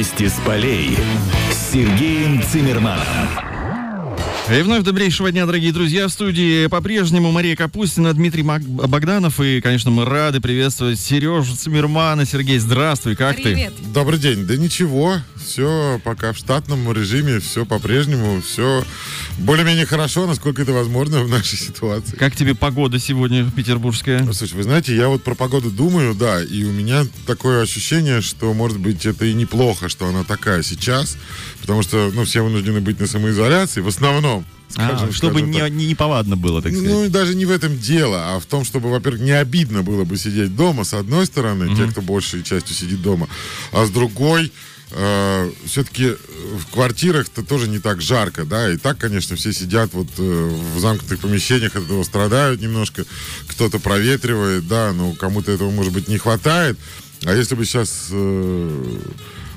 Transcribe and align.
Вести 0.00 0.28
с 0.28 0.40
полей 0.46 0.96
с 1.50 1.72
Сергеем 1.72 2.42
Цимерманом. 2.42 3.49
И 4.50 4.62
вновь 4.62 4.82
добрейшего 4.82 5.30
дня, 5.30 5.46
дорогие 5.46 5.72
друзья. 5.72 6.08
В 6.08 6.10
студии 6.10 6.66
по-прежнему 6.66 7.30
Мария 7.30 7.54
Капустина, 7.54 8.12
Дмитрий 8.12 8.42
Мак- 8.42 8.62
Богданов. 8.66 9.40
И, 9.40 9.60
конечно, 9.60 9.92
мы 9.92 10.04
рады 10.04 10.40
приветствовать 10.40 10.98
Сережу 10.98 11.54
Цимермана. 11.54 12.26
Сергей, 12.26 12.58
здравствуй, 12.58 13.14
как 13.14 13.36
Привет. 13.36 13.72
ты? 13.76 13.84
Добрый 13.94 14.18
день. 14.18 14.46
Да 14.46 14.56
ничего, 14.56 15.18
все 15.36 16.00
пока 16.02 16.32
в 16.32 16.36
штатном 16.36 16.92
режиме, 16.92 17.38
все 17.38 17.64
по-прежнему, 17.64 18.42
все 18.42 18.84
более-менее 19.38 19.86
хорошо, 19.86 20.26
насколько 20.26 20.62
это 20.62 20.72
возможно 20.72 21.22
в 21.22 21.28
нашей 21.28 21.56
ситуации. 21.56 22.16
Как 22.16 22.34
тебе 22.34 22.56
погода 22.56 22.98
сегодня 22.98 23.48
петербургская? 23.48 24.24
Слушай, 24.32 24.54
вы 24.54 24.64
знаете, 24.64 24.96
я 24.96 25.08
вот 25.08 25.22
про 25.22 25.36
погоду 25.36 25.70
думаю, 25.70 26.12
да, 26.14 26.42
и 26.42 26.64
у 26.64 26.72
меня 26.72 27.06
такое 27.24 27.62
ощущение, 27.62 28.20
что, 28.20 28.52
может 28.52 28.80
быть, 28.80 29.06
это 29.06 29.26
и 29.26 29.32
неплохо, 29.32 29.88
что 29.88 30.06
она 30.06 30.24
такая 30.24 30.64
сейчас, 30.64 31.16
потому 31.60 31.82
что, 31.82 32.10
ну, 32.14 32.24
все 32.24 32.42
вынуждены 32.42 32.80
быть 32.80 33.00
на 33.00 33.06
самоизоляции, 33.06 33.80
в 33.80 33.88
основном. 33.88 34.44
А, 34.76 34.88
скажем- 34.90 35.12
чтобы 35.12 35.38
скажем 35.40 35.50
не, 35.50 35.58
так. 35.58 35.70
не 35.72 35.86
неповадно 35.86 36.36
было, 36.36 36.62
так 36.62 36.72
сказать. 36.72 36.90
Ну, 36.90 37.08
даже 37.08 37.34
не 37.34 37.44
в 37.44 37.50
этом 37.50 37.78
дело, 37.78 38.36
а 38.36 38.40
в 38.40 38.46
том, 38.46 38.64
чтобы, 38.64 38.90
во-первых, 38.90 39.20
не 39.20 39.32
обидно 39.32 39.82
было 39.82 40.04
бы 40.04 40.16
сидеть 40.16 40.54
дома, 40.54 40.84
с 40.84 40.94
одной 40.94 41.26
стороны, 41.26 41.74
те, 41.76 41.86
кто 41.86 42.02
большей 42.02 42.42
частью 42.42 42.76
сидит 42.76 43.02
дома, 43.02 43.28
а 43.72 43.84
с 43.84 43.90
другой, 43.90 44.52
все-таки 45.66 46.16
в 46.58 46.72
квартирах-то 46.72 47.44
тоже 47.44 47.68
не 47.68 47.78
так 47.78 48.00
жарко, 48.00 48.44
да, 48.44 48.72
и 48.72 48.76
так, 48.76 48.98
конечно, 48.98 49.36
все 49.36 49.52
сидят 49.52 49.92
вот 49.92 50.08
э, 50.18 50.58
в 50.74 50.80
замкнутых 50.80 51.20
помещениях, 51.20 51.76
от 51.76 51.84
этого 51.84 52.02
страдают 52.02 52.60
немножко, 52.60 53.04
кто-то 53.46 53.78
проветривает, 53.78 54.66
да, 54.66 54.92
но 54.92 55.12
кому-то 55.12 55.52
этого, 55.52 55.70
может 55.70 55.92
быть, 55.92 56.08
не 56.08 56.18
хватает, 56.18 56.76
а 57.24 57.34
если 57.34 57.54
бы 57.54 57.64
сейчас 57.64 58.08
э, 58.10 58.98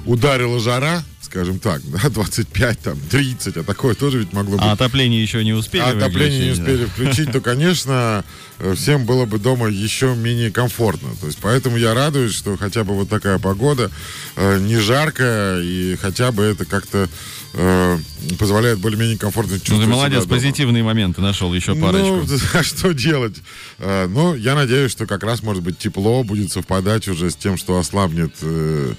ударила 0.05 0.59
жара, 0.59 1.03
скажем 1.34 1.58
так, 1.58 1.81
да, 1.86 2.09
25, 2.09 2.80
там, 2.80 3.00
30, 3.09 3.58
а 3.58 3.64
такое 3.64 3.95
тоже 3.95 4.20
ведь 4.20 4.34
могло 4.34 4.58
быть 4.58 4.62
А 4.66 4.73
отопление 4.73 5.22
еще 5.22 5.44
не 5.44 5.53
успели 5.53 5.81
а 5.81 5.89
отопление 5.89 6.39
не 6.39 6.52
выключить, 6.52 6.66
да? 6.66 6.72
успели 6.72 6.86
включить, 6.86 7.31
то, 7.31 7.42
конечно, 7.50 8.23
э, 8.59 8.76
всем 8.76 9.06
было 9.06 9.26
бы 9.26 9.39
дома 9.39 9.67
еще 9.67 10.14
менее 10.16 10.52
комфортно. 10.52 11.09
То 11.20 11.26
есть 11.26 11.39
поэтому 11.42 11.78
я 11.78 11.95
радуюсь, 11.95 12.34
что 12.36 12.56
хотя 12.56 12.84
бы 12.84 12.94
вот 12.94 13.09
такая 13.09 13.39
погода, 13.39 13.89
э, 14.36 14.59
не 14.59 14.78
жаркая, 14.78 15.61
и 15.61 15.95
хотя 15.95 16.31
бы 16.31 16.44
это 16.44 16.66
как-то 16.66 17.09
э, 17.54 17.98
позволяет 18.38 18.80
более-менее 18.80 19.17
комфортно 19.17 19.54
Ну, 19.54 19.59
чувствовать 19.59 19.86
ты 19.86 19.89
молодец, 19.92 20.23
дома. 20.26 20.36
позитивные 20.36 20.84
моменты 20.84 21.22
нашел 21.22 21.52
еще 21.54 21.76
парочку. 21.76 22.23
Ну, 22.28 22.38
а 22.54 22.64
что 22.64 22.94
делать? 22.94 23.38
Э, 23.80 24.08
Ну, 24.08 24.36
я 24.36 24.54
надеюсь, 24.54 24.92
что 24.92 25.08
как 25.08 25.23
раз, 25.23 25.42
может 25.42 25.64
быть, 25.64 25.80
тепло 25.80 26.23
будет 26.23 26.52
совпадать 26.52 27.08
уже 27.08 27.31
с 27.31 27.36
тем, 27.36 27.58
что 27.58 27.80
ослабнет 27.80 28.34
э, 28.42 28.94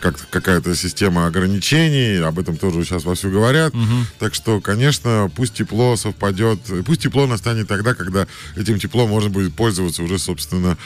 как 0.00 0.28
какая-то 0.30 0.74
система 0.74 1.26
ограничений. 1.26 2.18
Об 2.18 2.38
этом 2.38 2.56
тоже 2.56 2.84
сейчас 2.84 3.04
вовсю 3.04 3.30
говорят. 3.30 3.74
Так 4.18 4.34
что, 4.34 4.60
конечно, 4.60 5.30
пусть 5.34 5.54
тепло 5.54 5.96
совпадет. 5.96 6.60
Пусть 6.84 7.02
тепло 7.02 7.26
настанет 7.26 7.68
тогда, 7.68 7.94
когда 7.94 8.26
этим 8.56 8.78
теплом 8.78 9.10
можно 9.10 9.30
будет 9.30 9.54
пользоваться 9.54 10.02
уже, 10.02 10.18
собственно, 10.18 10.76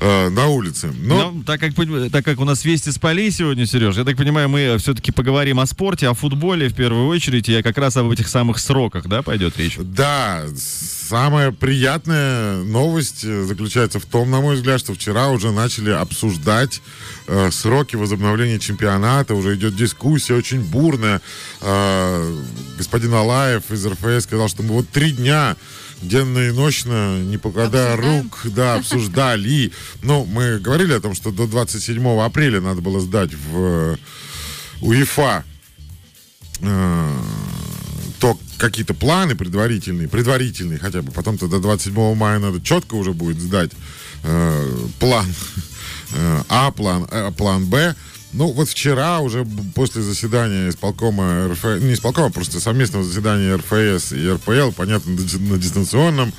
э, 0.00 0.28
на 0.30 0.46
улице. 0.48 0.92
Но 0.98 1.30
Ну, 1.32 1.42
так 1.44 1.60
как, 1.60 1.72
так 2.10 2.24
как 2.24 2.40
у 2.40 2.44
нас 2.44 2.64
вести 2.64 2.90
с 2.90 2.98
полей 2.98 3.30
сегодня, 3.30 3.66
Сереж, 3.66 3.96
я 3.96 4.04
так 4.04 4.16
понимаю, 4.16 4.48
мы 4.48 4.76
все-таки 4.78 5.12
поговорим 5.12 5.60
о 5.60 5.66
спорте, 5.66 6.08
о 6.08 6.14
футболе 6.14 6.68
в 6.68 6.74
первую 6.74 7.08
очередь, 7.08 7.48
и 7.48 7.62
как 7.62 7.78
раз 7.78 7.96
об 7.96 8.10
этих 8.10 8.28
самых 8.28 8.58
сроках, 8.58 9.06
да, 9.06 9.22
пойдет 9.22 9.56
речь? 9.58 9.76
Да, 9.78 10.44
самая 11.08 11.52
приятная 11.52 12.62
новость 12.62 13.24
э, 13.24 13.44
заключается 13.44 14.00
в 14.00 14.06
том, 14.06 14.30
на 14.30 14.40
мой 14.40 14.56
взгляд, 14.56 14.80
что 14.80 14.94
вчера 14.94 15.28
уже 15.28 15.50
начали 15.52 15.90
обсуждать 15.90 16.80
э, 17.32 17.50
сроки 17.50 17.96
возобновления 17.96 18.58
чемпионата, 18.58 19.34
уже 19.34 19.54
идет 19.56 19.74
дискуссия 19.74 20.34
очень 20.34 20.60
бурная. 20.60 21.20
Э, 21.60 22.42
господин 22.76 23.14
Алаев 23.14 23.70
из 23.70 23.86
РФС 23.86 24.24
сказал, 24.24 24.48
что 24.48 24.62
мы 24.62 24.74
вот 24.74 24.88
три 24.90 25.12
дня 25.12 25.56
денно 26.02 26.38
и 26.38 26.52
ночно, 26.52 27.22
не 27.22 27.38
покладая 27.38 27.94
Обсуждаем? 27.94 28.22
рук, 28.22 28.40
да, 28.54 28.74
обсуждали. 28.74 29.72
Ну, 30.02 30.24
мы 30.24 30.58
говорили 30.58 30.92
о 30.92 31.00
том, 31.00 31.14
что 31.14 31.30
до 31.30 31.46
27 31.46 32.20
апреля 32.20 32.60
надо 32.60 32.82
было 32.82 33.00
сдать 33.00 33.32
в 33.32 33.56
э, 33.56 33.96
УЕФА 34.82 35.44
э, 36.60 37.16
то 38.20 38.38
какие-то 38.58 38.94
планы 38.94 39.34
предварительные, 39.34 40.06
предварительные 40.06 40.78
хотя 40.78 41.02
бы, 41.02 41.10
потом 41.10 41.38
то 41.38 41.48
до 41.48 41.58
27 41.58 42.14
мая 42.14 42.38
надо 42.38 42.60
четко 42.60 42.94
уже 42.94 43.12
будет 43.12 43.40
сдать 43.40 43.70
э, 44.22 44.86
план 45.00 45.26
А, 46.48 46.70
план, 46.72 47.06
э, 47.10 47.30
план 47.36 47.66
Б. 47.66 47.94
Ну, 48.32 48.50
вот 48.50 48.68
вчера 48.68 49.20
уже 49.20 49.46
после 49.74 50.00
заседания 50.00 50.70
исполкома 50.70 51.48
РФ... 51.52 51.64
не 51.82 51.92
исполкома, 51.92 52.30
просто 52.30 52.60
совместного 52.60 53.04
заседания 53.04 53.56
РФС 53.56 54.12
и 54.12 54.30
РПЛ, 54.30 54.72
понятно, 54.74 55.12
на 55.12 55.58
дистанционном 55.58 56.32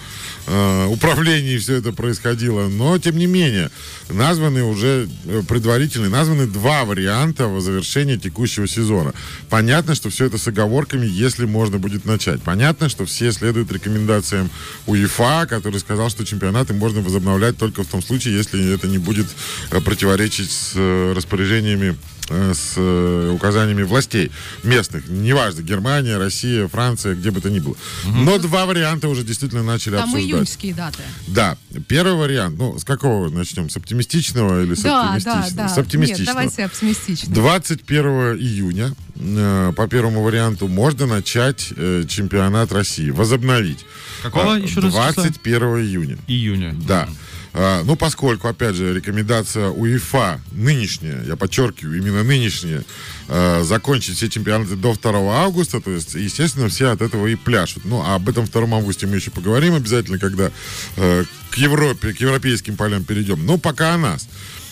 э, 0.48 0.86
управлении 0.88 1.58
все 1.58 1.76
это 1.76 1.92
происходило, 1.92 2.68
но, 2.68 2.98
тем 2.98 3.18
не 3.18 3.26
менее, 3.26 3.70
названы 4.10 4.64
уже 4.64 5.08
э, 5.26 5.42
предварительные, 5.48 6.10
названы 6.10 6.48
два 6.48 6.86
варианта 6.86 7.48
во 7.48 7.62
завершении 7.62 8.18
текущего 8.18 8.68
сезона. 8.68 9.14
Понятно, 9.50 9.96
что 9.96 10.10
все 10.10 10.26
это 10.26 10.38
с 10.38 10.48
оговорками, 10.48 11.06
если 11.06 11.46
можно 11.46 11.78
будет 11.78 12.06
начать. 12.06 12.42
Понятно, 12.42 12.90
что 12.90 13.06
все 13.06 13.32
следуют 13.32 13.72
рекомендациям 13.72 14.50
УЕФА, 14.88 15.48
который 15.50 15.80
сказал, 15.80 16.10
что 16.10 16.26
чемпионаты 16.26 16.74
можно 16.74 17.02
возобновлять 17.02 17.58
только 17.58 17.84
в 17.84 17.88
том 17.88 18.02
случае, 18.02 18.36
если 18.36 18.74
это 18.74 18.88
не 18.88 18.98
будет 18.98 19.28
э, 19.72 19.82
противоречить 19.82 20.52
с 20.52 20.74
э, 20.76 21.14
распоряжениями 21.16 21.98
с 22.30 22.74
э, 22.78 23.32
указаниями 23.34 23.84
властей 23.84 24.32
местных. 24.64 25.08
Неважно, 25.08 25.62
Германия, 25.62 26.18
Россия, 26.18 26.68
Франция, 26.68 27.16
где 27.16 27.32
бы 27.32 27.42
то 27.42 27.50
ни 27.50 27.60
было. 27.60 27.76
Но 28.06 28.38
два 28.38 28.66
варианта 28.66 29.08
уже 29.10 29.24
действительно 29.24 29.64
начали 29.64 29.96
Там 29.96 30.04
обсуждать. 30.06 30.24
июньские 30.26 30.74
даты. 30.74 31.00
Да, 31.28 31.58
первый 31.88 32.14
вариант, 32.16 32.58
ну, 32.58 32.78
с 32.80 32.84
какого 32.84 33.30
начнем? 33.30 33.70
С 33.70 33.78
оптимистичного 33.78 34.64
или 34.64 34.74
с 34.76 34.82
Да, 34.82 34.90
да, 34.90 35.14
оптимистичного? 35.16 35.52
да. 35.56 35.70
С 35.70 35.78
оптимистичного. 35.78 36.20
Нет, 36.26 36.28
давайте 36.36 36.66
оптимистично. 36.66 37.34
21 37.34 38.06
июня 38.38 38.94
э, 39.16 39.74
по 39.76 39.88
первому 39.88 40.22
варианту 40.24 40.68
можно 40.68 41.06
начать 41.06 41.70
э, 41.76 42.04
чемпионат 42.08 42.72
России, 42.72 43.10
возобновить. 43.10 43.86
Какого 44.22 44.54
А, 44.56 44.58
еще 44.60 44.80
раз 44.80 44.86
числа? 44.94 45.12
21 45.14 45.62
июня. 45.82 46.18
Июня. 46.28 46.74
Да. 46.88 47.10
А, 47.56 47.84
ну, 47.84 47.96
поскольку, 47.96 48.48
опять 48.48 48.76
же, 48.76 48.94
рекомендация 48.94 49.70
УЕФА 49.70 50.42
нынешняя, 50.52 51.24
я 51.24 51.36
подчеркиваю, 51.36 51.98
именно 51.98 52.24
нынешняя, 52.24 52.84
а, 53.28 53.64
закончить 53.64 54.18
все 54.18 54.28
чемпионаты 54.28 54.76
до 54.76 54.96
2 54.96 55.12
августа, 55.44 55.80
то 55.80 55.92
есть, 55.92 56.16
естественно, 56.16 56.70
все 56.70 56.90
от 56.90 57.02
этого 57.02 57.28
и 57.28 57.36
пляшут. 57.36 57.86
Ну, 57.86 58.02
а 58.02 58.16
об 58.16 58.28
этом 58.28 58.46
2 58.46 58.62
августе 58.76 59.06
мы 59.06 59.18
еще 59.18 59.30
поговорим 59.30 59.76
обязательно, 59.76 60.18
когда 60.18 60.52
э, 60.98 61.24
к 61.52 61.58
Европе, 61.58 62.14
к 62.14 62.20
европейским 62.20 62.76
полям 62.76 63.04
перейдем. 63.04 63.46
Но 63.46 63.58
пока 63.58 63.94
о 63.94 63.98
нас. 63.98 64.28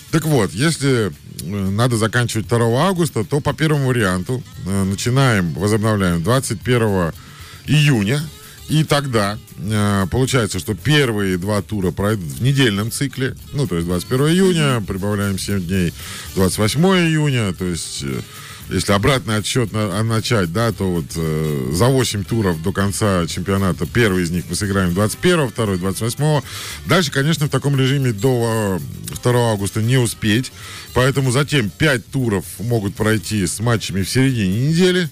Так 0.09 0.25
вот, 0.25 0.51
если 0.51 1.07
э, 1.07 1.11
надо 1.45 1.97
заканчивать 1.97 2.47
2 2.47 2.57
августа, 2.87 3.23
то 3.23 3.41
по 3.41 3.53
первому 3.53 3.89
варианту 3.89 4.43
э, 4.65 4.83
начинаем, 4.83 5.53
возобновляем 5.53 6.23
21 6.23 7.13
июня. 7.67 8.21
И 8.71 8.85
тогда 8.85 9.37
э, 9.57 10.05
получается, 10.09 10.57
что 10.59 10.75
первые 10.75 11.37
два 11.37 11.61
тура 11.61 11.91
пройдут 11.91 12.31
в 12.31 12.41
недельном 12.41 12.89
цикле. 12.89 13.35
Ну, 13.51 13.67
то 13.67 13.75
есть 13.75 13.85
21 13.85 14.27
июня, 14.27 14.81
прибавляем 14.87 15.37
7 15.37 15.61
дней, 15.61 15.93
28 16.35 16.81
июня. 17.09 17.51
То 17.53 17.65
есть, 17.65 18.01
э, 18.03 18.21
если 18.69 18.93
обратный 18.93 19.35
отсчет 19.35 19.73
на- 19.73 19.99
а, 19.99 20.03
начать, 20.03 20.53
да, 20.53 20.71
то 20.71 20.89
вот 20.89 21.05
э, 21.17 21.69
за 21.73 21.87
8 21.87 22.23
туров 22.23 22.63
до 22.63 22.71
конца 22.71 23.27
чемпионата 23.27 23.85
первый 23.85 24.23
из 24.23 24.31
них 24.31 24.45
мы 24.49 24.55
сыграем 24.55 24.93
21, 24.93 25.49
второй 25.49 25.77
28. 25.77 26.41
Дальше, 26.85 27.11
конечно, 27.11 27.47
в 27.47 27.49
таком 27.49 27.77
режиме 27.77 28.13
до 28.13 28.79
э, 28.79 29.15
2 29.21 29.51
августа 29.51 29.81
не 29.81 29.97
успеть. 29.97 30.53
Поэтому 30.93 31.31
затем 31.31 31.69
5 31.69 32.07
туров 32.09 32.45
могут 32.59 32.95
пройти 32.95 33.45
с 33.45 33.59
матчами 33.59 34.03
в 34.03 34.09
середине 34.09 34.69
недели. 34.69 35.09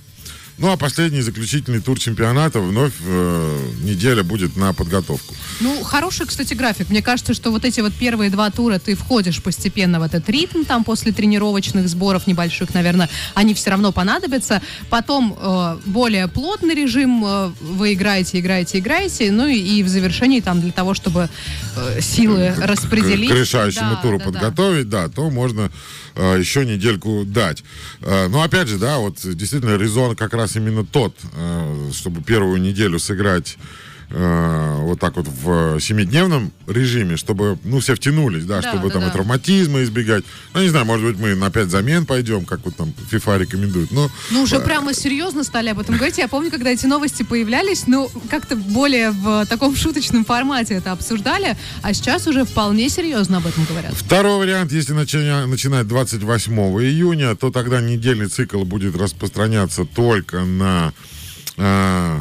Ну, 0.59 0.71
а 0.71 0.77
последний 0.77 1.21
заключительный 1.21 1.79
тур 1.79 1.97
чемпионата 1.97 2.59
вновь 2.59 2.91
э, 3.05 3.59
неделя 3.81 4.23
будет 4.23 4.57
на 4.57 4.73
подготовку. 4.73 5.33
Ну, 5.61 5.83
хороший, 5.83 6.25
кстати, 6.27 6.53
график. 6.53 6.89
Мне 6.89 7.01
кажется, 7.01 7.33
что 7.33 7.49
вот 7.51 7.63
эти 7.63 7.79
вот 7.79 7.93
первые 7.93 8.29
два 8.29 8.49
тура 8.51 8.77
ты 8.77 8.95
входишь 8.95 9.41
постепенно 9.41 10.01
в 10.01 10.03
этот 10.03 10.29
ритм, 10.29 10.65
там 10.65 10.83
после 10.83 11.13
тренировочных 11.13 11.87
сборов 11.87 12.27
небольших, 12.27 12.73
наверное, 12.73 13.09
они 13.35 13.53
все 13.53 13.69
равно 13.69 13.93
понадобятся. 13.93 14.61
Потом 14.89 15.37
э, 15.39 15.77
более 15.85 16.27
плотный 16.27 16.75
режим, 16.75 17.23
э, 17.25 17.51
вы 17.61 17.93
играете, 17.93 18.39
играете, 18.39 18.79
играете, 18.79 19.31
ну 19.31 19.47
и, 19.47 19.55
и 19.57 19.81
в 19.83 19.87
завершении 19.87 20.41
там 20.41 20.59
для 20.59 20.73
того, 20.73 20.93
чтобы 20.93 21.29
э, 21.77 22.01
силы 22.01 22.53
К- 22.57 22.65
распределить. 22.67 23.31
К 23.31 23.35
решающему 23.35 23.91
Да, 23.91 24.01
туру 24.01 24.17
да, 24.19 24.25
да. 24.25 24.31
подготовить, 24.31 24.89
да. 24.89 25.07
то 25.07 25.29
можно 25.29 25.71
э, 26.15 26.37
еще 26.37 26.65
недельку 26.65 27.23
дать. 27.25 27.63
Э, 28.01 28.27
но 28.27 28.41
опять 28.43 28.67
же, 28.67 28.77
да, 28.77 28.97
вот 28.97 29.19
действительно 29.23 29.77
резон 29.77 30.17
как 30.17 30.33
раз 30.33 30.48
именно 30.55 30.85
тот, 30.85 31.15
э, 31.33 31.91
чтобы 31.93 32.21
первую 32.21 32.61
неделю 32.61 32.99
сыграть 32.99 33.57
э, 34.11 34.77
вот 34.81 34.99
так 34.99 35.15
вот 35.17 35.27
в 35.27 35.79
семидневном 35.79 36.51
режиме, 36.67 37.15
чтобы, 37.17 37.57
ну, 37.63 37.79
все 37.79 37.95
втянулись, 37.95 38.45
да, 38.45 38.61
Да, 38.61 38.69
чтобы 38.69 38.87
да, 38.87 38.93
там 38.95 39.03
и 39.03 39.05
да. 39.07 39.11
травматизма 39.11 39.83
избегать. 39.83 40.23
Ну, 40.53 40.61
не 40.61 40.69
знаю, 40.69 40.85
может 40.85 41.05
быть, 41.05 41.17
мы 41.19 41.35
на 41.35 41.49
5 41.51 41.69
замен 41.69 42.05
пойдем, 42.05 42.45
как 42.45 42.65
вот 42.65 42.75
там 42.75 42.93
FIFA 43.11 43.39
рекомендует. 43.39 43.91
Но 43.91 44.09
Ну, 44.31 44.41
уже 44.43 44.59
прямо 44.59 44.93
серьезно 44.93 45.43
стали 45.43 45.69
об 45.69 45.79
этом 45.79 45.95
говорить. 45.95 46.17
Я 46.17 46.27
помню, 46.27 46.49
когда 46.51 46.69
эти 46.71 46.85
новости 46.85 47.23
появлялись, 47.23 47.85
ну, 47.87 48.09
как-то 48.29 48.55
более 48.55 49.11
в 49.11 49.45
таком 49.47 49.75
шуточном 49.75 50.25
формате 50.25 50.75
это 50.75 50.91
обсуждали, 50.91 51.55
а 51.81 51.93
сейчас 51.93 52.27
уже 52.27 52.45
вполне 52.45 52.89
серьезно 52.89 53.37
об 53.37 53.47
этом 53.47 53.65
говорят. 53.65 53.93
Второй 53.93 54.37
вариант, 54.39 54.71
если 54.71 54.93
начиня- 54.93 55.45
начинать 55.45 55.87
28 55.87 56.53
июня, 56.83 57.35
то 57.35 57.51
тогда 57.51 57.81
недельный 57.81 58.27
цикл 58.27 58.63
будет 58.63 58.95
распространяться 58.95 59.85
только 59.85 60.45
на 60.45 60.93
э, 61.57 62.19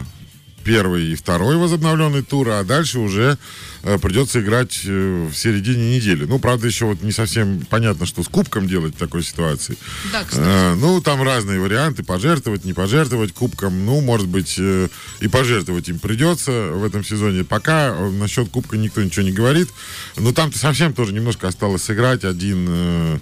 первый 0.69 1.13
и 1.13 1.15
второй 1.15 1.57
возобновленный 1.57 2.23
тур, 2.23 2.51
а 2.51 2.63
дальше 2.63 2.99
уже 2.99 3.39
э, 3.85 3.99
придется 3.99 4.41
играть 4.41 4.83
э, 4.85 5.27
в 5.33 5.35
середине 5.35 5.97
недели. 5.97 6.27
Ну, 6.27 6.39
правда, 6.39 6.67
еще 6.67 6.85
вот 6.85 7.01
не 7.01 7.11
совсем 7.11 7.65
понятно, 7.71 8.05
что 8.05 8.23
с 8.23 8.29
кубком 8.29 8.69
делать 8.69 8.95
в 8.95 8.99
такой 8.99 9.23
ситуации. 9.23 9.79
Да, 10.13 10.25
кстати. 10.25 10.45
Э, 10.47 10.75
ну, 10.75 11.01
там 11.01 11.23
разные 11.23 11.59
варианты. 11.59 12.05
Пожертвовать, 12.05 12.67
не 12.67 12.75
пожертвовать 12.75 13.33
кубком. 13.33 13.87
Ну, 13.87 14.03
может 14.03 14.29
быть, 14.29 14.59
и 14.59 15.29
пожертвовать 15.29 15.89
им 15.89 15.99
придется 15.99 16.51
в 16.51 16.85
этом 16.85 17.03
сезоне. 17.03 17.45
Пока 17.45 17.95
насчет 18.11 18.51
кубка 18.51 18.77
никто 18.77 19.03
ничего 19.03 19.25
не 19.25 19.33
говорит. 19.33 19.71
Но 20.17 20.33
там-то 20.33 20.59
совсем 20.59 20.93
тоже 20.93 21.15
немножко 21.15 21.49
осталось 21.49 21.83
сыграть. 21.83 22.25
Один 22.25 23.21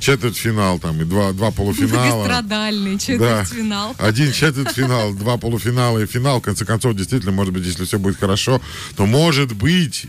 четвертьфинал 0.00 0.78
там 0.78 1.00
и 1.00 1.04
два, 1.04 1.32
два 1.32 1.50
полуфинала. 1.50 2.24
Многострадальный 2.24 2.98
четвертьфинал. 2.98 3.94
Да. 3.98 4.04
Один 4.04 4.32
четвертьфинал, 4.32 5.12
два 5.14 5.36
полуфинала 5.36 5.98
и 5.98 6.06
финал. 6.06 6.40
В 6.40 6.44
конце 6.44 6.64
концов, 6.64 6.94
действительно, 6.94 7.32
может 7.32 7.52
быть, 7.52 7.64
если 7.64 7.84
все 7.84 7.98
будет 7.98 8.18
хорошо, 8.18 8.60
то 8.96 9.06
может 9.06 9.54
быть 9.54 10.06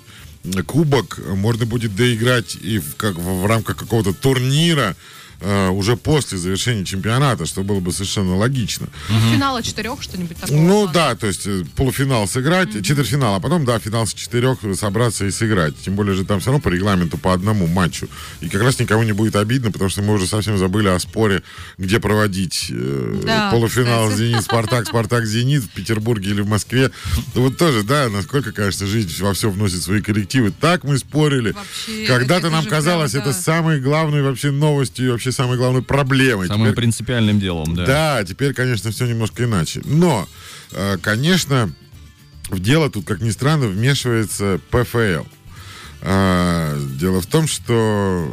кубок 0.66 1.20
можно 1.36 1.66
будет 1.66 1.96
доиграть 1.96 2.56
и 2.56 2.80
в, 2.80 2.96
как, 2.96 3.16
в, 3.16 3.42
в 3.42 3.46
рамках 3.46 3.78
какого-то 3.78 4.14
турнира 4.14 4.96
э, 5.42 5.70
уже 5.70 5.98
после 5.98 6.38
завершения 6.38 6.86
чемпионата, 6.86 7.46
что 7.46 7.64
было 7.64 7.80
бы 7.80 7.92
совершенно 7.92 8.36
логично. 8.36 8.88
Финала 9.32 9.62
четырех, 9.64 10.02
что-нибудь 10.02 10.38
такого. 10.38 10.58
Ну 10.58 10.84
плана. 10.84 10.94
да, 10.94 11.16
то 11.16 11.28
есть 11.28 11.46
э, 11.46 11.64
полуфинал 11.76 12.28
сыграть, 12.28 12.74
четвертьфинал, 12.86 13.36
а 13.36 13.40
потом, 13.40 13.66
да, 13.66 13.80
финал 13.80 14.06
с 14.06 14.14
четырех 14.14 14.60
собраться 14.76 15.26
и 15.26 15.32
сыграть. 15.32 15.78
Тем 15.80 15.96
более 15.96 16.16
же 16.16 16.26
там 16.26 16.40
все 16.40 16.52
равно 16.52 16.62
по 16.62 16.70
регламенту 16.70 17.18
по 17.18 17.34
одному 17.34 17.68
матчу. 17.68 18.10
И 18.42 18.50
как 18.50 18.62
раз 18.62 18.80
никому 18.80 19.04
не 19.04 19.14
будет 19.14 19.36
обидно, 19.36 19.72
потому 19.72 19.90
что 19.90 20.02
мы 20.02 20.14
уже 20.14 20.28
совсем 20.28 20.58
забыли 20.58 20.88
о 20.88 21.00
споре, 21.00 21.44
где 21.78 22.00
проводить 22.00 22.68
э, 22.70 23.22
Да, 23.24 23.52
полуфинал 23.52 24.10
кстати. 24.10 24.20
Зенит-Спартак, 24.24 24.88
Спартак-Зенит 24.88 25.64
в 25.64 25.70
Петербурге 25.70 26.32
или 26.32 26.42
в 26.42 26.48
Москве. 26.48 26.92
Ну, 27.36 27.44
Вот 27.44 27.58
тоже, 27.58 27.84
да, 27.84 28.10
насколько, 28.10 28.52
конечно, 28.52 28.88
жизнь 28.88 29.10
во 29.22 29.34
все 29.34 29.50
вносит 29.50 29.82
свои 29.82 30.02
коррективы. 30.02 30.52
Так 30.52 30.84
мы 30.84 30.98
спорили. 30.98 31.56
Когда-то 32.08 32.50
нам 32.50 32.66
казалось, 32.66 33.12
прям, 33.12 33.24
это 33.24 33.34
самой 33.34 33.80
главной 33.80 34.22
вообще 34.22 34.52
новостью 34.52 35.08
и 35.08 35.10
вообще 35.10 35.29
самой 35.32 35.58
главной 35.58 35.82
проблемой. 35.82 36.48
Самым 36.48 36.68
Теперь- 36.68 36.76
принципиальным 36.76 37.40
делом, 37.40 37.76
да. 37.76 37.86
да, 37.86 38.24
теперь, 38.26 38.54
конечно, 38.54 38.92
все 38.92 39.06
немножко 39.06 39.44
иначе. 39.44 39.82
Но, 39.86 40.28
э, 40.72 40.98
конечно, 41.02 41.74
в 42.50 42.60
дело 42.60 42.90
тут, 42.90 43.06
как 43.06 43.22
ни 43.22 43.30
странно, 43.32 43.68
вмешивается 43.68 44.60
ПФЛ. 44.70 45.24
А, 46.02 46.78
Дело 47.00 47.22
в 47.22 47.26
том, 47.26 47.48
что 47.48 48.28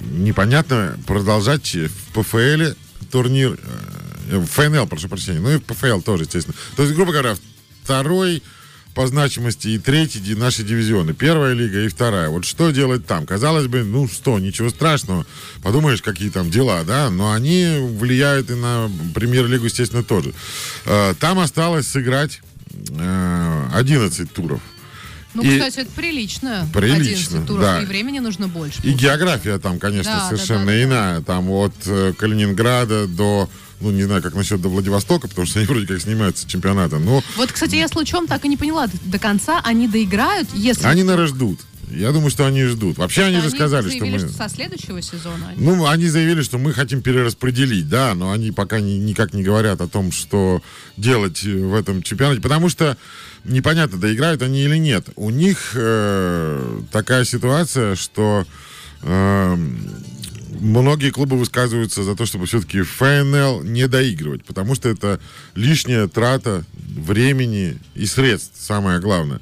непонятно 0.00 0.98
продолжать 1.06 1.74
в 1.74 2.12
ПФЛ 2.12 2.74
турнир, 3.10 3.58
э, 4.30 4.36
в 4.38 4.46
ФНЛ, 4.46 4.86
прошу 4.86 5.08
прощения, 5.08 5.40
ну 5.40 5.50
и 5.50 5.56
в 5.58 5.62
ПФЛ 5.62 6.00
тоже, 6.00 6.24
естественно. 6.24 6.54
То 6.76 6.82
есть, 6.82 6.94
грубо 6.94 7.12
говоря, 7.12 7.36
второй 7.82 8.42
по 8.94 9.06
значимости 9.06 9.68
и 9.68 9.78
третий 9.78 10.34
наши 10.34 10.62
дивизионы. 10.62 11.14
Первая 11.14 11.54
лига 11.54 11.80
и 11.84 11.88
вторая. 11.88 12.28
Вот 12.28 12.44
что 12.44 12.70
делать 12.70 13.06
там? 13.06 13.26
Казалось 13.26 13.66
бы, 13.66 13.82
ну 13.84 14.06
что, 14.08 14.38
ничего 14.38 14.68
страшного. 14.70 15.24
Подумаешь, 15.62 16.02
какие 16.02 16.28
там 16.30 16.50
дела, 16.50 16.82
да? 16.84 17.08
Но 17.10 17.32
они 17.32 17.78
влияют 17.98 18.50
и 18.50 18.54
на 18.54 18.90
премьер-лигу, 19.14 19.64
естественно, 19.64 20.02
тоже. 20.04 20.34
Э, 20.84 21.14
Там 21.18 21.38
осталось 21.38 21.86
сыграть 21.88 22.40
э, 22.90 23.64
11 23.72 24.30
туров. 24.32 24.60
Ну, 25.34 25.42
и- 25.42 25.58
кстати, 25.58 25.78
это 25.86 25.90
прилично. 25.92 26.68
Прилично, 26.74 27.38
11 27.38 27.46
туров, 27.46 27.62
да. 27.62 27.80
и 27.82 27.86
времени 27.86 28.18
нужно 28.18 28.48
больше. 28.48 28.80
И 28.82 28.92
география 28.92 29.58
там, 29.58 29.78
конечно, 29.78 30.12
Да, 30.12 30.18
да, 30.20 30.26
совершенно 30.28 30.66
да, 30.66 30.72
да, 30.72 30.72
да. 30.72 30.82
иная. 30.84 31.20
Там 31.22 31.48
от 31.50 31.74
э, 31.86 32.12
Калининграда 32.18 33.06
до, 33.06 33.48
ну, 33.82 33.90
не 33.90 34.04
знаю, 34.04 34.22
как 34.22 34.34
насчет 34.34 34.60
до 34.60 34.68
Владивостока, 34.68 35.28
потому 35.28 35.46
что 35.46 35.58
они 35.58 35.66
вроде 35.68 35.86
как 35.86 36.00
снимаются 36.00 36.44
с 36.44 36.46
чемпионата. 36.46 36.98
Но 36.98 37.22
Вот, 37.36 37.52
кстати, 37.52 37.74
я 37.74 37.88
случайно 37.88 38.26
так 38.26 38.44
и 38.44 38.48
не 38.48 38.56
поняла 38.56 38.88
до, 39.04 39.18
конца. 39.18 39.60
Они 39.64 39.88
доиграют, 39.88 40.48
если... 40.54 40.86
они, 40.86 41.02
наверное, 41.02 41.26
ждут. 41.28 41.60
Я 41.90 42.10
думаю, 42.12 42.30
что 42.30 42.46
они 42.46 42.64
ждут. 42.64 42.96
Вообще, 42.96 43.24
они 43.24 43.40
же 43.40 43.50
сказали, 43.50 43.90
что 43.90 44.06
мы... 44.06 44.18
со 44.18 44.48
следующего 44.48 45.02
сезона. 45.02 45.48
они- 45.50 45.62
Ну, 45.62 45.86
они 45.86 46.06
заявили, 46.08 46.40
что 46.42 46.56
мы 46.58 46.72
хотим 46.72 47.02
перераспределить, 47.02 47.88
да, 47.88 48.14
но 48.14 48.30
они 48.30 48.50
пока 48.50 48.80
ни- 48.80 48.92
никак 48.98 49.34
не 49.34 49.42
говорят 49.42 49.80
о 49.82 49.88
том, 49.88 50.10
что 50.10 50.62
делать 50.96 51.44
э, 51.44 51.50
в 51.54 51.74
этом 51.74 52.02
чемпионате, 52.02 52.40
потому 52.40 52.70
что 52.70 52.96
непонятно, 53.44 53.98
доиграют 53.98 54.40
они 54.42 54.62
или 54.64 54.76
нет. 54.76 55.08
У 55.16 55.28
них 55.28 55.72
э, 55.74 56.80
такая 56.92 57.24
ситуация, 57.24 57.94
что 57.94 58.46
э, 59.02 59.56
многие 60.62 61.10
клубы 61.10 61.36
высказываются 61.36 62.02
за 62.02 62.14
то, 62.14 62.24
чтобы 62.24 62.46
все-таки 62.46 62.82
ФНЛ 62.82 63.62
не 63.62 63.88
доигрывать, 63.88 64.44
потому 64.44 64.74
что 64.74 64.88
это 64.88 65.20
лишняя 65.54 66.06
трата 66.08 66.64
времени 66.74 67.78
и 67.94 68.06
средств, 68.06 68.52
самое 68.58 69.00
главное. 69.00 69.40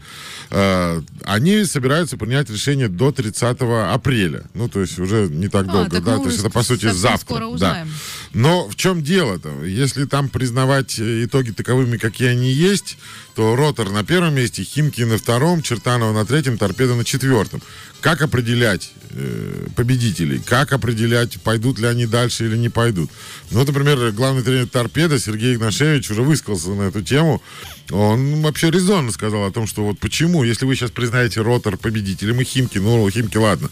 Э, 0.51 1.01
Они 1.25 1.65
собираются 1.65 2.17
принять 2.17 2.51
решение 2.51 2.89
до 2.89 3.13
30 3.13 3.59
апреля. 3.93 4.45
Ну, 4.55 4.69
то 4.69 4.81
есть 4.81 4.99
уже 4.99 5.29
не 5.29 5.49
так 5.49 5.67
А, 5.69 5.71
долго, 5.73 5.91
так 5.91 6.05
да, 6.05 6.17
то 6.19 6.27
есть 6.27 6.41
это 6.41 6.51
по 6.51 6.63
сути 6.63 6.91
завтра. 6.91 7.37
скоро 7.37 7.57
да. 7.59 7.87
Но 8.33 8.69
в 8.69 8.77
чем 8.77 9.03
дело-то? 9.03 9.65
Если 9.65 10.05
там 10.05 10.29
признавать 10.29 10.99
э, 11.01 11.25
итоги 11.25 11.51
таковыми, 11.51 11.97
какие 11.97 12.29
они 12.29 12.53
есть, 12.53 12.97
то 13.35 13.57
Ротор 13.57 13.91
на 13.91 14.05
первом 14.05 14.35
месте, 14.35 14.63
Химки 14.63 15.03
на 15.03 15.19
втором, 15.19 15.63
Чертанова 15.63 16.13
на 16.13 16.25
третьем, 16.25 16.57
Торпеда 16.57 16.95
на 16.95 17.05
четвертом. 17.05 17.61
Как 18.01 18.23
определять 18.23 18.93
э, 19.11 19.67
победителей? 19.75 20.41
Как 20.45 20.73
определять, 20.73 21.41
пойдут 21.43 21.81
ли 21.81 21.87
они 21.87 22.07
дальше 22.07 22.47
или 22.47 22.57
не 22.57 22.69
пойдут? 22.69 23.11
Ну, 23.51 23.65
например, 23.65 24.13
главный 24.13 24.45
тренер 24.45 24.69
Торпеда 24.69 25.19
Сергей 25.19 25.57
Игнашевич 25.57 26.09
уже 26.11 26.23
высказался 26.23 26.71
на 26.71 26.83
эту 26.83 27.03
тему. 27.03 27.43
Он 27.91 28.43
вообще 28.43 28.71
резонно 28.71 29.11
сказал 29.11 29.45
о 29.45 29.51
том, 29.51 29.67
что 29.67 29.85
вот 29.85 29.99
почему, 29.99 30.45
если 30.45 30.67
вы 30.67 30.77
сейчас 30.77 30.93
признаете 30.93 31.41
Ротор 31.41 31.77
победителем 31.77 32.41
и 32.41 32.45
Химки, 32.45 32.79
ну, 32.79 33.11
Химки, 33.11 33.37
ладно, 33.37 33.71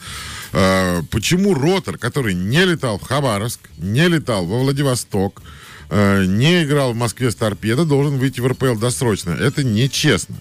почему 0.50 1.54
Ротор, 1.54 1.98
который 1.98 2.34
не 2.34 2.64
летал 2.64 2.98
в 2.98 3.02
Хабаровск, 3.02 3.60
не 3.78 4.08
летал 4.08 4.46
во 4.46 4.58
Владивосток, 4.58 5.43
э, 5.90 6.24
не 6.26 6.64
играл 6.64 6.93
в 6.93 6.96
Москве 6.96 7.31
с 7.31 7.34
торпедо, 7.34 7.84
должен 7.84 8.19
выйти 8.19 8.40
в 8.40 8.46
РПЛ 8.46 8.76
досрочно. 8.76 9.31
Это 9.31 9.64
нечестно. 9.64 10.36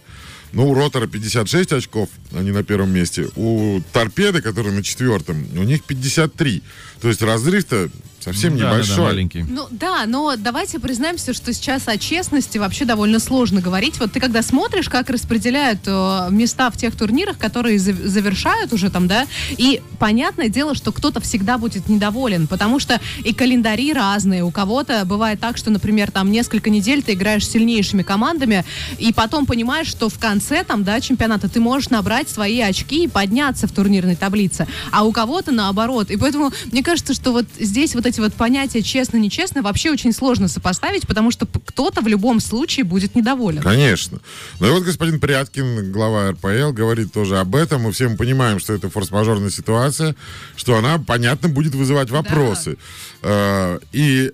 Ну, 0.53 0.69
у 0.69 0.73
Ротора 0.73 1.07
56 1.07 1.73
очков, 1.73 2.09
они 2.31 2.51
на 2.51 2.63
первом 2.63 2.91
месте. 2.91 3.27
У 3.35 3.81
Торпеды, 3.91 4.41
который 4.41 4.71
на 4.71 4.81
четвертом, 4.81 5.45
у 5.57 5.63
них 5.63 5.83
53. 5.83 6.63
То 7.01 7.09
есть 7.09 7.21
разрыв-то 7.21 7.89
совсем 8.33 8.57
Да, 8.57 8.63
да, 8.63 8.69
да, 8.69 8.75
небольшой. 8.75 9.03
маленький. 9.05 9.45
Ну 9.49 9.67
да, 9.71 10.05
но 10.05 10.35
давайте 10.37 10.79
признаемся, 10.79 11.33
что 11.33 11.53
сейчас 11.53 11.87
о 11.87 11.97
честности 11.97 12.57
вообще 12.57 12.85
довольно 12.85 13.19
сложно 13.19 13.61
говорить. 13.61 13.99
Вот 13.99 14.11
ты 14.11 14.19
когда 14.19 14.41
смотришь, 14.41 14.89
как 14.89 15.09
распределяют 15.09 15.79
э, 15.85 16.27
места 16.31 16.69
в 16.69 16.77
тех 16.77 16.95
турнирах, 16.95 17.37
которые 17.37 17.77
зав- 17.77 18.05
завершают 18.05 18.73
уже 18.73 18.89
там, 18.89 19.07
да, 19.07 19.25
и 19.51 19.81
понятное 19.99 20.49
дело, 20.49 20.75
что 20.75 20.91
кто-то 20.91 21.19
всегда 21.21 21.57
будет 21.57 21.87
недоволен, 21.89 22.47
потому 22.47 22.79
что 22.79 22.99
и 23.23 23.33
календари 23.33 23.93
разные. 23.93 24.43
У 24.43 24.51
кого-то 24.51 25.03
бывает 25.05 25.39
так, 25.39 25.57
что, 25.57 25.69
например, 25.71 26.11
там 26.11 26.31
несколько 26.31 26.69
недель 26.69 27.01
ты 27.03 27.13
играешь 27.13 27.45
с 27.45 27.51
сильнейшими 27.51 28.03
командами, 28.03 28.65
и 28.97 29.13
потом 29.13 29.45
понимаешь, 29.45 29.87
что 29.87 30.09
в 30.09 30.19
конце 30.19 30.63
там, 30.63 30.83
да, 30.83 30.99
чемпионата 30.99 31.47
ты 31.49 31.59
можешь 31.59 31.89
набрать 31.89 32.29
свои 32.29 32.59
очки 32.59 33.05
и 33.05 33.07
подняться 33.07 33.67
в 33.67 33.71
турнирной 33.71 34.15
таблице. 34.15 34.67
А 34.91 35.03
у 35.05 35.11
кого-то 35.11 35.51
наоборот. 35.51 36.11
И 36.11 36.17
поэтому 36.17 36.51
мне 36.71 36.83
кажется, 36.83 37.13
что 37.13 37.31
вот 37.31 37.45
здесь 37.59 37.95
вот 37.95 38.05
эти 38.05 38.16
вот 38.19 38.33
понятия 38.33 38.81
честно-нечестно 38.81 39.61
вообще 39.61 39.91
очень 39.91 40.13
сложно 40.13 40.47
сопоставить, 40.47 41.07
потому 41.07 41.31
что 41.31 41.45
кто-то 41.45 42.01
в 42.01 42.07
любом 42.07 42.39
случае 42.39 42.83
будет 42.83 43.15
недоволен. 43.15 43.61
Конечно. 43.61 44.19
Ну 44.59 44.67
и 44.67 44.71
вот 44.71 44.83
господин 44.83 45.19
Пряткин, 45.19 45.91
глава 45.91 46.31
РПЛ, 46.31 46.71
говорит 46.71 47.13
тоже 47.13 47.39
об 47.39 47.55
этом. 47.55 47.81
Мы 47.81 47.91
все 47.91 48.07
мы 48.09 48.17
понимаем, 48.17 48.59
что 48.59 48.73
это 48.73 48.89
форс-мажорная 48.89 49.49
ситуация, 49.49 50.15
что 50.55 50.75
она, 50.77 50.97
понятно, 50.97 51.49
будет 51.49 51.75
вызывать 51.75 52.09
вопросы. 52.09 52.77
Э, 53.21 53.79
И 53.91 54.31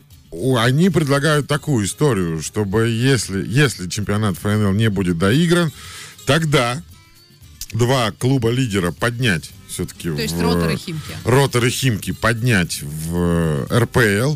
они 0.58 0.90
предлагают 0.90 1.48
такую 1.48 1.86
историю, 1.86 2.42
чтобы 2.42 2.88
если, 2.90 3.46
если 3.48 3.88
чемпионат 3.88 4.38
ФНЛ 4.38 4.74
не 4.74 4.90
будет 4.90 5.18
доигран, 5.18 5.72
тогда 6.26 6.82
два 7.72 8.12
клуба-лидера 8.12 8.92
поднять 8.92 9.52
все-таки 9.74 10.10
То 10.10 10.36
в- 10.36 10.42
Ротор 10.42 10.70
и 10.70 10.76
Химки. 10.78 11.14
Ротор 11.26 11.66
и 11.66 11.70
Химки 11.70 12.12
поднять 12.12 12.82
в 12.82 13.66
э, 13.70 13.80
РПЛ, 13.80 14.36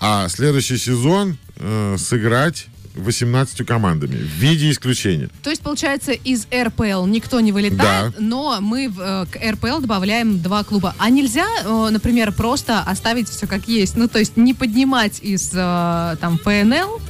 а 0.00 0.28
следующий 0.28 0.78
сезон 0.78 1.38
э, 1.56 1.96
сыграть 1.98 2.66
18 2.94 3.64
командами 3.64 4.16
в 4.16 4.26
виде 4.40 4.70
исключения. 4.72 5.28
То 5.44 5.50
есть, 5.50 5.62
получается, 5.62 6.10
из 6.12 6.48
РПЛ 6.52 7.06
никто 7.06 7.38
не 7.38 7.52
вылетает, 7.52 8.12
Да. 8.12 8.14
но 8.18 8.58
мы 8.60 8.88
в, 8.88 8.98
э, 9.00 9.26
к 9.30 9.36
РПЛ 9.52 9.78
добавляем 9.80 10.40
два 10.42 10.64
клуба. 10.64 10.94
А 10.98 11.08
нельзя, 11.10 11.46
э, 11.64 11.88
например, 11.92 12.32
просто 12.32 12.80
оставить 12.80 13.28
все 13.28 13.46
как 13.46 13.68
есть? 13.68 13.96
Ну, 13.96 14.08
то 14.08 14.18
есть 14.18 14.36
не 14.36 14.52
поднимать 14.52 15.20
из 15.22 15.48
там 15.50 16.38
ФНЛ 16.42 17.00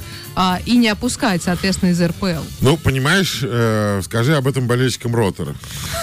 а, 0.40 0.60
и 0.66 0.76
не 0.76 0.86
опускать, 0.86 1.42
соответственно, 1.42 1.90
из 1.90 2.00
РПЛ. 2.00 2.44
Ну, 2.60 2.76
понимаешь, 2.76 3.40
э, 3.42 4.00
скажи 4.04 4.36
об 4.36 4.46
этом 4.46 4.68
болельщикам 4.68 5.12
Ротора. 5.12 5.56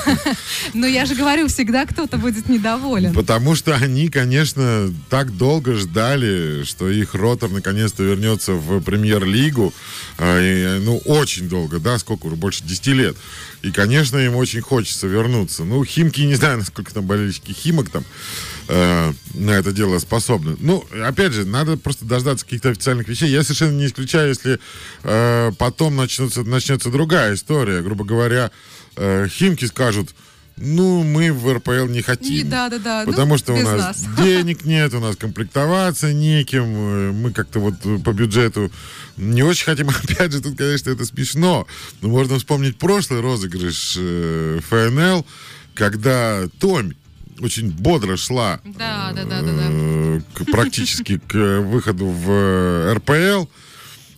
Но 0.74 0.86
я 0.86 1.06
же 1.06 1.16
говорю, 1.16 1.48
всегда 1.48 1.86
кто-то 1.86 2.18
будет 2.18 2.50
недоволен. 2.50 3.14
Потому 3.14 3.56
что 3.56 3.74
они, 3.74 4.10
конечно, 4.10 4.94
так 5.10 5.32
долго 5.38 5.76
ждали, 5.76 6.66
что 6.66 6.90
их 6.90 7.14
Ротор 7.14 7.50
наконец-то 7.50 8.04
вернется 8.04 8.56
в 8.56 8.82
премьер-лигу. 8.82 9.74
А, 10.18 10.80
ну, 10.82 10.98
очень 11.06 11.48
долго, 11.48 11.80
да, 11.80 11.98
сколько 11.98 12.26
уже, 12.26 12.36
больше 12.36 12.62
10 12.66 12.88
лет. 12.88 13.16
И, 13.62 13.72
конечно, 13.72 14.18
им 14.18 14.36
очень 14.36 14.60
хочется 14.60 15.08
вернуться. 15.08 15.64
Ну, 15.64 15.82
Химки, 15.86 16.20
не 16.20 16.36
знаю, 16.36 16.58
насколько 16.60 16.94
там 16.94 17.06
болельщики 17.06 17.54
Химок 17.54 17.90
там 17.90 18.04
э, 18.68 19.14
на 19.34 19.52
это 19.52 19.72
дело 19.72 20.00
способны. 20.00 20.56
Ну, 20.60 20.86
опять 21.04 21.34
же, 21.34 21.46
надо 21.46 21.78
просто 21.78 22.06
дождаться 22.06 22.46
каких-то 22.46 22.70
официальных 22.70 23.08
вещей. 23.08 23.30
Я 23.30 23.44
совершенно 23.44 23.78
не 23.78 23.88
исключаю, 23.88 24.30
если 24.30 24.60
э, 25.04 25.52
потом 25.58 25.96
начнется, 25.96 26.44
начнется 26.44 26.90
другая 26.90 27.36
история. 27.36 27.82
Грубо 27.82 28.04
говоря, 28.06 28.52
э, 28.96 29.28
Химки 29.30 29.66
скажут, 29.66 30.14
ну, 30.58 31.04
мы 31.04 31.34
в 31.34 31.54
РПЛ 31.54 31.88
не 31.88 32.02
хотим. 32.02 32.34
И 32.34 32.44
да-да-да, 32.44 33.04
ну, 33.06 33.12
Потому 33.12 33.38
что 33.38 33.54
у 33.54 33.62
нас, 33.62 33.78
нас. 33.78 34.06
денег 34.18 34.64
нет, 34.64 34.94
у 34.94 35.00
нас 35.00 35.18
комплектоваться 35.18 36.14
неким, 36.14 36.64
э, 36.64 37.12
мы 37.12 37.34
как-то 37.34 37.60
вот 37.60 37.74
э, 37.84 37.98
по 38.00 38.14
бюджету 38.14 38.72
не 39.18 39.44
очень 39.44 39.66
хотим. 39.66 39.90
Опять 40.04 40.32
же, 40.32 40.42
тут, 40.42 40.58
конечно, 40.58 40.92
это 40.92 41.06
смешно. 41.06 41.68
Но 42.02 42.08
можно 42.08 42.38
вспомнить 42.38 42.78
прошлый 42.78 43.20
розыгрыш 43.20 43.98
э, 44.00 44.60
ФНЛ, 44.70 45.26
когда 45.74 46.48
Томь 46.60 46.94
очень 47.42 47.70
бодро 47.72 48.18
шла 48.18 48.60
Да, 48.64 49.12
да, 49.16 49.24
да, 49.26 49.42
да, 49.42 49.52
да. 49.52 49.64
э, 49.70 50.22
к- 50.34 50.46
практически 50.52 51.18
к 51.20 51.36
э, 51.36 51.60
выходу 51.60 52.06
в 52.08 52.30
э, 52.30 52.94
РПЛ. 52.96 53.46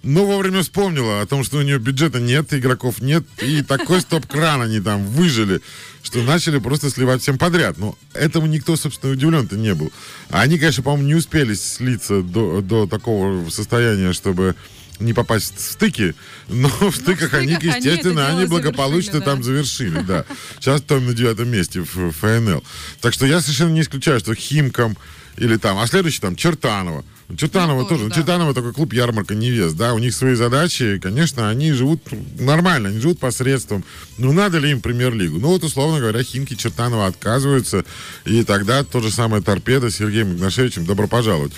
Но 0.03 0.25
вовремя 0.25 0.62
вспомнила 0.62 1.21
о 1.21 1.25
том, 1.25 1.43
что 1.43 1.57
у 1.57 1.62
нее 1.63 1.79
бюджета 1.79 2.19
нет, 2.19 2.53
игроков 2.53 3.01
нет, 3.01 3.25
и 3.41 3.62
такой 3.62 4.00
стоп-кран 4.00 4.62
они 4.62 4.79
там 4.79 5.03
выжили, 5.05 5.59
что 6.01 6.21
начали 6.21 6.59
просто 6.59 6.89
сливать 6.89 7.21
всем 7.21 7.38
подряд. 7.38 7.77
Но 7.77 7.97
этому 8.13 8.45
никто, 8.47 8.77
собственно, 8.77 9.12
удивлен-то 9.12 9.57
не 9.57 9.74
был. 9.74 9.91
Они, 10.29 10.57
конечно, 10.59 10.83
по-моему, 10.83 11.07
не 11.07 11.15
успели 11.15 11.55
слиться 11.55 12.21
до, 12.21 12.62
до 12.62 12.88
такого 12.88 13.50
состояния, 13.50 14.13
чтобы 14.13 14.55
не 14.99 15.13
попасть 15.13 15.55
в 15.57 15.71
стыки, 15.71 16.15
но 16.47 16.69
в 16.69 16.95
стыках 16.95 17.33
они, 17.33 17.55
стыках 17.55 17.75
они 17.75 17.77
естественно, 17.77 18.27
они 18.27 18.39
дело 18.39 18.49
благополучно 18.49 19.19
да. 19.19 19.25
там 19.25 19.43
завершили, 19.43 20.01
да. 20.01 20.25
Сейчас 20.59 20.81
там 20.81 21.05
на 21.05 21.13
девятом 21.13 21.49
месте 21.49 21.81
в 21.81 22.11
ФНЛ. 22.11 22.63
Так 23.01 23.13
что 23.13 23.25
я 23.25 23.41
совершенно 23.41 23.71
не 23.71 23.81
исключаю, 23.81 24.19
что 24.19 24.33
Химкам 24.33 24.97
или 25.38 25.58
там, 25.58 25.77
а 25.77 25.88
следующий 25.88 26.20
там 26.22 26.36
Чертанова. 26.36 27.03
Чертанова 27.38 27.82
Ну, 27.82 27.88
тоже. 27.88 28.08
да. 28.08 28.15
Чертанова 28.15 28.53
такой 28.53 28.72
клуб 28.72 28.94
ярмарка 28.94 29.36
невест, 29.36 29.75
да, 29.75 29.94
у 29.94 30.00
них 30.00 30.13
свои 30.13 30.36
задачи, 30.36 30.98
конечно, 30.98 31.50
они 31.50 31.74
живут 31.74 32.01
нормально, 32.39 32.88
они 32.88 33.00
живут 33.01 33.20
посредством. 33.20 33.84
Ну, 34.17 34.32
надо 34.32 34.60
ли 34.60 34.72
им 34.72 34.79
премьер-лигу? 34.79 35.38
Ну, 35.38 35.50
вот, 35.50 35.62
условно 35.65 36.00
говоря, 36.00 36.24
Химки 36.24 36.56
Чертанова 36.56 37.06
отказываются, 37.08 37.84
и 38.24 38.46
тогда 38.46 38.86
то 38.86 39.01
же 39.01 39.12
самое 39.12 39.44
торпеда 39.44 39.89
с 39.91 39.96
Сергеем 39.98 40.34
Игнашевичем 40.38 40.86
добро 40.86 41.08
пожаловать. 41.10 41.51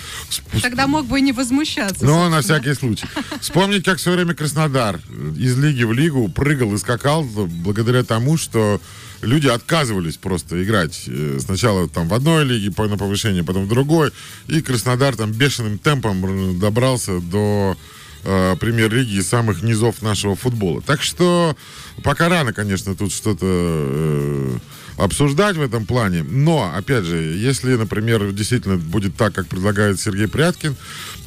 Тогда 0.60 0.88
мог 0.88 1.06
бы 1.06 1.20
и 1.20 1.22
не 1.22 1.32
возмущаться. 1.32 2.04
но 2.04 2.28
на 2.28 2.42
собственно. 2.42 2.60
всякий 2.60 2.74
случай. 2.78 3.06
Вспомнить, 3.40 3.84
как 3.84 3.98
в 3.98 4.00
свое 4.00 4.16
время 4.18 4.34
Краснодар 4.34 5.00
из 5.38 5.56
лиги 5.56 5.84
в 5.84 5.92
лигу 5.92 6.28
прыгал 6.30 6.74
и 6.74 6.78
скакал 6.78 7.22
благодаря 7.22 8.02
тому, 8.02 8.36
что 8.36 8.80
люди 9.22 9.48
отказывались 9.48 10.16
просто 10.16 10.62
играть. 10.62 11.04
Э, 11.06 11.38
Сначала 11.40 11.88
там 11.88 12.08
в 12.08 12.14
одной 12.14 12.44
лиге 12.44 12.72
на 12.76 12.96
повышение, 12.96 13.44
потом 13.44 13.66
в 13.66 13.68
другой. 13.68 14.10
И 14.48 14.60
Краснодар 14.60 15.16
там 15.16 15.32
бешеным 15.32 15.78
темпом 15.78 16.58
добрался 16.58 17.20
до 17.20 17.76
э, 18.24 18.56
премьер-лиги 18.58 19.14
и 19.14 19.22
самых 19.22 19.62
низов 19.62 20.02
нашего 20.02 20.36
футбола. 20.36 20.82
Так 20.82 21.02
что 21.02 21.56
пока 22.02 22.28
рано, 22.28 22.52
конечно, 22.52 22.94
тут 22.94 23.12
что-то 23.12 23.46
э, 23.46 24.58
обсуждать 24.96 25.56
в 25.56 25.62
этом 25.62 25.86
плане. 25.86 26.22
Но, 26.22 26.72
опять 26.74 27.04
же, 27.04 27.16
если, 27.16 27.74
например, 27.74 28.32
действительно 28.32 28.76
будет 28.76 29.16
так, 29.16 29.34
как 29.34 29.46
предлагает 29.48 30.00
Сергей 30.00 30.28
Пряткин, 30.28 30.76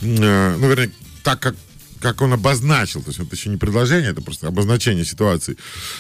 э, 0.02 0.56
ну, 0.58 0.70
вернее, 0.70 0.92
так, 1.24 1.40
как 1.40 1.56
как 2.04 2.22
он 2.22 2.34
обозначил, 2.34 3.02
то 3.02 3.12
есть 3.12 3.20
это 3.22 3.34
еще 3.34 3.50
не 3.50 3.56
предложение, 3.56 4.12
это 4.12 4.22
просто 4.22 4.48
обозначение 4.48 5.06
ситуации. 5.06 5.56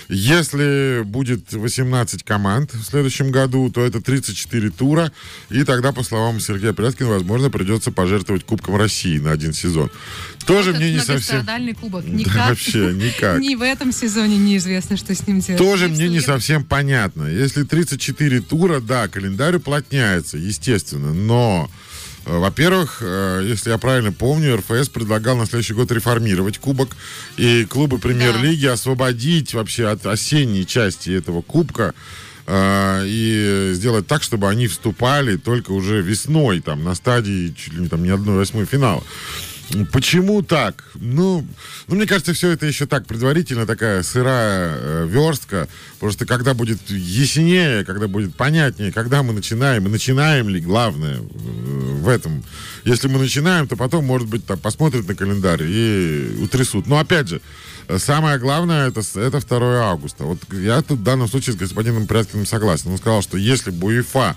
Если 0.09 1.01
будет 1.05 1.53
18 1.53 2.23
команд 2.23 2.73
в 2.73 2.83
следующем 2.83 3.31
году, 3.31 3.71
то 3.71 3.79
это 3.81 4.01
34 4.01 4.69
тура, 4.71 5.13
и 5.49 5.63
тогда, 5.63 5.93
по 5.93 6.03
словам 6.03 6.41
Сергея 6.41 6.73
Пряткина, 6.73 7.07
возможно, 7.07 7.49
придется 7.49 7.89
пожертвовать 7.91 8.43
Кубком 8.43 8.75
России 8.75 9.17
на 9.17 9.31
один 9.31 9.53
сезон. 9.53 9.89
Тоже 10.45 10.71
Этот 10.71 10.81
мне 10.81 10.93
не 10.95 10.99
совсем... 10.99 11.45
кубок. 11.75 12.03
Да, 12.03 12.11
Никак. 12.11 12.49
вообще 12.49 12.93
никак. 12.93 13.39
Ни 13.39 13.55
в 13.55 13.61
этом 13.61 13.93
сезоне 13.93 14.37
неизвестно, 14.37 14.97
что 14.97 15.15
с 15.15 15.25
ним 15.25 15.39
делать. 15.39 15.57
Тоже 15.57 15.87
мне 15.87 16.09
не 16.09 16.19
совсем 16.19 16.65
понятно. 16.65 17.27
Если 17.27 17.63
34 17.63 18.41
тура, 18.41 18.81
да, 18.81 19.07
календарь 19.07 19.55
уплотняется, 19.55 20.37
естественно, 20.37 21.13
но 21.13 21.71
во-первых, 22.25 22.99
э, 23.01 23.43
если 23.45 23.69
я 23.69 23.77
правильно 23.77 24.11
помню, 24.11 24.57
РФС 24.57 24.89
предлагал 24.89 25.35
на 25.35 25.45
следующий 25.45 25.73
год 25.73 25.91
реформировать 25.91 26.57
кубок 26.57 26.95
и 27.37 27.65
клубы 27.65 27.99
премьер-лиги 27.99 28.65
освободить 28.65 29.53
вообще 29.53 29.87
от 29.87 30.05
осенней 30.05 30.65
части 30.65 31.09
этого 31.09 31.41
кубка 31.41 31.93
э, 32.47 33.03
и 33.05 33.71
сделать 33.73 34.07
так, 34.07 34.23
чтобы 34.23 34.47
они 34.49 34.67
вступали 34.67 35.35
только 35.35 35.71
уже 35.71 36.01
весной, 36.01 36.61
там, 36.61 36.83
на 36.83 36.95
стадии 36.95 37.53
чуть 37.57 37.73
ли 37.73 37.81
не 37.81 37.89
там 37.89 38.03
не 38.03 38.09
одной 38.09 38.37
восьмой 38.37 38.65
финала. 38.65 39.03
Почему 39.91 40.43
так? 40.43 40.83
Ну, 40.95 41.47
ну, 41.87 41.95
мне 41.95 42.05
кажется, 42.05 42.33
все 42.33 42.51
это 42.51 42.65
еще 42.65 42.85
так 42.85 43.05
предварительно, 43.05 43.65
такая 43.65 44.03
сырая 44.03 44.75
э, 44.75 45.07
верстка. 45.09 45.67
Просто 45.99 46.25
когда 46.25 46.53
будет 46.53 46.79
яснее, 46.89 47.85
когда 47.85 48.07
будет 48.07 48.35
понятнее, 48.35 48.91
когда 48.91 49.23
мы 49.23 49.33
начинаем, 49.33 49.87
и 49.87 49.89
начинаем 49.89 50.49
ли, 50.49 50.59
главное, 50.59 51.15
э, 51.15 51.19
в 51.19 52.07
этом. 52.07 52.43
Если 52.83 53.07
мы 53.07 53.19
начинаем, 53.19 53.67
то 53.67 53.75
потом, 53.75 54.05
может 54.05 54.27
быть, 54.27 54.45
там, 54.45 54.59
посмотрят 54.59 55.07
на 55.07 55.15
календарь 55.15 55.63
и 55.63 56.37
утрясут. 56.41 56.85
Но, 56.87 56.99
опять 56.99 57.29
же, 57.29 57.41
самое 57.97 58.37
главное, 58.39 58.89
это, 58.89 59.01
это 59.15 59.39
2 59.39 59.89
августа. 59.89 60.25
Вот 60.25 60.39
я 60.51 60.81
тут 60.81 60.99
в 60.99 61.03
данном 61.03 61.27
случае 61.27 61.53
с 61.53 61.57
господином 61.57 62.05
Пряткиным 62.05 62.45
согласен. 62.45 62.91
Он 62.91 62.97
сказал, 62.97 63.21
что 63.21 63.37
если 63.37 63.71
бы 63.71 63.87
УЕФА 63.87 64.35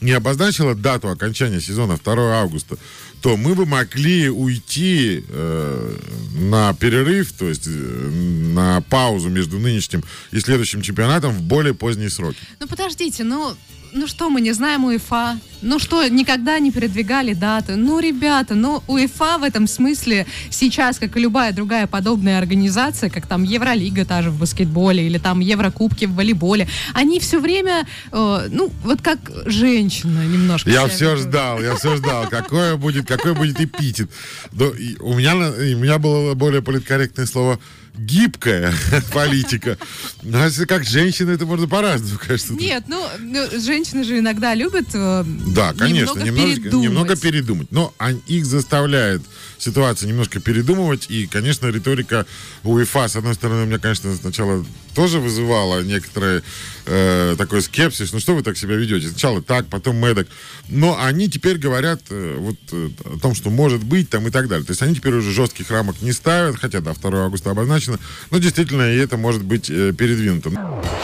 не 0.00 0.12
обозначила 0.12 0.74
дату 0.74 1.08
окончания 1.08 1.60
сезона 1.60 1.98
2 2.02 2.40
августа, 2.40 2.78
то 3.20 3.36
мы 3.36 3.54
бы 3.54 3.66
могли 3.66 4.28
уйти 4.28 5.24
э, 5.28 5.96
на 6.34 6.72
перерыв, 6.74 7.32
то 7.32 7.48
есть 7.48 7.66
э, 7.66 7.70
на 7.70 8.80
паузу 8.82 9.28
между 9.28 9.58
нынешним 9.58 10.04
и 10.30 10.40
следующим 10.40 10.82
чемпионатом 10.82 11.32
в 11.32 11.42
более 11.42 11.74
поздние 11.74 12.10
сроки. 12.10 12.38
Ну 12.60 12.66
подождите, 12.66 13.24
ну, 13.24 13.54
ну 13.92 14.06
что, 14.06 14.30
мы 14.30 14.40
не 14.40 14.52
знаем 14.52 14.84
УЕФА? 14.84 15.38
Ну 15.62 15.78
что, 15.78 16.06
никогда 16.08 16.58
не 16.58 16.70
передвигали 16.70 17.32
даты? 17.32 17.76
Ну, 17.76 17.98
ребята, 17.98 18.54
ну 18.54 18.82
УЕФА 18.86 19.38
в 19.38 19.42
этом 19.42 19.66
смысле 19.66 20.26
сейчас, 20.50 20.98
как 20.98 21.16
и 21.16 21.20
любая 21.20 21.52
другая 21.52 21.86
подобная 21.86 22.38
организация, 22.38 23.10
как 23.10 23.26
там 23.26 23.42
Евролига 23.42 24.04
та 24.04 24.22
же 24.22 24.30
в 24.30 24.38
баскетболе 24.38 25.06
или 25.06 25.18
там 25.18 25.40
Еврокубки 25.40 26.04
в 26.04 26.14
волейболе, 26.14 26.68
они 26.94 27.18
все 27.18 27.40
время, 27.40 27.86
э, 28.12 28.48
ну, 28.50 28.70
вот 28.84 29.02
как 29.02 29.18
женщина 29.46 30.24
немножко. 30.24 30.70
Я 30.70 30.86
все 30.86 31.16
ждал, 31.16 31.60
я 31.60 31.74
все 31.74 31.96
ждал, 31.96 32.28
какое 32.28 32.76
будет, 32.76 33.06
какой 33.08 33.34
будет 33.34 33.60
эпитет. 33.60 34.08
Но 34.52 34.66
у, 35.00 35.14
меня, 35.14 35.34
у 35.36 35.78
меня 35.78 35.98
было 35.98 36.34
более 36.34 36.62
политкорректное 36.62 37.26
слово 37.26 37.58
гибкая 37.96 38.72
политика. 39.12 39.76
Но 40.22 40.44
если 40.44 40.66
как 40.66 40.84
женщина, 40.84 41.30
это 41.32 41.46
можно 41.46 41.66
по-разному, 41.66 42.18
конечно. 42.24 42.52
Нет, 42.54 42.84
ну, 42.86 43.04
ну, 43.18 43.60
женщины 43.60 44.04
же 44.04 44.18
иногда 44.18 44.54
любят 44.54 44.86
э, 44.94 45.24
Да, 45.54 45.72
конечно, 45.72 46.14
немного 46.14 46.20
немножечко- 46.24 46.60
передумать. 46.62 46.84
немного 46.88 47.16
передумать. 47.16 47.72
Но 47.72 47.92
он- 47.98 48.22
их 48.28 48.46
заставляет 48.46 49.22
ситуация 49.58 50.08
немножко 50.08 50.40
передумывать. 50.40 51.06
И, 51.10 51.26
конечно, 51.26 51.66
риторика 51.66 52.26
УЕФА, 52.64 53.08
с 53.08 53.16
одной 53.16 53.34
стороны, 53.34 53.66
меня, 53.66 53.78
конечно, 53.78 54.14
сначала 54.16 54.64
тоже 54.94 55.20
вызывало 55.20 55.82
некоторые 55.82 56.42
э, 56.86 57.36
такой 57.38 57.62
скепсис. 57.62 58.12
Ну 58.12 58.20
что 58.20 58.34
вы 58.34 58.42
так 58.42 58.56
себя 58.56 58.74
ведете? 58.74 59.08
Сначала 59.08 59.42
так, 59.42 59.66
потом 59.68 59.96
медок. 59.96 60.26
Но 60.68 60.98
они 61.00 61.28
теперь 61.28 61.58
говорят 61.58 62.00
э, 62.10 62.36
вот 62.38 62.56
э, 62.72 62.88
о 63.04 63.18
том, 63.18 63.34
что 63.34 63.50
может 63.50 63.84
быть 63.84 64.10
там 64.10 64.26
и 64.26 64.30
так 64.30 64.48
далее. 64.48 64.66
То 64.66 64.72
есть 64.72 64.82
они 64.82 64.94
теперь 64.94 65.14
уже 65.14 65.30
жестких 65.30 65.70
рамок 65.70 66.02
не 66.02 66.12
ставят, 66.12 66.56
хотя 66.56 66.80
до 66.80 66.94
2 66.94 67.24
августа 67.24 67.50
обозначено. 67.50 67.98
Но 68.30 68.38
действительно, 68.38 68.92
и 68.92 68.96
это 68.96 69.16
может 69.16 69.44
быть 69.44 69.70
э, 69.70 69.92
передвинуто. 69.96 70.50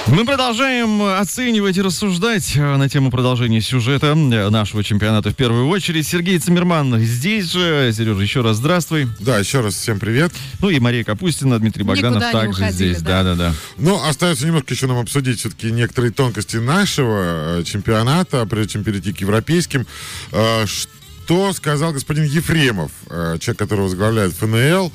Мы 0.06 0.24
продолжаем 0.24 1.02
оценивать 1.02 1.76
и 1.76 1.82
рассуждать 1.82 2.56
э, 2.56 2.76
на 2.76 2.88
тему 2.88 3.10
продолжения 3.10 3.60
сюжета 3.60 4.14
нашего 4.14 4.82
чемпионата 4.82 5.30
в 5.30 5.36
первую 5.36 5.68
очередь. 5.68 6.06
Сергей 6.06 6.38
Цимерман 6.38 6.98
здесь 7.00 7.52
же. 7.52 7.92
Сережа, 7.94 8.22
еще 8.22 8.42
раз 8.44 8.56
здравствуй. 8.58 9.08
Да, 9.20 9.38
еще 9.38 9.60
раз 9.60 9.74
всем 9.74 9.98
привет. 9.98 10.32
Ну 10.60 10.70
и 10.70 10.78
Мария 10.78 11.02
Капустина, 11.04 11.58
Дмитрий 11.58 11.82
Богданов 11.82 12.22
Никуда 12.22 12.32
также 12.32 12.62
уходили, 12.62 12.92
здесь. 12.92 13.02
да. 13.02 13.22
Да-да-да. 13.24 13.54
Ну, 13.78 14.02
остается 14.04 14.46
немножко 14.46 14.74
еще 14.74 14.86
нам 14.86 14.98
обсудить 14.98 15.40
все-таки 15.40 15.70
некоторые 15.72 16.12
тонкости 16.12 16.56
нашего 16.58 17.58
э, 17.60 17.64
чемпионата, 17.64 18.46
прежде 18.46 18.74
чем 18.74 18.84
перейти 18.84 19.12
к 19.12 19.20
европейским. 19.20 19.86
Э, 20.32 20.66
Что 20.66 21.52
сказал 21.54 21.92
господин 21.92 22.24
Ефремов, 22.24 22.92
э, 23.10 23.38
человек, 23.40 23.58
который 23.58 23.80
возглавляет 23.80 24.32
ФНЛ? 24.34 24.92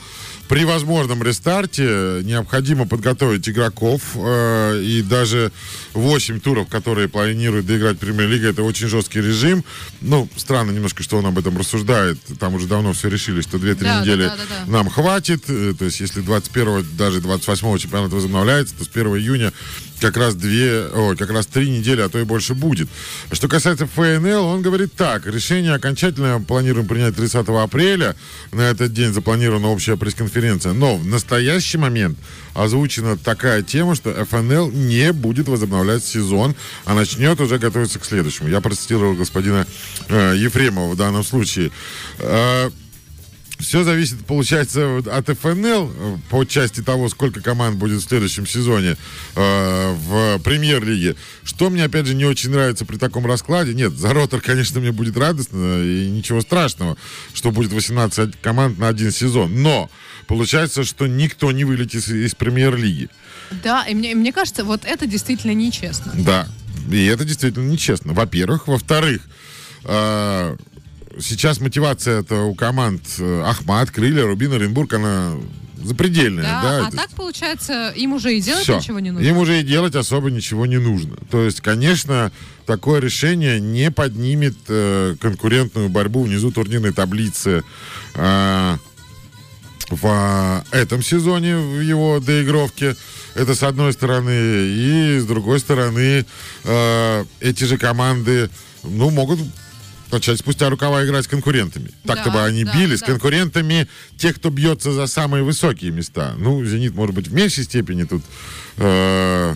При 0.49 0.65
возможном 0.65 1.21
рестарте 1.21 2.21
необходимо 2.23 2.87
подготовить 2.87 3.47
игроков, 3.47 4.01
э, 4.15 4.81
и 4.83 5.03
даже 5.03 5.51
8 5.93 6.39
туров, 6.39 6.67
которые 6.67 7.07
планирует 7.07 7.67
доиграть 7.67 7.99
премьер-лига, 7.99 8.47
это 8.49 8.63
очень 8.63 8.87
жесткий 8.87 9.21
режим. 9.21 9.63
Ну, 10.01 10.27
странно 10.37 10.71
немножко, 10.71 11.03
что 11.03 11.17
он 11.17 11.27
об 11.27 11.37
этом 11.37 11.55
рассуждает. 11.55 12.17
Там 12.39 12.55
уже 12.55 12.65
давно 12.65 12.93
все 12.93 13.09
решили, 13.09 13.41
что 13.41 13.57
2-3 13.57 13.75
Да, 13.75 13.75
да, 13.83 14.01
недели 14.01 14.23
да, 14.23 14.35
да, 14.37 14.65
да. 14.65 14.71
нам 14.71 14.89
хватит. 14.89 15.43
Э, 15.49 15.75
То 15.77 15.85
есть, 15.85 15.99
если 15.99 16.21
21 16.21 16.97
даже 16.97 17.21
28 17.21 17.77
чемпионат 17.77 18.11
возобновляется, 18.11 18.73
то 18.75 18.85
с 18.85 18.87
1 18.87 19.05
июня 19.17 19.53
как 20.01 20.17
раз 20.17 20.33
две, 20.33 20.87
ой, 20.87 21.15
как 21.17 21.29
раз 21.29 21.45
три 21.45 21.69
недели, 21.69 22.01
а 22.01 22.09
то 22.09 22.17
и 22.17 22.23
больше 22.23 22.55
будет. 22.55 22.87
Что 23.31 23.47
касается 23.47 23.85
ФНЛ, 23.85 24.45
он 24.45 24.61
говорит 24.61 24.93
так. 24.93 25.27
Решение 25.27 25.73
окончательно 25.73 26.41
планируем 26.41 26.87
принять 26.87 27.15
30 27.15 27.47
апреля. 27.49 28.15
На 28.51 28.61
этот 28.61 28.93
день 28.93 29.13
запланирована 29.13 29.67
общая 29.67 29.97
пресс-конференция. 29.97 30.38
Но 30.73 30.97
в 30.97 31.05
настоящий 31.05 31.77
момент 31.77 32.17
озвучена 32.53 33.17
такая 33.17 33.61
тема, 33.61 33.95
что 33.95 34.13
ФНЛ 34.25 34.71
не 34.71 35.13
будет 35.13 35.47
возобновлять 35.47 36.03
сезон, 36.03 36.55
а 36.85 36.93
начнет 36.93 37.39
уже 37.39 37.57
готовиться 37.57 37.99
к 37.99 38.05
следующему. 38.05 38.49
Я 38.49 38.61
процитировал 38.61 39.15
господина 39.15 39.65
э, 40.07 40.35
Ефремова 40.37 40.91
в 40.91 40.97
данном 40.97 41.23
случае. 41.23 41.71
Э, 42.19 42.69
все 43.59 43.83
зависит, 43.83 44.25
получается, 44.25 44.99
от 44.99 45.27
ФНЛ 45.27 45.91
э, 45.93 46.17
по 46.29 46.45
части 46.45 46.81
того, 46.81 47.09
сколько 47.09 47.41
команд 47.41 47.77
будет 47.77 48.01
в 48.01 48.07
следующем 48.07 48.47
сезоне 48.47 48.95
э, 49.35 49.93
в 49.93 50.39
премьер-лиге. 50.39 51.17
Что 51.43 51.69
мне, 51.69 51.83
опять 51.83 52.05
же, 52.05 52.15
не 52.15 52.23
очень 52.23 52.51
нравится 52.51 52.85
при 52.85 52.95
таком 52.95 53.25
раскладе. 53.25 53.73
Нет, 53.73 53.91
за 53.91 54.13
ротор, 54.13 54.39
конечно, 54.45 54.79
мне 54.79 54.93
будет 54.93 55.17
радостно 55.17 55.83
и 55.83 56.09
ничего 56.09 56.39
страшного, 56.39 56.95
что 57.33 57.51
будет 57.51 57.73
18 57.73 58.39
команд 58.41 58.79
на 58.79 58.87
один 58.87 59.11
сезон. 59.11 59.61
Но 59.61 59.89
получается, 60.27 60.85
что 60.85 61.07
никто 61.07 61.51
не 61.51 61.65
вылетит 61.65 61.95
из, 61.95 62.09
из 62.09 62.35
премьер-лиги. 62.35 63.09
Да, 63.63 63.83
и 63.83 63.93
мне, 63.93 64.15
мне 64.15 64.31
кажется, 64.31 64.63
вот 64.63 64.85
это 64.85 65.05
действительно 65.05 65.53
нечестно. 65.53 66.13
Да, 66.15 66.47
и 66.89 67.05
это 67.05 67.25
действительно 67.25 67.69
нечестно. 67.69 68.13
Во-первых. 68.13 68.67
Во-вторых, 68.67 69.21
э, 69.83 70.55
сейчас 71.21 71.59
мотивация 71.59 72.21
это 72.21 72.43
у 72.43 72.55
команд 72.55 73.01
э, 73.19 73.43
Ахмат, 73.45 73.91
Крылья, 73.91 74.25
Рубин, 74.25 74.53
Оренбург, 74.53 74.93
она 74.93 75.33
запредельная. 75.83 76.43
Да, 76.43 76.61
Да, 76.61 76.87
а 76.87 76.91
так, 76.91 77.09
получается, 77.11 77.93
им 77.95 78.13
уже 78.13 78.35
и 78.35 78.41
делать 78.41 78.63
Всё. 78.63 78.77
ничего 78.77 78.99
не 78.99 79.11
нужно. 79.11 79.25
Им 79.25 79.37
уже 79.37 79.59
и 79.59 79.63
делать 79.63 79.95
особо 79.95 80.29
ничего 80.29 80.65
не 80.65 80.77
нужно. 80.77 81.17
То 81.31 81.43
есть, 81.43 81.61
конечно, 81.61 82.31
такое 82.65 82.99
решение 82.99 83.59
не 83.59 83.91
поднимет 83.91 84.57
э, 84.67 85.15
конкурентную 85.19 85.89
борьбу 85.89 86.23
внизу 86.23 86.51
турнирной 86.51 86.91
таблицы 86.91 87.63
э, 88.15 88.77
в 89.89 90.63
этом 90.71 91.01
сезоне, 91.01 91.57
в 91.57 91.81
его 91.81 92.19
доигровке. 92.19 92.95
Это 93.35 93.55
с 93.55 93.63
одной 93.63 93.93
стороны. 93.93 94.31
И 94.31 95.19
с 95.19 95.25
другой 95.25 95.59
стороны, 95.59 96.25
э, 96.63 97.25
эти 97.39 97.63
же 97.63 97.77
команды, 97.77 98.49
ну, 98.83 99.09
могут 99.09 99.39
начать 100.11 100.39
спустя 100.39 100.69
рукава 100.69 101.05
играть 101.05 101.25
с 101.25 101.27
конкурентами. 101.27 101.91
Так-то 102.05 102.25
Да, 102.25 102.31
бы 102.31 102.43
они 102.43 102.63
да, 102.63 102.73
били 102.73 102.95
с 102.95 103.01
да. 103.01 103.07
конкурентами 103.07 103.87
тех, 104.17 104.35
кто 104.35 104.49
бьется 104.49 104.91
за 104.91 105.07
самые 105.07 105.43
высокие 105.43 105.91
места. 105.91 106.35
Ну, 106.37 106.63
«Зенит», 106.65 106.95
может 106.95 107.15
быть, 107.15 107.27
в 107.27 107.33
меньшей 107.33 107.63
степени 107.63 108.03
тут 108.03 108.23
э, 108.77 109.55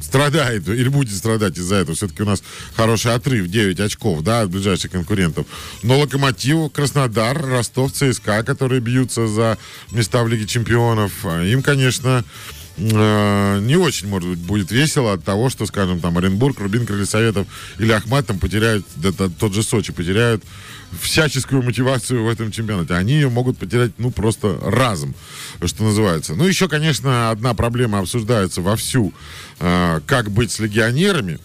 страдает 0.00 0.68
или 0.68 0.88
будет 0.88 1.14
страдать 1.14 1.58
из-за 1.58 1.76
этого. 1.76 1.94
Все-таки 1.96 2.22
у 2.22 2.26
нас 2.26 2.42
хороший 2.74 3.14
отрыв, 3.14 3.48
9 3.48 3.80
очков, 3.80 4.22
да, 4.22 4.42
от 4.42 4.50
ближайших 4.50 4.92
конкурентов. 4.92 5.46
Но 5.82 5.98
Локомотив, 5.98 6.72
Краснодар, 6.72 7.36
Ростов, 7.44 7.92
ЦСКА, 7.92 8.42
которые 8.42 8.80
бьются 8.80 9.26
за 9.26 9.58
места 9.90 10.22
в 10.22 10.28
Лиге 10.28 10.46
Чемпионов, 10.46 11.12
а 11.24 11.42
им, 11.42 11.62
конечно, 11.62 12.24
э, 12.76 13.58
не 13.60 13.76
очень, 13.76 14.08
может 14.08 14.28
быть, 14.28 14.38
будет 14.38 14.70
весело 14.70 15.12
от 15.12 15.24
того, 15.24 15.50
что, 15.50 15.66
скажем, 15.66 16.00
там 16.00 16.16
Оренбург, 16.18 16.58
Рубин, 16.58 16.86
Крылья 16.86 17.06
Советов 17.06 17.46
или 17.78 17.92
Ахмат 17.92 18.26
там 18.26 18.38
потеряют, 18.38 18.86
да, 18.96 19.10
тот 19.28 19.54
же 19.54 19.62
Сочи 19.62 19.92
потеряют 19.92 20.44
всяческую 21.00 21.62
мотивацию 21.62 22.24
в 22.24 22.28
этом 22.28 22.50
чемпионате. 22.50 22.94
Они 22.94 23.14
ее 23.14 23.28
могут 23.28 23.58
потерять, 23.58 23.92
ну, 23.98 24.10
просто 24.10 24.58
разом, 24.62 25.14
что 25.64 25.84
называется. 25.84 26.34
Ну, 26.34 26.46
еще, 26.46 26.68
конечно, 26.68 27.30
одна 27.30 27.54
проблема 27.54 27.98
обсуждается 27.98 28.60
вовсю. 28.60 29.12
Э, 29.58 30.00
как 30.06 30.30
быть 30.30 30.52
с 30.52 30.58
легионерами? 30.58 31.38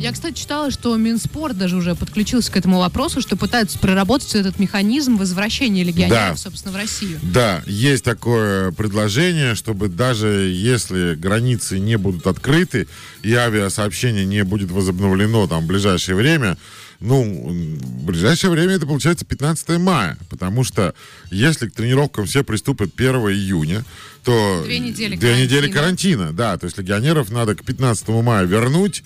Я, 0.00 0.12
кстати, 0.12 0.34
читала, 0.34 0.70
что 0.70 0.96
Минспорт 0.96 1.58
даже 1.58 1.76
уже 1.76 1.94
подключился 1.94 2.50
к 2.50 2.56
этому 2.56 2.78
вопросу, 2.78 3.20
что 3.20 3.36
пытаются 3.36 3.78
проработать 3.78 4.34
этот 4.34 4.58
механизм 4.58 5.16
возвращения 5.16 5.84
легионеров, 5.84 6.30
Да. 6.32 6.36
собственно, 6.36 6.72
в 6.72 6.76
Россию. 6.76 7.18
Да, 7.22 7.62
есть 7.66 8.02
такое 8.02 8.72
предложение, 8.72 9.54
чтобы 9.54 9.88
даже 9.88 10.26
если 10.54 11.14
границы 11.16 11.78
не 11.78 11.96
будут 11.98 12.26
открыты 12.26 12.88
и 13.22 13.34
авиасообщение 13.34 14.24
не 14.24 14.42
будет 14.42 14.70
возобновлено 14.70 15.46
там 15.46 15.64
в 15.64 15.66
ближайшее 15.66 16.16
время, 16.16 16.56
ну, 17.00 17.22
в 17.24 18.04
ближайшее 18.04 18.50
время 18.50 18.74
это 18.74 18.86
получается 18.86 19.24
15 19.24 19.78
мая, 19.78 20.18
потому 20.28 20.64
что 20.64 20.94
если 21.30 21.68
к 21.68 21.74
тренировкам 21.74 22.26
все 22.26 22.42
приступят 22.44 22.92
1 22.96 23.14
июня, 23.30 23.84
то 24.24 24.62
Две 24.66 24.78
недели 24.78 25.16
две 25.16 25.34
недели 25.42 25.68
карантина. 25.70 26.26
карантина, 26.26 26.32
да, 26.32 26.58
то 26.58 26.66
есть 26.66 26.76
легионеров 26.78 27.30
надо 27.30 27.54
к 27.54 27.64
15 27.64 28.08
мая 28.22 28.44
вернуть 28.44 29.02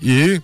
и 0.00 0.40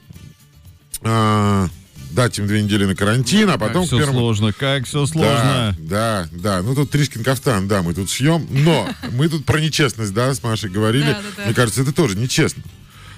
а, 1.02 1.68
дать 2.12 2.38
им 2.38 2.46
две 2.46 2.62
недели 2.62 2.84
на 2.84 2.94
карантин, 2.94 3.50
а 3.50 3.58
потом 3.58 3.82
как 3.82 3.86
все 3.86 3.98
первому... 3.98 4.18
сложно, 4.20 4.52
как 4.52 4.86
все 4.86 5.06
сложно. 5.06 5.76
Да, 5.78 6.28
да, 6.28 6.28
да. 6.32 6.62
Ну, 6.62 6.74
тут 6.74 6.90
Тришкин 6.90 7.24
кафтан, 7.24 7.68
да, 7.68 7.82
мы 7.82 7.94
тут 7.94 8.10
шьем. 8.10 8.46
Но 8.50 8.88
мы 9.12 9.28
тут 9.28 9.44
про 9.44 9.60
нечестность, 9.60 10.12
да, 10.12 10.32
с 10.32 10.42
Машей 10.42 10.70
говорили. 10.70 11.12
Да, 11.12 11.14
да, 11.14 11.28
да. 11.36 11.44
Мне 11.46 11.54
кажется, 11.54 11.82
это 11.82 11.92
тоже 11.92 12.16
нечестно. 12.16 12.62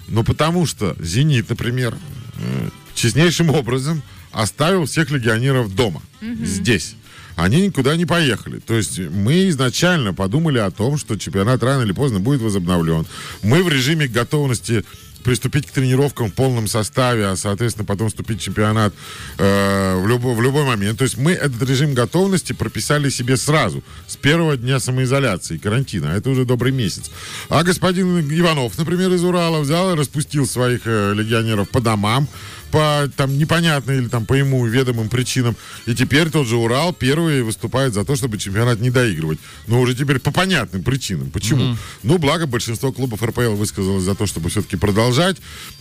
Но 0.08 0.22
потому 0.22 0.66
что 0.66 0.96
«Зенит», 1.00 1.48
например, 1.48 1.96
э, 2.36 2.68
честнейшим 2.94 3.50
образом 3.50 4.02
оставил 4.32 4.86
всех 4.86 5.10
легионеров 5.10 5.74
дома, 5.74 6.02
здесь. 6.20 6.96
Они 7.36 7.62
никуда 7.62 7.96
не 7.96 8.06
поехали. 8.06 8.60
То 8.60 8.74
есть 8.74 8.98
мы 8.98 9.48
изначально 9.48 10.14
подумали 10.14 10.58
о 10.58 10.70
том, 10.70 10.98
что 10.98 11.16
чемпионат 11.16 11.62
рано 11.62 11.82
или 11.82 11.92
поздно 11.92 12.20
будет 12.20 12.40
возобновлен. 12.40 13.06
Мы 13.42 13.62
в 13.64 13.68
режиме 13.68 14.06
готовности 14.06 14.84
приступить 15.24 15.66
к 15.66 15.70
тренировкам 15.70 16.30
в 16.30 16.34
полном 16.34 16.68
составе, 16.68 17.26
а, 17.26 17.36
соответственно, 17.36 17.84
потом 17.86 18.08
вступить 18.08 18.40
в 18.40 18.42
чемпионат 18.42 18.94
э, 19.38 19.96
в, 19.96 20.06
любой, 20.06 20.34
в 20.34 20.42
любой 20.42 20.64
момент. 20.64 20.98
То 20.98 21.04
есть 21.04 21.16
мы 21.16 21.32
этот 21.32 21.62
режим 21.68 21.94
готовности 21.94 22.52
прописали 22.52 23.08
себе 23.08 23.36
сразу, 23.36 23.82
с 24.06 24.16
первого 24.16 24.56
дня 24.56 24.78
самоизоляции, 24.78 25.56
карантина. 25.56 26.12
А 26.12 26.16
это 26.16 26.30
уже 26.30 26.44
добрый 26.44 26.72
месяц. 26.72 27.10
А 27.48 27.64
господин 27.64 28.20
Иванов, 28.20 28.78
например, 28.78 29.12
из 29.12 29.24
Урала 29.24 29.60
взял 29.60 29.92
и 29.92 29.96
распустил 29.96 30.46
своих 30.46 30.82
э, 30.84 31.14
легионеров 31.14 31.68
по 31.70 31.80
домам, 31.80 32.28
по 32.74 33.08
там 33.16 33.38
непонятным 33.38 33.96
или 33.96 34.08
там 34.08 34.26
по 34.26 34.34
ему 34.34 34.66
ведомым 34.66 35.08
причинам. 35.08 35.56
И 35.86 35.94
теперь 35.94 36.28
тот 36.30 36.48
же 36.48 36.56
Урал 36.56 36.92
первый 36.92 37.42
выступает 37.42 37.94
за 37.94 38.04
то, 38.04 38.16
чтобы 38.16 38.36
чемпионат 38.36 38.80
не 38.80 38.90
доигрывать. 38.90 39.38
Но 39.68 39.80
уже 39.80 39.94
теперь 39.94 40.18
по 40.18 40.32
понятным 40.32 40.82
причинам. 40.82 41.30
Почему? 41.30 41.76
Ну, 42.02 42.18
благо 42.18 42.46
большинство 42.46 42.92
клубов 42.92 43.22
РПЛ 43.22 43.54
высказалось 43.54 44.02
за 44.02 44.16
то, 44.16 44.26
чтобы 44.26 44.50
все-таки 44.50 44.76
продолжать. 44.76 45.13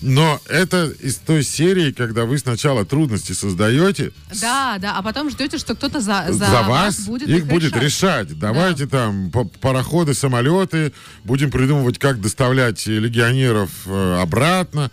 Но 0.01 0.39
это 0.49 0.93
из 0.99 1.15
той 1.15 1.43
серии, 1.43 1.91
когда 1.91 2.25
вы 2.25 2.37
сначала 2.37 2.85
трудности 2.85 3.31
создаете, 3.33 4.11
Да, 4.41 4.77
да, 4.79 4.97
а 4.97 5.01
потом 5.01 5.29
ждете, 5.29 5.57
что 5.57 5.75
кто-то 5.75 5.99
за, 6.01 6.25
за, 6.29 6.45
за, 6.45 6.61
вас 6.63 6.99
будет 7.01 7.29
их 7.29 7.37
их 7.37 7.47
будет 7.47 7.75
решать. 7.77 8.29
решать. 8.29 8.39
Давайте 8.39 8.87
там 8.87 9.31
по- 9.31 9.45
пароходы, 9.45 10.13
самолеты, 10.13 10.93
будем 11.23 11.51
придумывать, 11.51 11.99
как 11.99 12.21
доставлять 12.21 12.85
легионеров 12.87 13.69
э, 13.85 14.19
обратно. 14.21 14.91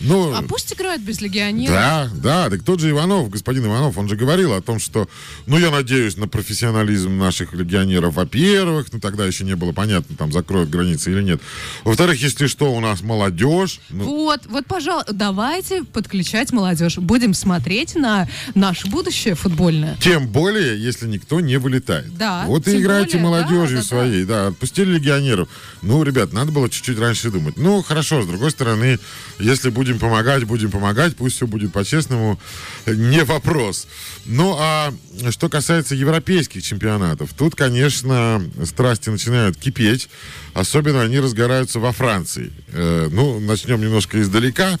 Ну, 0.00 0.34
А 0.34 0.42
пусть 0.42 0.72
играют 0.72 1.02
без 1.02 1.20
легионеров. 1.20 1.74
Да, 1.74 2.10
да, 2.14 2.50
так 2.50 2.62
тот 2.62 2.80
же 2.80 2.90
Иванов, 2.90 3.30
господин 3.30 3.66
Иванов, 3.66 3.96
он 3.98 4.08
же 4.08 4.16
говорил 4.16 4.52
о 4.52 4.60
том, 4.60 4.78
что, 4.78 5.08
ну, 5.46 5.58
я 5.58 5.70
надеюсь 5.70 6.16
на 6.16 6.28
профессионализм 6.28 7.16
наших 7.16 7.52
легионеров, 7.52 8.14
во-первых, 8.14 8.88
ну, 8.92 9.00
тогда 9.00 9.26
еще 9.26 9.44
не 9.44 9.56
было 9.56 9.72
понятно, 9.72 10.16
там, 10.16 10.32
закроют 10.32 10.70
границы 10.70 11.12
или 11.12 11.22
нет. 11.22 11.40
Во-вторых, 11.84 12.20
если 12.22 12.46
что, 12.46 12.72
у 12.72 12.80
нас 12.80 13.02
молодежь, 13.02 13.80
ну, 13.90 14.04
Вот, 14.04 14.46
вот, 14.46 14.66
пожалуйста, 14.66 15.12
давайте 15.12 15.84
подключать 15.84 16.52
молодежь. 16.52 16.98
Будем 16.98 17.34
смотреть 17.34 17.94
на 17.94 18.28
наше 18.54 18.88
будущее 18.88 19.34
футбольное. 19.34 19.96
Тем 20.00 20.28
более, 20.28 20.80
если 20.82 21.06
никто 21.06 21.40
не 21.40 21.58
вылетает. 21.58 22.16
Да, 22.16 22.44
Вот 22.46 22.68
и 22.68 22.80
играйте 22.80 23.18
более, 23.18 23.22
молодежью 23.22 23.78
да, 23.78 23.82
да, 23.82 23.88
своей. 23.88 24.24
Да. 24.24 24.46
отпустили 24.48 24.94
легионеров. 24.94 25.48
Ну, 25.82 26.02
ребят, 26.02 26.32
надо 26.32 26.52
было 26.52 26.68
чуть-чуть 26.68 26.98
раньше 26.98 27.30
думать. 27.30 27.56
Ну, 27.56 27.82
хорошо, 27.82 28.22
с 28.22 28.26
другой 28.26 28.50
стороны, 28.50 28.98
если 29.38 29.70
будем 29.86 30.00
помогать, 30.00 30.44
будем 30.44 30.70
помогать, 30.70 31.16
пусть 31.16 31.36
все 31.36 31.46
будет 31.46 31.72
по-честному, 31.72 32.40
не 32.86 33.22
вопрос. 33.22 33.86
Ну, 34.24 34.56
а 34.58 34.92
что 35.30 35.48
касается 35.48 35.94
европейских 35.94 36.64
чемпионатов, 36.64 37.30
тут, 37.36 37.54
конечно, 37.54 38.42
страсти 38.64 39.10
начинают 39.10 39.56
кипеть. 39.56 40.08
Особенно 40.54 41.02
они 41.02 41.20
разгораются 41.20 41.78
во 41.78 41.92
Франции. 41.92 42.50
Э, 42.68 43.08
ну, 43.12 43.38
начнем 43.38 43.80
немножко 43.80 44.20
издалека. 44.20 44.78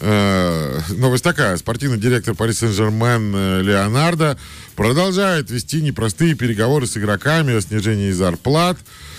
Э, 0.00 0.80
новость 0.90 1.24
такая. 1.24 1.56
Спортивный 1.56 1.98
директор 1.98 2.34
Пари 2.34 2.52
Сен-Жермен 2.52 3.32
э, 3.34 3.62
Леонардо 3.62 4.36
продолжает 4.76 5.50
вести 5.50 5.80
непростые 5.80 6.34
переговоры 6.34 6.86
с 6.86 6.96
игроками 6.96 7.54
о 7.54 7.60
снижении 7.60 8.10
зарплат, 8.10 8.76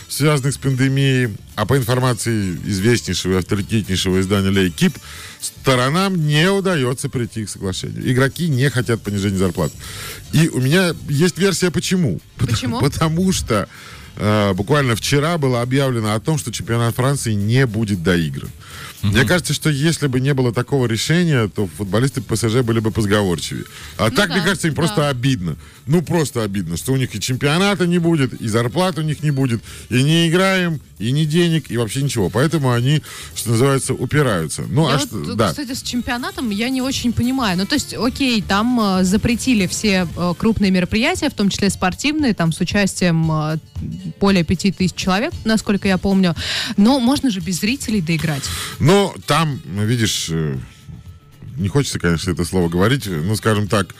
связанных 0.10 0.54
с 0.54 0.58
пандемией. 0.58 1.36
А 1.56 1.66
по 1.66 1.78
информации 1.78 2.58
известнейшего 2.66 3.34
и 3.34 3.38
авторитетнейшего 3.38 4.20
издания 4.20 4.50
«Лейкип», 4.50 4.98
сторонам 5.40 6.28
не 6.28 6.50
удается 6.52 7.10
прийти 7.10 7.46
к 7.46 7.50
соглашению. 7.50 8.12
Игроки 8.12 8.50
не 8.50 8.70
хотят 8.70 9.02
понижения 9.02 9.38
зарплат. 9.38 9.72
И 10.34 10.50
у 10.50 10.60
меня 10.60 10.94
есть 11.08 11.38
версия, 11.38 11.72
почему. 11.72 12.20
Почему? 12.38 12.80
Потому 12.82 13.32
что 13.32 13.70
э, 14.18 14.54
буквально 14.54 14.96
вчера 14.98 15.38
было 15.38 15.62
объявлено 15.62 16.16
о 16.16 16.20
том, 16.20 16.38
что 16.38 16.52
чемпионат 16.52 16.96
Франции 16.96 17.34
не 17.34 17.66
будет 17.66 18.04
доигран. 18.04 18.50
Мне 19.02 19.26
кажется, 19.26 19.54
что 19.54 19.70
если 19.70 20.08
бы 20.08 20.20
не 20.20 20.34
было 20.34 20.54
такого 20.54 20.88
решения, 20.88 21.48
то 21.48 21.68
футболисты 21.68 22.22
ПСЖ 22.22 22.62
были 22.64 22.80
бы 22.80 22.92
позговорчивее. 22.92 23.66
А 23.98 24.10
Ну 24.10 24.16
так, 24.16 24.30
да, 24.30 24.36
мне 24.36 24.44
кажется, 24.44 24.68
им 24.68 24.74
да. 24.74 24.82
просто 24.82 25.10
обидно. 25.10 25.56
Ну, 25.86 26.02
просто 26.02 26.42
обидно, 26.42 26.78
что 26.78 26.94
у 26.94 26.98
них 26.98 27.14
и 27.14 27.20
чемпионата 27.20 27.86
не 27.86 28.00
будет, 28.00 28.34
и 28.34 28.48
зарплат 28.48 28.98
у 28.98 29.02
них 29.02 29.22
не 29.22 29.32
будет, 29.32 29.62
и 29.90 30.02
не 30.02 30.28
играем, 30.28 30.82
и 30.98 31.12
ни 31.12 31.26
денег, 31.26 31.70
и 31.70 31.78
вообще 31.78 32.02
ничего. 32.02 32.30
Поэтому 32.30 32.72
они, 32.72 33.04
что 33.36 33.52
называется, 33.52 33.94
упираются. 33.94 34.64
Ну, 34.68 34.88
Я 34.88 34.96
а 34.96 34.98
вот, 34.98 35.08
что, 35.08 35.36
да. 35.36 35.50
Кстати, 35.50 35.74
с 35.74 35.84
чемпионатом 35.84 36.50
я 36.50 36.70
не 36.70 36.82
очень 36.82 37.14
понимаю. 37.14 37.58
Ну, 37.58 37.66
то 37.66 37.76
есть, 37.76 37.94
окей, 37.94 38.42
там 38.42 38.80
э, 38.80 39.04
запретили 39.04 39.68
все 39.68 40.08
э, 40.16 40.34
крупные 40.38 40.72
мероприятия, 40.72 41.30
в 41.30 41.34
том 41.34 41.50
числе 41.50 41.70
спортивные, 41.70 42.34
там 42.34 42.52
с 42.52 42.60
участием 42.60 43.32
э, 43.32 43.58
более 44.20 44.44
пяти 44.44 44.72
тысяч 44.72 44.96
человек, 44.96 45.34
насколько 45.44 45.88
я 45.88 45.98
помню. 45.98 46.36
Но 46.78 47.00
можно 47.00 47.30
же 47.30 47.42
без 47.42 47.60
зрителей 47.60 48.02
доиграть. 48.02 48.44
Но 48.86 49.16
там, 49.26 49.60
видишь, 49.66 50.28
э, 50.30 50.58
не 51.58 51.70
хочется, 51.70 51.98
конечно, 51.98 52.30
это 52.30 52.46
слово 52.46 52.70
говорить, 52.70 53.08
ну, 53.08 53.36
скажем 53.36 53.68
так, 53.68 53.96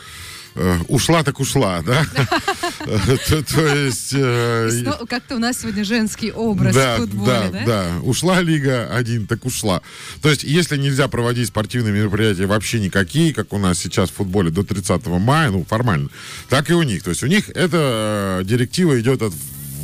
э, 0.54 0.78
ушла 0.90 1.24
так 1.24 1.40
ушла, 1.40 1.82
да? 1.82 2.06
То 2.86 3.76
есть... 3.76 4.14
э, 4.14 4.84
Как-то 5.10 5.38
у 5.38 5.40
нас 5.40 5.60
сегодня 5.62 5.84
женский 5.84 6.32
образ 6.32 6.76
в 6.76 6.98
футболе, 6.98 7.50
да, 7.52 7.66
да? 7.66 8.00
Ушла 8.04 8.42
Лига 8.42 8.88
1, 8.96 9.26
так 9.26 9.44
ушла. 9.46 9.82
То 10.22 10.30
есть, 10.30 10.44
если 10.44 10.78
нельзя 10.78 11.08
проводить 11.08 11.48
спортивные 11.48 11.92
мероприятия 11.92 12.46
вообще 12.46 12.80
никакие, 12.80 13.34
как 13.34 13.54
у 13.54 13.58
нас 13.58 13.80
сейчас 13.80 14.12
в 14.12 14.14
футболе 14.14 14.52
до 14.52 14.64
30 14.64 15.04
мая, 15.08 15.50
ну, 15.50 15.66
формально, 15.68 16.10
так 16.48 16.70
и 16.70 16.74
у 16.76 16.84
них. 16.84 17.02
То 17.02 17.10
есть, 17.10 17.24
у 17.24 17.28
них 17.28 17.50
эта 17.50 18.44
директива 18.46 19.00
идет 19.00 19.24
от 19.24 19.34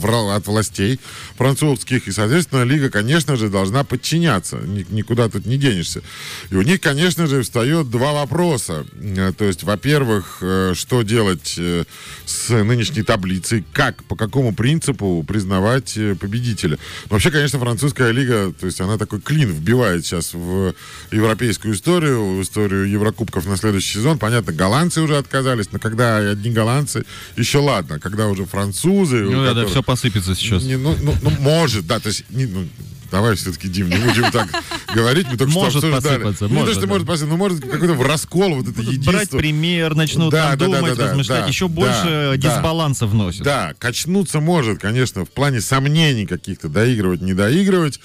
от 0.04 0.48
властей 0.48 1.00
французских, 1.36 2.08
и, 2.08 2.12
соответственно, 2.12 2.64
Лига, 2.64 2.90
конечно 2.90 3.36
же, 3.36 3.50
должна 3.50 3.84
подчиняться. 3.84 4.58
Ни- 4.58 4.86
никуда 4.90 5.30
тут 5.30 5.46
не 5.46 5.58
денешься. 5.58 6.02
И 6.50 6.56
у 6.56 6.62
них, 6.62 6.82
конечно 6.82 7.28
же, 7.28 7.42
встает 7.42 7.90
два 7.90 8.14
вопроса. 8.14 8.86
Э, 8.94 9.32
То 9.38 9.46
есть, 9.46 9.64
во-первых, 9.64 10.38
э, 10.42 10.74
что 10.76 11.02
делать 11.04 11.56
э, 11.58 11.84
с 12.26 12.50
нынешней 12.50 13.04
таблицей, 13.04 13.64
как, 13.74 14.04
по 14.06 14.16
какому 14.16 14.54
принципу 14.54 15.24
признавать 15.28 15.98
победителя. 16.20 16.78
Вообще, 17.10 17.32
конечно, 17.32 17.60
французская 17.60 18.12
лига, 18.12 18.54
то 18.60 18.66
есть 18.66 18.82
она 18.82 18.98
такой 18.98 19.22
клин 19.22 19.50
вбивает 19.50 20.06
сейчас 20.06 20.34
в 20.34 20.74
европейскую 21.12 21.74
историю, 21.74 22.36
в 22.36 22.42
историю 22.42 22.90
Еврокубков 22.90 23.46
на 23.46 23.58
следующий 23.58 23.94
сезон. 23.94 24.18
Понятно, 24.18 24.54
голландцы 24.54 25.02
уже 25.02 25.18
отказались, 25.18 25.72
но 25.72 25.80
когда 25.80 26.18
одни 26.18 26.52
голландцы, 26.52 27.06
еще 27.36 27.60
ладно. 27.60 28.00
Когда 28.00 28.28
уже 28.28 28.46
французы... 28.46 29.22
Ну 29.22 29.44
да, 29.44 29.54
да, 29.54 29.66
все 29.66 29.84
посыпется 29.92 30.36
сейчас. 30.36 30.64
не, 30.64 30.78
ну, 30.78 30.96
ну, 31.02 31.16
ну, 31.22 31.30
может, 31.40 31.86
да, 31.88 32.00
то 32.00 32.08
есть, 32.08 32.26
не, 32.30 32.46
ну, 32.46 32.68
давай 33.12 33.36
все-таки, 33.36 33.68
Дим, 33.68 33.90
не 33.90 33.98
будем 33.98 34.32
так 34.32 34.48
говорить, 34.96 35.28
мы 35.30 35.38
только 35.38 35.52
Может 35.52 35.80
что 35.80 35.88
обсуждали. 35.96 36.24
посыпаться, 36.24 36.48
Ну, 36.48 36.50
не 36.50 36.56
то, 36.56 36.60
может, 36.62 36.74
что 36.76 36.82
да. 36.82 36.88
может 36.88 37.08
посыпаться, 37.08 37.26
ну, 37.28 37.38
может 37.38 37.62
какой-то 37.62 37.94
в 37.94 38.02
раскол 38.02 38.56
вот 38.56 38.68
это 38.68 38.82
единство. 38.82 39.12
Брать 39.12 39.30
пример, 39.30 39.96
начнут 39.96 40.32
Да, 40.32 40.50
там 40.52 40.60
да, 40.60 40.66
думать, 40.66 40.96
да, 40.98 41.04
да, 41.04 41.10
размышлять, 41.12 41.42
да, 41.42 41.48
еще 41.48 41.68
да, 41.68 41.74
больше 41.74 42.04
да. 42.04 42.38
дисбаланса 42.38 43.06
вносит. 43.08 43.44
Да, 43.44 43.74
качнуться 43.80 44.40
может, 44.40 44.80
конечно, 44.80 45.26
в 45.26 45.30
плане 45.30 45.60
сомнений 45.62 46.26
каких-то, 46.26 46.70
доигрывать, 46.70 47.22
не 47.22 47.34
доигрывать. 47.34 48.00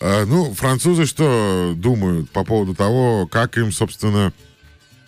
А, 0.00 0.24
ну, 0.26 0.54
французы 0.54 1.06
что 1.06 1.74
думают 1.76 2.30
по 2.30 2.44
поводу 2.44 2.74
того, 2.74 3.26
как 3.26 3.58
им, 3.58 3.72
собственно, 3.72 4.32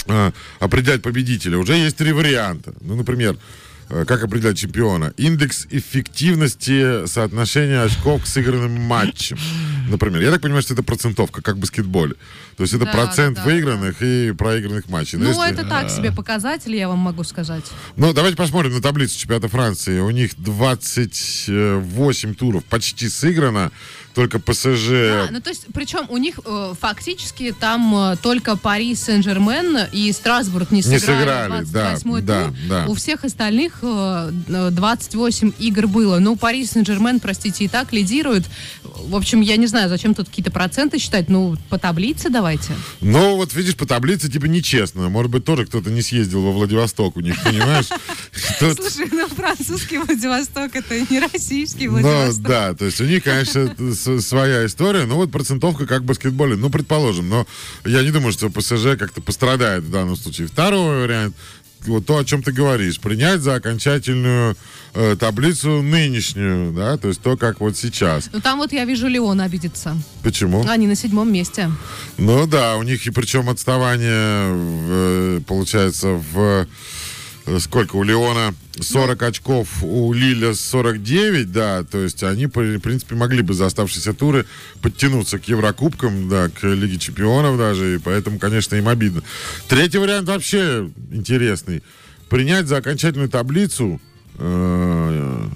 а, 0.06 0.32
определять 0.60 1.02
победителя? 1.02 1.58
Уже 1.58 1.74
есть 1.76 1.96
три 1.96 2.12
варианта. 2.12 2.74
Ну, 2.80 2.96
например, 2.96 3.38
как 3.88 4.22
определять 4.24 4.58
чемпиона? 4.58 5.12
Индекс 5.16 5.66
эффективности 5.70 7.06
соотношения 7.06 7.82
очков 7.82 8.22
к 8.24 8.26
сыгранным 8.26 8.80
матчам. 8.80 9.38
Например, 9.88 10.22
я 10.22 10.30
так 10.30 10.40
понимаю, 10.40 10.62
что 10.62 10.72
это 10.74 10.82
процентовка, 10.82 11.42
как 11.42 11.56
в 11.56 11.58
баскетболе. 11.58 12.14
То 12.56 12.62
есть 12.62 12.72
это 12.72 12.84
Да, 12.86 12.92
процент 12.92 13.36
да, 13.36 13.44
да, 13.44 13.50
выигранных 13.50 13.96
и 14.00 14.32
проигранных 14.32 14.88
матчей. 14.88 15.18
Но 15.18 15.24
Ну, 15.24 15.30
если- 15.30 15.52
это 15.52 15.64
так 15.68 15.90
себе 15.90 16.10
показатель, 16.12 16.74
я 16.74 16.88
вам 16.88 16.98
могу 17.00 17.22
сказать. 17.24 17.64
ну, 17.96 18.12
давайте 18.14 18.36
посмотрим 18.36 18.72
на 18.72 18.80
таблицу 18.80 19.18
чемпионата 19.18 19.48
Франции. 19.48 20.00
У 20.00 20.10
них 20.10 20.32
28 20.38 22.34
туров 22.34 22.64
почти 22.64 23.08
сыграно. 23.08 23.70
Только 24.14 24.38
ПСЖ... 24.38 24.88
Да, 24.90 25.28
ну 25.32 25.40
то 25.40 25.50
есть, 25.50 25.66
причем 25.74 26.06
у 26.08 26.16
них 26.18 26.38
э, 26.44 26.74
фактически 26.80 27.54
там 27.58 28.12
э, 28.12 28.16
только 28.22 28.56
Пари 28.56 28.94
Сен-Жермен 28.94 29.88
и 29.92 30.12
Страсбург 30.12 30.70
не 30.70 30.78
Не 30.78 30.98
сыграли, 30.98 31.00
сыграли, 31.00 31.64
да, 31.66 31.94
28-й 31.94 32.22
да, 32.22 32.44
тур. 32.44 32.54
да. 32.68 32.84
У 32.86 32.94
всех 32.94 33.24
остальных 33.24 33.78
э, 33.82 34.30
э, 34.48 34.68
28 34.70 35.52
игр 35.58 35.86
было. 35.88 36.18
Ну, 36.20 36.36
Пари 36.36 36.64
Сен-Жермен, 36.64 37.18
простите, 37.20 37.64
и 37.64 37.68
так 37.68 37.92
лидирует. 37.92 38.44
В 38.84 39.16
общем, 39.16 39.40
я 39.40 39.56
не 39.56 39.66
знаю, 39.66 39.88
зачем 39.88 40.14
тут 40.14 40.28
какие-то 40.28 40.50
проценты 40.52 40.98
считать. 40.98 41.28
Ну, 41.28 41.56
по 41.68 41.78
таблице 41.78 42.30
давайте. 42.30 42.72
Ну, 43.00 43.36
вот 43.36 43.52
видишь, 43.54 43.74
по 43.76 43.86
таблице 43.86 44.30
типа 44.30 44.44
нечестно. 44.46 45.08
Может 45.08 45.30
быть, 45.32 45.44
тоже 45.44 45.66
кто-то 45.66 45.90
не 45.90 46.02
съездил 46.02 46.42
во 46.42 46.52
Владивосток 46.52 47.16
у 47.16 47.20
них, 47.20 47.42
понимаешь? 47.42 47.86
Слушай, 48.58 49.08
ну 49.10 49.26
французский 49.28 49.98
Владивосток 49.98 50.74
это 50.76 51.00
не 51.10 51.18
российский 51.18 51.86
Ну, 51.88 51.92
Владивосток. 51.98 52.42
да, 52.46 52.74
то 52.74 52.84
есть 52.84 53.00
у 53.00 53.04
них, 53.04 53.24
конечно, 53.24 53.74
своя 54.20 54.66
история. 54.66 55.04
Ну, 55.04 55.16
вот 55.16 55.30
процентовка 55.30 55.86
как 55.86 56.02
в 56.02 56.04
баскетболе. 56.04 56.56
Ну, 56.56 56.70
предположим. 56.70 57.28
Но 57.28 57.46
я 57.84 58.02
не 58.02 58.10
думаю, 58.10 58.32
что 58.32 58.50
ПСЖ 58.50 58.96
как-то 58.98 59.20
пострадает 59.20 59.84
в 59.84 59.90
данном 59.90 60.16
случае. 60.16 60.46
Второй 60.46 61.02
вариант, 61.02 61.34
вот 61.86 62.06
то, 62.06 62.18
о 62.18 62.24
чем 62.24 62.42
ты 62.42 62.52
говоришь, 62.52 63.00
принять 63.00 63.40
за 63.40 63.56
окончательную 63.56 64.56
э, 64.94 65.16
таблицу 65.18 65.82
нынешнюю, 65.82 66.72
да, 66.72 66.96
то 66.96 67.08
есть 67.08 67.20
то, 67.20 67.36
как 67.36 67.60
вот 67.60 67.76
сейчас. 67.76 68.30
Ну 68.32 68.40
там 68.40 68.58
вот 68.58 68.72
я 68.72 68.84
вижу 68.84 69.06
Леон 69.06 69.40
обидится. 69.40 69.96
Почему? 70.22 70.64
Они 70.68 70.86
на 70.86 70.94
седьмом 70.94 71.32
месте. 71.32 71.70
Ну 72.16 72.46
да, 72.46 72.76
у 72.76 72.82
них 72.82 73.06
и 73.06 73.10
причем 73.10 73.50
отставание 73.50 74.52
в, 74.52 74.86
э, 74.90 75.40
получается 75.46 76.20
в 76.32 76.66
сколько 77.58 77.96
у 77.96 78.02
Леона 78.02 78.54
40 78.80 79.22
очков, 79.22 79.68
у 79.82 80.12
Лиля 80.12 80.54
49, 80.54 81.52
да, 81.52 81.84
то 81.84 81.98
есть 81.98 82.22
они, 82.22 82.46
в 82.46 82.50
принципе, 82.50 83.14
могли 83.14 83.42
бы 83.42 83.54
за 83.54 83.66
оставшиеся 83.66 84.14
туры 84.14 84.46
подтянуться 84.80 85.38
к 85.38 85.44
Еврокубкам, 85.46 86.28
да, 86.28 86.48
к 86.48 86.62
Лиге 86.64 86.98
Чемпионов 86.98 87.58
даже, 87.58 87.96
и 87.96 87.98
поэтому, 87.98 88.38
конечно, 88.38 88.76
им 88.76 88.88
обидно. 88.88 89.22
Третий 89.68 89.98
вариант 89.98 90.28
вообще 90.28 90.90
интересный. 91.10 91.82
Принять 92.28 92.66
за 92.66 92.78
окончательную 92.78 93.28
таблицу 93.28 94.00
э, 94.38 95.48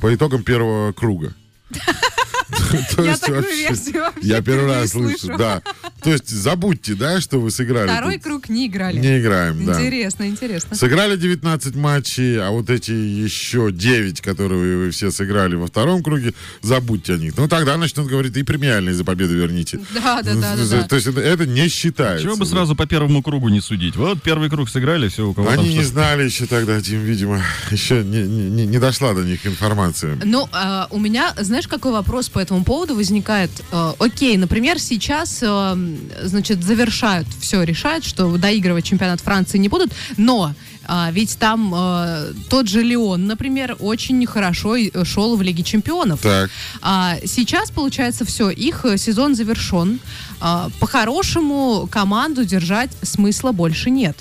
по 0.00 0.14
итогам 0.14 0.44
первого 0.44 0.92
круга. 0.92 1.34
То 2.96 3.04
Я 3.04 3.16
такую 3.16 3.42
версию 3.42 4.02
вообще 4.02 4.20
Я 4.26 4.42
первый 4.42 4.66
раз 4.66 4.90
слышу, 4.90 5.36
да. 5.38 5.62
То 6.02 6.10
есть 6.10 6.28
забудьте, 6.28 6.94
да, 6.94 7.20
что 7.20 7.40
вы 7.40 7.50
сыграли. 7.50 7.88
Второй 7.88 8.14
тут. 8.14 8.24
круг 8.24 8.48
не 8.48 8.66
играли. 8.66 8.98
Не 8.98 9.20
играем, 9.20 9.64
да. 9.64 9.72
Интересно, 9.72 10.28
интересно. 10.28 10.76
Сыграли 10.76 11.16
19 11.16 11.76
матчей, 11.76 12.40
а 12.40 12.50
вот 12.50 12.70
эти 12.70 12.90
еще 12.90 13.70
9, 13.72 14.20
которые 14.20 14.76
вы 14.76 14.90
все 14.90 15.10
сыграли 15.10 15.54
во 15.54 15.66
втором 15.66 16.02
круге, 16.02 16.34
забудьте 16.60 17.14
о 17.14 17.18
них. 17.18 17.36
Ну, 17.36 17.48
тогда 17.48 17.76
начнут 17.76 18.06
говорить, 18.08 18.36
и 18.36 18.42
премиальные 18.42 18.94
за 18.94 19.04
победу 19.04 19.34
верните. 19.34 19.78
Да, 19.94 20.22
да, 20.22 20.34
да, 20.34 20.56
да, 20.56 20.66
да. 20.68 20.82
То 20.88 20.96
есть 20.96 21.08
это, 21.08 21.20
это 21.20 21.46
не 21.46 21.68
считается. 21.68 22.24
Чего 22.24 22.36
бы 22.36 22.46
сразу 22.46 22.74
по 22.74 22.86
первому 22.86 23.22
кругу 23.22 23.48
не 23.48 23.60
судить? 23.60 23.96
Вот 23.96 24.22
первый 24.22 24.50
круг 24.50 24.68
сыграли, 24.68 25.08
все, 25.08 25.26
у 25.26 25.34
кого 25.34 25.48
Они 25.50 25.74
не 25.74 25.84
знали 25.84 26.24
еще 26.24 26.46
тогда, 26.46 26.80
Дим, 26.80 27.00
видимо, 27.00 27.42
еще 27.70 28.02
не, 28.02 28.22
не- 28.22 28.50
не- 28.50 28.66
не 28.66 28.78
дошла 28.78 29.14
до 29.14 29.22
них 29.22 29.46
информация. 29.46 30.18
Ну, 30.24 30.48
а, 30.52 30.88
у 30.90 30.98
меня, 30.98 31.34
знаешь, 31.38 31.68
какой 31.68 31.92
вопрос 31.92 32.28
по 32.28 32.41
этому 32.42 32.64
поводу 32.64 32.94
возникает? 32.94 33.50
Э, 33.70 33.92
окей, 33.98 34.36
например, 34.36 34.78
сейчас, 34.78 35.38
э, 35.42 35.76
значит, 36.22 36.62
завершают 36.62 37.28
все, 37.40 37.62
решают, 37.62 38.04
что 38.04 38.36
доигрывать 38.36 38.84
чемпионат 38.84 39.20
Франции 39.20 39.58
не 39.58 39.68
будут, 39.68 39.92
но 40.16 40.54
а, 40.84 41.10
ведь 41.12 41.38
там 41.38 41.72
э, 41.74 42.32
тот 42.48 42.68
же 42.68 42.82
Леон, 42.82 43.26
например, 43.26 43.76
очень 43.78 44.24
хорошо 44.26 44.76
э, 44.76 45.04
шел 45.04 45.36
в 45.36 45.42
Лиге 45.42 45.62
чемпионов. 45.62 46.20
Так. 46.20 46.50
А 46.80 47.16
сейчас, 47.24 47.70
получается, 47.70 48.24
все, 48.24 48.50
их 48.50 48.84
э, 48.84 48.98
сезон 48.98 49.34
завершен. 49.34 50.00
А, 50.40 50.70
по-хорошему, 50.80 51.88
команду 51.90 52.44
держать 52.44 52.90
смысла 53.02 53.52
больше 53.52 53.90
нет. 53.90 54.16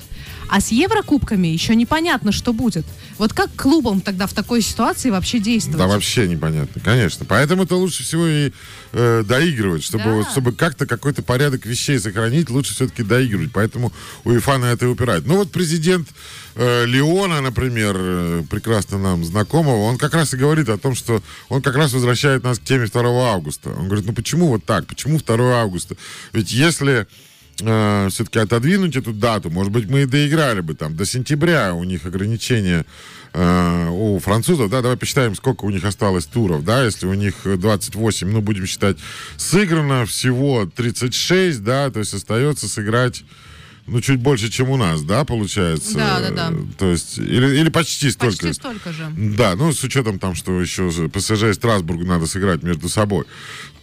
А 0.49 0.59
с 0.59 0.71
Еврокубками 0.71 1.47
еще 1.47 1.75
непонятно, 1.75 2.31
что 2.31 2.53
будет. 2.53 2.85
Вот 3.21 3.33
как 3.33 3.51
клубам 3.55 4.01
тогда 4.01 4.25
в 4.25 4.33
такой 4.33 4.63
ситуации 4.63 5.11
вообще 5.11 5.37
действовать? 5.37 5.77
Да 5.77 5.85
вообще 5.85 6.27
непонятно, 6.27 6.81
конечно. 6.83 7.23
Поэтому 7.23 7.65
это 7.65 7.75
лучше 7.75 8.01
всего 8.01 8.25
и 8.25 8.51
э, 8.93 9.23
доигрывать, 9.23 9.83
чтобы, 9.83 10.05
Да. 10.05 10.13
вот, 10.13 10.31
чтобы 10.31 10.53
как-то 10.53 10.87
какой-то 10.87 11.21
порядок 11.21 11.67
вещей 11.67 11.99
сохранить, 11.99 12.49
лучше 12.49 12.73
все-таки 12.73 13.03
доигрывать. 13.03 13.51
Поэтому 13.53 13.93
УЕФА 14.23 14.57
на 14.57 14.71
это 14.71 14.85
и 14.85 14.89
упирает. 14.89 15.27
Ну 15.27 15.35
вот 15.35 15.51
президент 15.51 16.07
э, 16.55 16.85
Леона, 16.87 17.41
например, 17.41 17.95
э, 17.95 18.43
прекрасно 18.49 18.97
нам 18.97 19.23
знакомого, 19.23 19.83
он 19.83 19.99
как 19.99 20.15
раз 20.15 20.33
и 20.33 20.37
говорит 20.37 20.67
о 20.69 20.79
том, 20.79 20.95
что 20.95 21.21
он 21.47 21.61
как 21.61 21.75
раз 21.75 21.93
возвращает 21.93 22.43
нас 22.43 22.57
к 22.57 22.63
теме 22.63 22.87
2 22.87 23.01
августа. 23.33 23.69
Он 23.69 23.85
говорит, 23.85 24.07
ну 24.07 24.13
почему 24.13 24.47
вот 24.47 24.65
так? 24.65 24.87
Почему 24.87 25.19
2 25.19 25.61
августа? 25.61 25.95
Ведь 26.33 26.51
если 26.51 27.05
все-таки 27.57 28.39
отодвинуть 28.39 28.95
эту 28.95 29.13
дату, 29.13 29.49
может 29.49 29.71
быть, 29.71 29.87
мы 29.89 30.03
и 30.03 30.05
доиграли 30.05 30.61
бы 30.61 30.73
там 30.73 30.95
до 30.95 31.05
сентября. 31.05 31.73
У 31.75 31.83
них 31.83 32.05
ограничения 32.05 32.85
э, 33.33 33.87
у 33.89 34.19
французов, 34.19 34.69
да, 34.69 34.81
давай 34.81 34.97
посчитаем, 34.97 35.35
сколько 35.35 35.65
у 35.65 35.69
них 35.69 35.83
осталось 35.83 36.25
туров, 36.25 36.63
да, 36.63 36.83
если 36.83 37.05
у 37.05 37.13
них 37.13 37.35
28, 37.45 38.29
ну, 38.29 38.41
будем 38.41 38.65
считать, 38.65 38.97
сыграно 39.37 40.05
всего 40.05 40.65
36, 40.65 41.63
да, 41.63 41.89
то 41.91 41.99
есть 41.99 42.13
остается 42.13 42.67
сыграть, 42.67 43.23
ну, 43.87 43.99
чуть 43.99 44.19
больше, 44.19 44.49
чем 44.49 44.69
у 44.69 44.77
нас, 44.77 45.01
да, 45.01 45.25
получается? 45.25 45.95
Да, 45.95 46.19
да, 46.19 46.31
да. 46.31 46.53
То 46.77 46.91
есть, 46.91 47.17
или, 47.17 47.57
или 47.57 47.69
почти 47.69 48.11
столько. 48.11 48.47
Почти 48.47 48.53
столько 48.53 48.93
же. 48.93 49.09
Да, 49.17 49.55
ну, 49.55 49.73
с 49.73 49.83
учетом 49.83 50.19
там, 50.19 50.35
что 50.35 50.61
еще 50.61 50.89
ПСЖ 51.09 51.43
и 51.43 51.53
Страсбург 51.53 52.03
надо 52.05 52.27
сыграть 52.27 52.63
между 52.63 52.89
собой. 52.89 53.25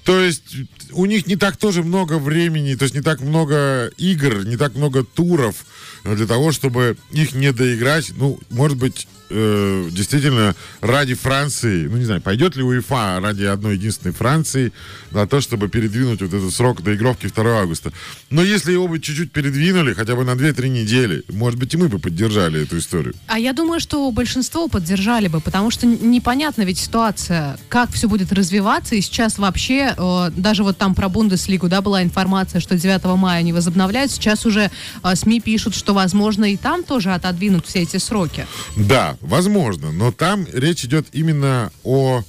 То 0.08 0.22
есть 0.22 0.56
у 0.92 1.04
них 1.04 1.26
не 1.26 1.36
так 1.36 1.58
тоже 1.58 1.82
много 1.82 2.18
времени, 2.18 2.74
то 2.76 2.84
есть 2.84 2.94
не 2.94 3.02
так 3.02 3.20
много 3.20 3.92
игр, 3.98 4.42
не 4.46 4.56
так 4.56 4.74
много 4.74 5.04
туров 5.04 5.66
для 6.04 6.26
того, 6.26 6.52
чтобы 6.52 6.96
их 7.10 7.34
не 7.34 7.52
доиграть. 7.52 8.12
Ну, 8.16 8.38
может 8.50 8.78
быть, 8.78 9.06
э, 9.30 9.88
действительно 9.90 10.54
ради 10.80 11.14
Франции, 11.14 11.86
ну 11.86 11.96
не 11.96 12.04
знаю, 12.04 12.20
пойдет 12.20 12.56
ли 12.56 12.62
УЕФА 12.62 13.20
ради 13.20 13.44
одной 13.44 13.74
единственной 13.74 14.12
Франции 14.12 14.72
на 15.10 15.26
то, 15.26 15.40
чтобы 15.40 15.68
передвинуть 15.68 16.22
вот 16.22 16.32
этот 16.32 16.52
срок 16.52 16.82
доигровки 16.82 17.28
2 17.28 17.60
августа. 17.60 17.92
Но 18.30 18.42
если 18.42 18.72
его 18.72 18.88
бы 18.88 19.00
чуть-чуть 19.00 19.32
передвинули, 19.32 19.94
хотя 19.94 20.14
бы 20.16 20.24
на 20.24 20.32
2-3 20.32 20.68
недели, 20.68 21.24
может 21.28 21.58
быть, 21.58 21.74
и 21.74 21.76
мы 21.76 21.88
бы 21.88 21.98
поддержали 21.98 22.62
эту 22.62 22.78
историю. 22.78 23.14
А 23.26 23.38
я 23.38 23.52
думаю, 23.52 23.80
что 23.80 24.10
большинство 24.10 24.68
поддержали 24.68 25.28
бы, 25.28 25.40
потому 25.40 25.70
что 25.70 25.86
непонятна 25.86 26.62
ведь 26.62 26.78
ситуация, 26.78 27.58
как 27.68 27.92
все 27.92 28.08
будет 28.08 28.32
развиваться. 28.32 28.94
И 28.94 29.00
сейчас 29.00 29.38
вообще, 29.38 29.94
э, 29.96 30.30
даже 30.36 30.62
вот 30.62 30.78
там 30.78 30.94
про 30.94 31.08
Бундеслигу, 31.08 31.68
да, 31.68 31.80
была 31.80 32.02
информация, 32.02 32.60
что 32.60 32.76
9 32.76 33.04
мая 33.16 33.40
они 33.40 33.52
возобновляют. 33.52 34.10
Сейчас 34.10 34.46
уже 34.46 34.70
э, 35.02 35.14
СМИ 35.14 35.40
пишут, 35.40 35.74
что, 35.74 35.87
возможно, 35.92 36.52
и 36.52 36.56
там 36.56 36.84
тоже 36.84 37.12
отодвинут 37.12 37.66
все 37.66 37.82
эти 37.82 37.96
сроки. 37.98 38.46
Да, 38.76 39.16
возможно, 39.20 39.92
но 39.92 40.12
там 40.12 40.46
речь 40.52 40.84
идет 40.84 41.06
именно 41.12 41.72
о 41.84 42.22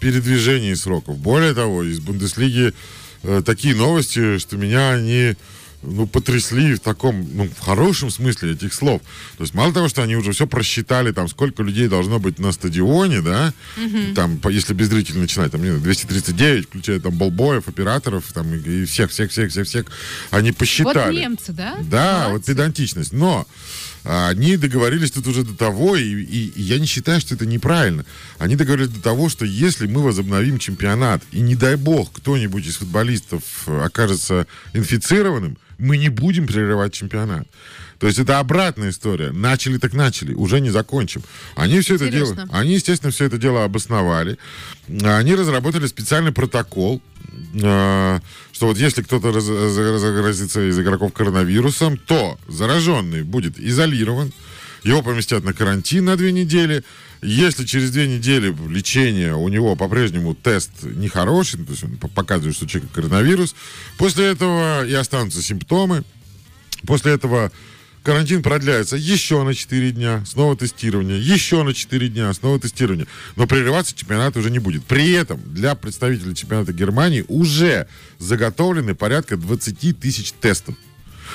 передвижении 0.00 0.74
сроков. 0.74 1.18
Более 1.18 1.54
того, 1.54 1.82
из 1.82 2.00
Бундеслиги 2.00 2.72
э, 3.22 3.42
такие 3.44 3.74
новости, 3.74 4.38
что 4.38 4.56
меня 4.56 4.90
они 4.90 5.34
ну, 5.82 6.06
потрясли 6.06 6.74
в 6.74 6.80
таком, 6.80 7.26
ну, 7.34 7.48
в 7.48 7.58
хорошем 7.64 8.10
смысле 8.10 8.52
этих 8.52 8.74
слов. 8.74 9.00
То 9.38 9.44
есть 9.44 9.54
мало 9.54 9.72
того, 9.72 9.88
что 9.88 10.02
они 10.02 10.14
уже 10.16 10.32
все 10.32 10.46
просчитали, 10.46 11.12
там, 11.12 11.26
сколько 11.28 11.62
людей 11.62 11.88
должно 11.88 12.18
быть 12.18 12.38
на 12.38 12.52
стадионе, 12.52 13.22
да, 13.22 13.54
там, 14.14 14.38
по- 14.38 14.48
если 14.48 14.74
без 14.74 14.88
зрителей 14.88 15.20
начинать, 15.20 15.52
там, 15.52 15.62
не 15.62 15.68
знаю, 15.68 15.82
239, 15.82 16.66
включая 16.66 17.00
там 17.00 17.14
болбоев, 17.16 17.66
операторов, 17.68 18.24
там, 18.32 18.54
и 18.54 18.84
всех, 18.84 19.10
всех, 19.10 19.30
всех, 19.30 19.50
всех, 19.50 19.66
всех, 19.66 19.86
они 20.30 20.52
посчитали. 20.52 21.16
Вот 21.16 21.22
немцы, 21.22 21.52
да? 21.52 21.76
Да, 21.90 22.22
вот 22.24 22.28
Молодцы. 22.30 22.52
педантичность. 22.52 23.12
Но 23.12 23.46
а, 24.04 24.28
они 24.30 24.56
договорились 24.56 25.10
тут 25.12 25.26
уже 25.26 25.44
до 25.44 25.54
того, 25.54 25.96
и, 25.96 26.02
и- 26.04 26.52
и 26.56 26.62
я 26.62 26.78
не 26.78 26.86
считаю, 26.86 27.20
что 27.20 27.34
это 27.34 27.46
неправильно. 27.46 28.04
Они 28.38 28.56
договорились 28.56 28.90
до 28.92 29.00
того, 29.00 29.28
что 29.28 29.44
если 29.44 29.86
мы 29.86 30.02
возобновим 30.02 30.58
чемпионат, 30.58 31.22
и 31.32 31.40
не 31.40 31.54
дай 31.54 31.76
бог 31.76 32.12
кто-нибудь 32.12 32.66
из 32.66 32.76
футболистов 32.76 33.42
э, 33.66 33.80
окажется 33.82 34.46
инфицированным, 34.74 35.56
мы 35.80 35.96
не 35.96 36.08
будем 36.08 36.46
прерывать 36.46 36.92
чемпионат. 36.92 37.46
То 37.98 38.06
есть 38.06 38.18
это 38.18 38.38
обратная 38.38 38.90
история. 38.90 39.30
Начали 39.30 39.76
так 39.76 39.92
начали, 39.92 40.32
уже 40.32 40.60
не 40.60 40.70
закончим. 40.70 41.22
Они 41.54 41.80
все 41.80 41.96
это 41.96 42.08
дело, 42.08 42.30
Интересно. 42.32 42.58
они, 42.58 42.74
естественно, 42.74 43.12
все 43.12 43.26
это 43.26 43.36
дело 43.36 43.64
обосновали. 43.64 44.38
Они 45.02 45.34
разработали 45.34 45.86
специальный 45.86 46.32
протокол, 46.32 47.02
э, 47.54 48.20
что 48.52 48.66
вот 48.66 48.78
если 48.78 49.02
кто-то 49.02 49.32
раз- 49.32 49.44
из 49.48 50.78
игроков 50.78 51.12
коронавирусом, 51.12 51.98
то 51.98 52.38
зараженный 52.48 53.22
будет 53.22 53.58
изолирован, 53.58 54.32
его 54.82 55.02
поместят 55.02 55.44
на 55.44 55.52
карантин 55.52 56.04
на 56.04 56.16
две 56.16 56.32
недели. 56.32 56.84
Если 57.22 57.64
через 57.66 57.90
две 57.90 58.06
недели 58.08 58.54
лечения 58.68 59.34
у 59.34 59.48
него 59.48 59.76
по-прежнему 59.76 60.34
тест 60.34 60.70
нехороший, 60.82 61.62
то 61.64 61.72
есть 61.72 61.84
он 61.84 61.96
по- 61.98 62.08
показывает, 62.08 62.56
что 62.56 62.64
у 62.64 62.68
человека 62.68 62.94
коронавирус, 62.94 63.54
после 63.98 64.26
этого 64.26 64.86
и 64.86 64.94
останутся 64.94 65.42
симптомы, 65.42 66.04
После 66.86 67.12
этого 67.12 67.52
карантин 68.02 68.42
продляется 68.42 68.96
еще 68.96 69.42
на 69.42 69.54
4 69.54 69.92
дня, 69.92 70.24
снова 70.26 70.56
тестирование, 70.56 71.20
еще 71.20 71.62
на 71.62 71.74
4 71.74 72.08
дня, 72.08 72.32
снова 72.32 72.58
тестирование. 72.58 73.06
Но 73.36 73.46
прерываться 73.46 73.94
чемпионат 73.94 74.36
уже 74.36 74.50
не 74.50 74.58
будет. 74.58 74.84
При 74.84 75.12
этом 75.12 75.40
для 75.52 75.74
представителей 75.74 76.34
чемпионата 76.34 76.72
Германии 76.72 77.24
уже 77.28 77.86
заготовлены 78.18 78.94
порядка 78.94 79.36
20 79.36 80.00
тысяч 80.00 80.32
тестов. 80.32 80.74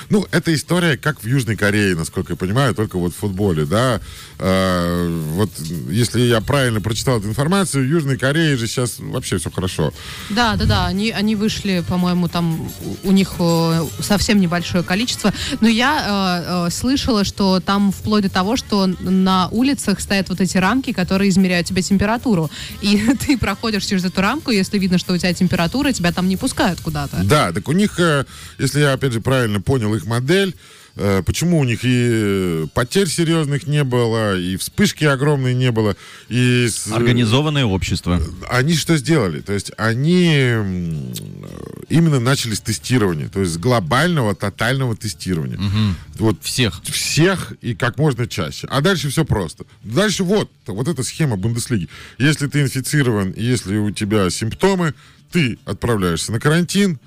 Ну, 0.09 0.25
это 0.31 0.53
история, 0.53 0.97
как 0.97 1.21
в 1.21 1.25
Южной 1.27 1.55
Корее, 1.55 1.95
насколько 1.95 2.33
я 2.33 2.37
понимаю, 2.37 2.75
только 2.75 2.97
вот 2.97 3.13
в 3.13 3.17
футболе, 3.17 3.65
да. 3.65 3.99
Э, 4.39 5.07
вот 5.33 5.49
если 5.89 6.21
я 6.21 6.41
правильно 6.41 6.81
прочитал 6.81 7.19
эту 7.19 7.27
информацию, 7.27 7.85
в 7.85 7.87
Южной 7.87 8.17
Корее 8.17 8.57
же 8.57 8.67
сейчас 8.67 8.99
вообще 8.99 9.37
все 9.37 9.49
хорошо. 9.51 9.93
Да, 10.29 10.55
да, 10.55 10.65
да, 10.65 10.85
они, 10.87 11.11
они 11.11 11.35
вышли, 11.35 11.83
по-моему, 11.87 12.27
там 12.27 12.69
у- 13.03 13.11
них 13.15 13.31
э, 13.39 13.85
совсем 14.01 14.39
небольшое 14.39 14.83
количество. 14.83 15.33
Но 15.61 15.67
я 15.67 16.35
э, 16.45 16.67
э, 16.67 16.69
слышала, 16.71 17.23
что 17.23 17.59
там 17.59 17.91
вплоть 17.91 18.23
до 18.23 18.29
того, 18.29 18.57
что 18.57 18.87
на 18.87 19.47
улицах 19.49 19.99
стоят 20.01 20.29
вот 20.29 20.41
эти 20.41 20.57
рамки, 20.57 20.91
которые 20.91 21.29
измеряют 21.29 21.67
тебе 21.67 21.81
температуру. 21.81 22.51
И 22.81 22.97
ты 23.25 23.37
проходишь 23.37 23.85
через 23.85 24.03
эту 24.05 24.21
рамку, 24.21 24.51
если 24.51 24.77
видно, 24.77 24.97
что 24.97 25.13
у 25.13 25.17
тебя 25.17 25.33
температура, 25.33 25.91
тебя 25.93 26.11
там 26.11 26.27
не 26.27 26.37
пускают 26.37 26.81
куда-то. 26.81 27.21
Да, 27.23 27.51
так 27.51 27.67
у 27.69 27.71
них, 27.71 27.99
э, 27.99 28.25
если 28.59 28.81
я 28.81 28.93
опять 28.93 29.13
же 29.13 29.21
правильно 29.21 29.61
понял 29.61 29.84
их 29.93 30.05
модель, 30.05 30.55
э, 30.95 31.21
почему 31.25 31.59
у 31.59 31.63
них 31.65 31.81
и 31.83 32.65
потерь 32.73 33.07
серьезных 33.09 33.67
не 33.67 33.83
было, 33.83 34.39
и 34.39 34.55
вспышки 34.55 35.03
огромной 35.03 35.53
не 35.53 35.71
было, 35.71 35.95
и 36.29 36.67
с- 36.69 36.87
Организованное 36.91 37.65
общество. 37.65 38.21
они 38.49 38.73
что 38.75 38.95
сделали? 38.97 39.41
То 39.41 39.51
есть 39.53 39.71
они 39.77 40.33
именно 41.89 42.19
начали 42.19 42.53
с 42.53 42.61
тестирования, 42.61 43.27
то 43.29 43.41
есть 43.41 43.53
с 43.53 43.57
глобального, 43.57 44.33
тотального 44.35 44.95
тестирования. 44.95 45.59
Вот 46.17 46.41
Всех. 46.41 46.81
всех 46.83 47.53
и 47.61 47.75
как 47.75 47.97
можно 47.97 48.25
чаще. 48.27 48.67
А 48.71 48.81
дальше 48.81 49.09
все 49.09 49.25
просто. 49.25 49.65
Дальше 49.83 50.23
вот, 50.23 50.49
вот 50.65 50.87
эта 50.87 51.03
схема 51.03 51.35
Бундеслиги. 51.35 51.89
Если 52.17 52.47
ты 52.47 52.61
инфицирован, 52.61 53.33
если 53.35 53.77
у 53.77 53.91
тебя 53.91 54.29
симптомы, 54.29 54.93
ты 55.31 55.59
отправляешься 55.65 56.31
на 56.31 56.39
карантин, 56.39 56.99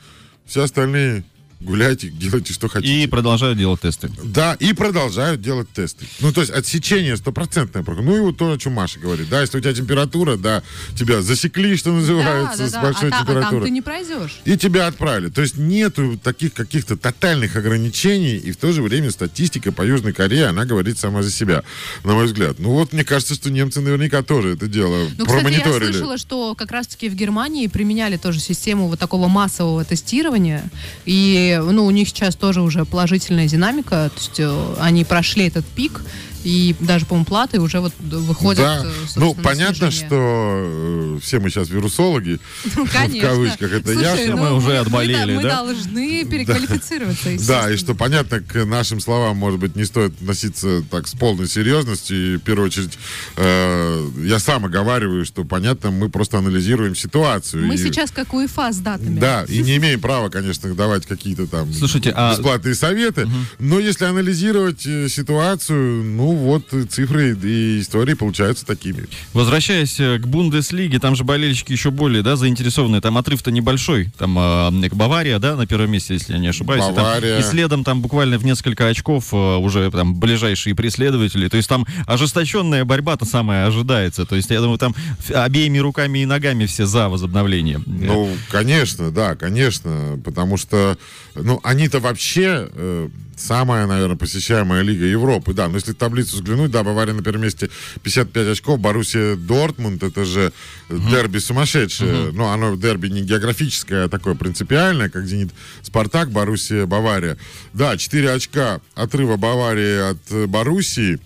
все 0.46 0.62
остальные 0.62 1.24
гуляйте, 1.61 2.09
делайте, 2.12 2.53
что 2.53 2.68
хотите. 2.68 3.03
И 3.03 3.07
продолжают 3.07 3.59
делать 3.59 3.81
тесты. 3.81 4.11
Да, 4.23 4.55
и 4.55 4.73
продолжают 4.73 5.40
делать 5.40 5.68
тесты. 5.73 6.07
Ну, 6.21 6.33
то 6.33 6.40
есть 6.40 6.53
отсечение 6.53 7.16
стопроцентное. 7.16 7.85
Ну, 7.87 8.16
и 8.16 8.21
вот 8.21 8.37
то, 8.37 8.53
о 8.53 8.59
чем 8.59 8.73
Маша 8.75 8.99
говорит. 8.99 9.29
Да, 9.29 9.40
если 9.40 9.59
у 9.59 9.61
тебя 9.61 9.75
температура, 9.75 10.37
да, 10.37 10.62
тебя 10.97 11.23
засекли, 11.23 11.77
что 11.77 11.92
называется, 11.92 12.59
да, 12.59 12.68
с 12.68 12.73
да, 12.73 12.83
большой 12.83 13.09
а, 13.09 13.11
та- 13.11 13.16
а 13.16 13.25
там 13.25 13.27
температурой. 13.27 13.64
ты 13.66 13.71
не 13.71 13.83
пройдешь. 13.83 14.40
И 14.44 14.57
тебя 14.57 14.87
отправили. 14.87 15.29
То 15.29 15.42
есть 15.42 15.57
нету 15.57 16.18
таких 16.23 16.55
каких-то 16.55 16.97
тотальных 16.97 17.57
ограничений, 17.57 18.37
и 18.37 18.53
в 18.53 18.57
то 18.57 18.73
же 18.73 18.83
время 18.83 19.11
статистика 19.11 19.73
по 19.73 19.83
Южной 19.83 20.12
Корее, 20.12 20.47
она 20.47 20.64
говорит 20.64 20.99
сама 20.99 21.23
за 21.23 21.31
себя, 21.31 21.62
на 22.05 22.14
мой 22.14 22.27
взгляд. 22.27 22.59
Ну 22.59 22.71
вот, 22.71 22.92
мне 22.92 23.05
кажется, 23.05 23.35
что 23.35 23.51
немцы 23.51 23.81
наверняка 23.81 24.23
тоже 24.23 24.55
это 24.55 24.66
дело 24.68 25.09
Ну, 25.16 25.25
кстати, 25.27 25.29
я 25.29 25.42
промониторили. 25.42 25.92
слышала, 25.92 26.18
что 26.18 26.55
как 26.55 26.71
раз-таки 26.71 27.09
в 27.09 27.14
Германии 27.14 27.66
применяли 27.66 28.16
тоже 28.16 28.40
систему 28.40 28.88
вот 28.88 28.99
такого 28.99 29.29
массового 29.29 29.85
тестирования. 29.85 30.64
И, 31.05 31.47
ну, 31.56 31.87
у 31.87 31.90
них 31.90 32.08
сейчас 32.08 32.37
тоже 32.37 32.61
уже 32.62 32.84
положительная 32.84 33.46
динамика. 33.46 34.11
То 34.14 34.20
есть 34.20 34.40
э, 34.40 34.74
они 34.80 35.04
прошли 35.04 35.46
этот 35.46 35.64
пик. 35.66 36.00
И 36.44 36.74
даже, 36.81 37.05
по-моему, 37.07 37.24
платы 37.27 37.61
уже 37.61 37.81
вот 37.81 37.92
выходят. 38.01 38.62
да, 38.64 38.83
э, 38.85 38.90
ну 39.16 39.35
понятно, 39.35 39.90
снижение. 39.90 40.07
что 40.07 41.16
э, 41.16 41.18
все 41.22 41.40
мы 41.40 41.51
сейчас 41.51 41.68
вирусологи, 41.68 42.38
Ну, 42.77 42.87
конечно. 42.87 43.18
в 43.29 43.33
кавычках, 43.33 43.72
это 43.72 43.92
Слушай, 43.92 44.03
ясно. 44.20 44.37
ну, 44.37 44.42
Мы 44.42 44.55
уже 44.55 44.79
отболели, 44.79 45.37
мы, 45.37 45.42
да? 45.42 45.62
Мы 45.64 45.74
должны 45.74 46.24
переквалифицироваться, 46.24 47.29
Да, 47.46 47.70
и 47.70 47.77
что 47.77 47.94
понятно, 47.94 48.40
к 48.40 48.64
нашим 48.64 49.01
словам, 49.01 49.37
может 49.37 49.59
быть, 49.59 49.77
не 49.77 49.85
стоит 49.85 50.12
относиться 50.20 50.83
так 50.90 51.09
с 51.09 51.12
полной 51.14 51.48
серьезностью. 51.48 52.35
И 52.35 52.37
в 52.37 52.40
первую 52.40 52.66
очередь, 52.66 52.98
э, 53.37 54.09
я 54.24 54.38
сам 54.38 54.64
оговариваю, 54.64 55.24
что 55.24 55.44
понятно, 55.44 55.90
мы 55.90 56.09
просто 56.09 56.38
анализируем 56.38 56.94
ситуацию. 56.94 57.66
Мы 57.66 57.74
И- 57.74 57.79
сейчас 57.79 58.11
как 58.11 58.33
УЕФА 58.35 58.72
с 58.72 58.79
датами. 58.79 59.18
Да, 59.18 59.44
и 59.48 59.59
не 59.62 59.77
имеем 59.77 60.01
права, 60.01 60.29
конечно, 60.29 60.72
давать 60.74 61.07
какие-то 61.07 61.46
там 61.46 61.72
Слушайте, 61.72 62.12
а- 62.14 62.33
бесплатные 62.35 62.74
советы. 62.74 63.29
Но 63.59 63.79
если 63.79 64.05
анализировать 64.05 64.87
э, 64.87 65.09
ситуацию, 65.09 66.05
ну 66.05 66.38
вот 66.38 66.68
цифры 66.90 67.37
и 67.42 67.81
истории 67.81 68.14
получаются 68.14 68.66
такими. 68.66 69.07
Возвращаясь 69.33 69.98
э, 70.01 70.18
к 70.18 70.27
Бундеслиге, 70.27 70.98
там 70.98 71.16
же 71.16 71.24
болельщики 71.24 71.72
еще 71.72 71.90
более, 71.90 72.22
да, 72.22 72.37
заинтересованы. 72.37 73.01
Там 73.01 73.18
отрыв-то 73.18 73.51
небольшой. 73.51 74.11
Там 74.18 74.38
э, 74.38 74.88
Бавария, 74.92 75.38
да, 75.38 75.57
на 75.57 75.66
первом 75.66 75.90
месте, 75.90 76.14
если 76.14 76.33
я 76.33 76.38
не 76.38 76.48
ошибаюсь. 76.48 76.83
И 76.85 76.87
там- 76.87 76.94
Бавария. 76.94 77.38
и 77.38 77.42
следом 77.42 77.85
там 77.85 78.01
буквально 78.01 78.38
в 78.38 78.44
несколько 78.44 78.88
очков 78.88 79.33
э, 79.33 79.57
уже 79.57 79.90
там 79.90 80.14
ближайшие 80.18 80.74
преследователи. 80.74 81.48
То 81.48 81.57
есть 81.57 81.68
там 81.68 81.87
ожесточенная 82.07 82.85
борьба-то 82.85 83.24
самая 83.24 83.66
ожидается. 83.66 84.24
То 84.27 84.37
есть 84.37 84.51
я 84.51 84.61
думаю, 84.61 84.79
там 84.79 84.94
обеими 85.35 85.79
руками 85.79 86.20
и 86.20 86.27
ногами 86.27 86.66
все 86.66 86.87
за 86.87 87.09
возобновление. 87.09 87.81
Ну, 87.87 88.31
конечно, 88.51 89.11
да, 89.11 89.37
конечно, 89.37 90.20
потому 90.24 90.57
что, 90.57 90.96
ну, 91.35 91.61
они-то 91.62 92.01
вообще 92.01 92.68
э, 92.72 93.09
самая, 93.38 93.87
наверное, 93.87 94.16
посещаемая 94.16 94.83
лига 94.83 95.07
Европы, 95.07 95.55
да, 95.55 95.68
но 95.68 95.77
если 95.77 95.92
таблицу 95.92 96.37
взглянуть, 96.37 96.70
да, 96.70 96.83
Бавария 96.83 97.14
на 97.14 97.22
первом 97.22 97.42
месте 97.42 97.70
55 98.03 98.48
очков, 98.48 98.81
Боруссия 98.81 99.37
Дортмунд, 99.37 100.03
это 100.03 100.24
же 100.24 100.53
дерби 100.88 101.38
сумасшедшее, 101.38 102.33
но 102.33 102.53
оно 102.53 102.77
дерби 102.77 103.09
не 103.09 103.22
географическое, 103.22 104.05
а 104.05 104.09
такое 104.09 104.35
принципиальное, 104.35 105.09
как 105.09 105.27
Зенит 105.27 105.51
Спартак, 105.83 106.31
Боруссия, 106.31 106.87
Бавария. 106.87 107.38
Да, 107.72 107.96
4 107.96 108.31
очка 108.33 108.81
отрыва 108.94 109.37
Баварии 109.37 110.11
от 110.11 110.18
э, 110.31 110.46
Боруссии, 110.46 111.18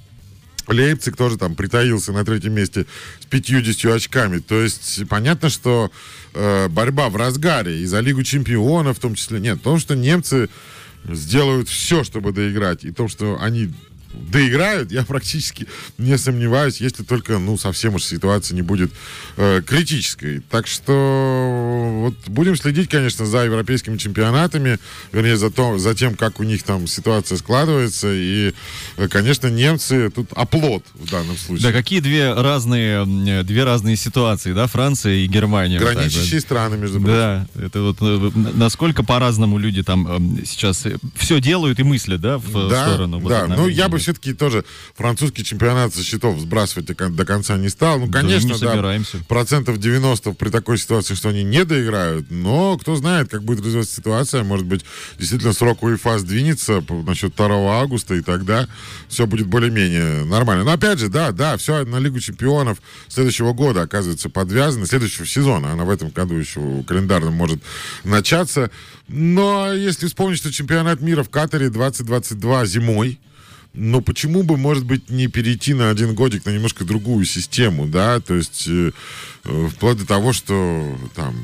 Лейпциг 0.68 1.16
тоже 1.16 1.38
там 1.38 1.54
притаился 1.54 2.12
на 2.12 2.24
третьем 2.24 2.54
месте 2.54 2.86
с 3.20 3.26
50 3.26 3.92
очками. 3.92 4.38
То 4.38 4.62
есть 4.62 5.02
понятно, 5.08 5.48
что 5.48 5.90
э, 6.34 6.68
борьба 6.68 7.08
в 7.08 7.16
разгаре 7.16 7.80
и 7.80 7.86
за 7.86 8.00
Лигу 8.00 8.22
чемпионов 8.22 8.98
в 8.98 9.00
том 9.00 9.14
числе. 9.14 9.40
Нет, 9.40 9.58
в 9.58 9.62
том, 9.62 9.78
что 9.78 9.94
немцы 9.94 10.48
сделают 11.04 11.68
все, 11.68 12.04
чтобы 12.04 12.32
доиграть. 12.32 12.84
И 12.84 12.90
в 12.90 12.94
том, 12.94 13.08
что 13.08 13.38
они 13.40 13.72
доиграют, 14.14 14.92
я 14.92 15.02
практически 15.04 15.66
не 15.98 16.16
сомневаюсь, 16.18 16.80
если 16.80 17.02
только, 17.02 17.38
ну, 17.38 17.56
совсем 17.58 17.94
уж 17.94 18.04
ситуация 18.04 18.54
не 18.54 18.62
будет 18.62 18.90
э, 19.36 19.62
критической. 19.66 20.40
Так 20.50 20.66
что 20.66 22.00
вот 22.02 22.14
будем 22.28 22.56
следить, 22.56 22.88
конечно, 22.88 23.26
за 23.26 23.44
европейскими 23.44 23.96
чемпионатами, 23.96 24.78
вернее, 25.12 25.36
за, 25.36 25.50
то, 25.50 25.78
за 25.78 25.94
тем, 25.94 26.14
как 26.14 26.40
у 26.40 26.42
них 26.42 26.62
там 26.62 26.86
ситуация 26.86 27.36
складывается. 27.38 28.08
И, 28.12 28.52
э, 28.96 29.08
конечно, 29.08 29.48
немцы 29.48 30.10
тут 30.10 30.28
оплот 30.34 30.84
в 30.94 31.10
данном 31.10 31.36
случае. 31.36 31.68
Да, 31.68 31.72
какие 31.72 32.00
две 32.00 32.32
разные, 32.32 33.06
э, 33.26 33.42
две 33.42 33.64
разные 33.64 33.96
ситуации, 33.96 34.52
да, 34.52 34.66
Франция 34.66 35.14
и 35.14 35.26
Германия. 35.26 35.78
вот 35.78 35.86
так 35.86 35.94
вот. 35.94 36.02
Граничащие 36.02 36.40
страны, 36.40 36.76
между 36.76 36.98
прочим. 37.00 37.14
Да, 37.14 37.46
это 37.60 37.80
вот 37.82 37.96
э, 38.00 38.30
насколько 38.54 39.02
по-разному 39.02 39.58
люди 39.58 39.82
там 39.82 40.40
э, 40.40 40.44
сейчас 40.44 40.84
все 41.16 41.40
делают 41.40 41.78
и 41.80 41.82
мыслят, 41.82 42.20
да, 42.20 42.38
в 42.38 42.66
э, 42.66 42.70
Да, 42.70 42.88
сторону. 42.88 43.18
да. 43.18 43.22
Ну, 43.22 43.28
возобновления. 43.28 43.76
я 43.76 43.88
бы 43.88 43.98
все-таки 44.02 44.34
тоже 44.34 44.64
французский 44.94 45.44
чемпионат 45.44 45.94
со 45.94 46.02
счетов 46.02 46.38
сбрасывать 46.38 46.86
до 46.86 46.94
кон- 46.94 47.16
до 47.16 47.24
конца 47.24 47.56
не 47.56 47.68
стал. 47.70 47.98
Ну, 48.00 48.06
Да, 48.08 48.20
конечно, 48.20 48.48
не 48.48 48.52
да, 48.52 48.58
собираемся. 48.58 49.18
процентов 49.28 49.78
90 49.78 50.32
при 50.34 50.50
такой 50.50 50.76
ситуации, 50.78 51.14
что 51.14 51.30
они 51.30 51.42
не 51.44 51.64
доиграют. 51.64 52.30
Но 52.30 52.76
кто 52.78 52.94
знает, 52.96 53.30
как 53.30 53.42
будет 53.42 53.64
развиваться 53.64 53.94
ситуация. 53.96 54.42
Может 54.44 54.66
быть, 54.66 54.84
действительно 55.18 55.52
срок 55.52 55.82
УЕФА 55.82 56.18
сдвинется 56.18 56.84
насчет 57.06 57.34
2 57.34 57.80
августа, 57.80 58.14
и 58.14 58.20
тогда 58.20 58.68
все 59.08 59.26
будет 59.26 59.46
более-менее 59.46 60.24
нормально. 60.24 60.64
Но 60.64 60.72
опять 60.72 60.98
же, 60.98 61.08
да, 61.08 61.32
да, 61.32 61.56
все 61.56 61.84
на 61.84 61.98
Лигу 61.98 62.20
чемпионов 62.20 62.78
следующего 63.08 63.52
года 63.52 63.82
оказывается 63.82 64.28
подвязано, 64.28 64.86
следующего 64.86 65.26
сезона. 65.26 65.72
Она 65.72 65.84
в 65.84 65.90
этом 65.90 66.10
году 66.10 66.34
еще 66.34 66.82
календарном 66.86 67.32
может 67.34 67.62
начаться. 68.04 68.70
Но 69.08 69.72
если 69.72 70.06
вспомнить, 70.06 70.38
что 70.38 70.52
чемпионат 70.52 71.00
мира 71.00 71.22
в 71.22 71.28
Катаре 71.30 71.68
2022 71.70 72.66
зимой, 72.66 73.20
но 73.74 74.00
почему 74.02 74.42
бы, 74.42 74.56
может 74.56 74.84
быть, 74.84 75.08
не 75.08 75.28
перейти 75.28 75.72
на 75.72 75.90
один 75.90 76.14
годик 76.14 76.44
на 76.44 76.50
немножко 76.50 76.84
другую 76.84 77.24
систему, 77.24 77.86
да, 77.86 78.20
то 78.20 78.34
есть 78.34 78.66
э, 78.68 78.92
э, 79.44 79.68
вплоть 79.70 79.98
до 79.98 80.06
того, 80.06 80.32
что 80.32 80.98
там 81.14 81.34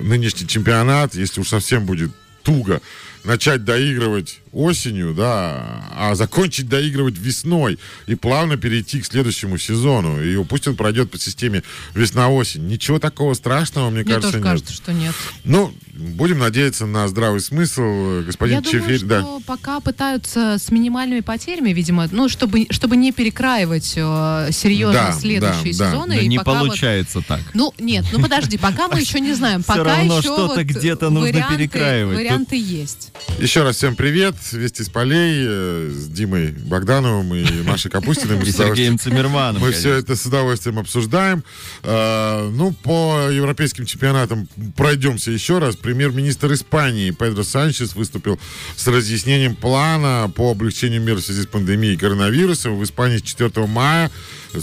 нынешний 0.00 0.48
чемпионат, 0.48 1.14
если 1.14 1.40
уж 1.40 1.48
совсем 1.48 1.86
будет 1.86 2.10
туго, 2.42 2.80
начать 3.24 3.64
доигрывать 3.64 4.38
осенью, 4.52 5.14
да, 5.14 5.84
а 5.94 6.14
закончить 6.14 6.68
доигрывать 6.68 7.18
весной 7.18 7.78
и 8.06 8.14
плавно 8.14 8.56
перейти 8.56 9.00
к 9.00 9.06
следующему 9.06 9.58
сезону. 9.58 10.22
И 10.22 10.42
пусть 10.44 10.66
он 10.66 10.74
пройдет 10.76 11.10
по 11.10 11.18
системе 11.18 11.62
весна-осень. 11.94 12.66
Ничего 12.66 12.98
такого 12.98 13.34
страшного, 13.34 13.90
мне, 13.90 14.02
Мне 14.02 14.04
кажется, 14.14 14.28
тоже 14.32 14.38
нет. 14.38 14.44
кажется, 14.46 14.72
что 14.72 14.92
нет. 14.92 15.14
Ну, 15.44 15.72
будем 15.92 16.38
надеяться 16.38 16.86
на 16.86 17.06
здравый 17.08 17.40
смысл. 17.40 18.22
Господин 18.24 18.56
Я 18.56 18.62
думаю, 18.62 18.82
Чефирь, 18.82 19.04
да. 19.06 19.20
что 19.20 19.40
пока 19.46 19.80
пытаются 19.80 20.56
с 20.58 20.70
минимальными 20.70 21.20
потерями, 21.20 21.70
видимо, 21.70 22.08
ну, 22.10 22.28
чтобы, 22.28 22.66
чтобы 22.70 22.96
не 22.96 23.12
перекраивать 23.12 23.92
э, 23.96 24.48
серьезно 24.52 24.94
Да, 24.94 25.12
следующие 25.12 25.74
да, 25.76 25.90
сезоны. 25.90 26.14
Да 26.16 26.20
и 26.20 26.26
не 26.26 26.38
пока 26.38 26.52
вот- 26.52 26.68
получается 26.68 27.22
так. 27.26 27.40
Ну, 27.54 27.74
нет, 27.78 28.06
ну 28.12 28.20
подожди, 28.20 28.56
пока 28.58 28.88
мы 28.88 29.00
еще 29.00 29.20
не 29.20 29.34
знаем. 29.34 29.62
Пока 29.62 29.84
равно 29.84 30.18
еще 30.18 30.28
что-то 30.28 30.64
где-то 30.64 31.10
нужно 31.10 31.46
перекраивать. 31.50 32.16
Варианты 32.16 32.56
есть. 32.56 33.12
Еще 33.38 33.62
раз 33.62 33.76
всем 33.76 33.94
привет. 33.94 34.34
Вести 34.52 34.82
с 34.82 34.88
полей 34.88 35.44
э, 35.46 35.90
с 35.92 36.08
Димой 36.08 36.48
Богдановым 36.50 37.34
и 37.34 37.62
Машей 37.62 37.90
Капустиной. 37.90 38.36
Мы 38.36 38.42
И 38.42 38.50
Сергеем 38.50 38.98
Циммерманом. 38.98 39.62
Мы 39.62 39.72
все 39.72 39.94
это 39.94 40.16
с 40.16 40.26
удовольствием 40.26 40.78
обсуждаем. 40.78 41.44
Э, 41.82 42.48
ну, 42.52 42.72
по 42.72 43.28
европейским 43.30 43.86
чемпионатам 43.86 44.48
пройдемся 44.76 45.30
еще 45.30 45.58
раз. 45.58 45.76
Премьер-министр 45.76 46.52
Испании 46.52 47.12
Педро 47.12 47.44
Санчес 47.44 47.94
выступил 47.94 48.40
с 48.76 48.86
разъяснением 48.88 49.54
плана 49.54 50.30
по 50.34 50.50
облегчению 50.50 51.00
мер 51.02 51.16
в 51.16 51.20
связи 51.20 51.42
с 51.42 51.46
пандемией 51.46 51.96
коронавируса. 51.96 52.70
В 52.70 52.82
Испании 52.82 53.18
с 53.18 53.22
4 53.22 53.66
мая, 53.66 54.10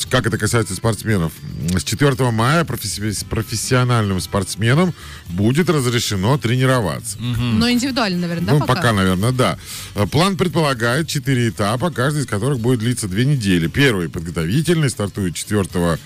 как 0.09 0.25
это 0.27 0.37
касается 0.37 0.75
спортсменов, 0.75 1.31
с 1.77 1.83
4 1.83 2.31
мая 2.31 2.63
професси- 2.63 3.25
профессиональным 3.29 4.19
спортсменам 4.19 4.93
будет 5.29 5.69
разрешено 5.69 6.37
тренироваться. 6.37 7.17
Но 7.19 7.69
индивидуально, 7.69 8.27
наверное, 8.27 8.53
Ну, 8.53 8.59
да, 8.59 8.65
пока? 8.65 8.93
наверное, 8.93 9.31
да. 9.31 9.57
План 10.11 10.37
предполагает 10.37 11.07
четыре 11.07 11.49
этапа, 11.49 11.91
каждый 11.91 12.23
из 12.23 12.27
которых 12.27 12.59
будет 12.59 12.79
длиться 12.79 13.07
две 13.07 13.25
недели. 13.25 13.67
Первый 13.67 14.09
подготовительный, 14.09 14.89
стартует 14.89 15.35
4, 15.35 15.99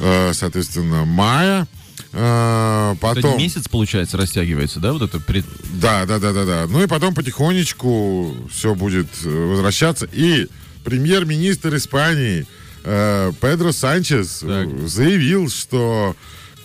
э, 0.00 0.32
соответственно, 0.34 1.04
мая. 1.04 1.66
Э, 2.12 2.92
Это 2.92 3.00
Потом... 3.00 3.36
месяц, 3.38 3.68
получается, 3.68 4.16
растягивается, 4.16 4.80
да, 4.80 4.92
вот 4.94 5.02
это 5.02 5.20
пред- 5.20 5.44
Да, 5.80 6.06
да, 6.06 6.18
да, 6.18 6.32
да, 6.32 6.44
да. 6.46 6.66
Ну 6.68 6.82
и 6.82 6.86
потом 6.86 7.14
потихонечку 7.14 8.34
все 8.50 8.74
будет 8.74 9.08
э, 9.24 9.28
возвращаться. 9.28 10.08
И 10.12 10.46
премьер-министр 10.84 11.76
Испании 11.76 12.46
э, 12.84 13.32
Педро 13.40 13.72
Санчес 13.72 14.40
э, 14.42 14.66
Так. 14.66 14.88
заявил, 14.88 15.48
что 15.50 16.14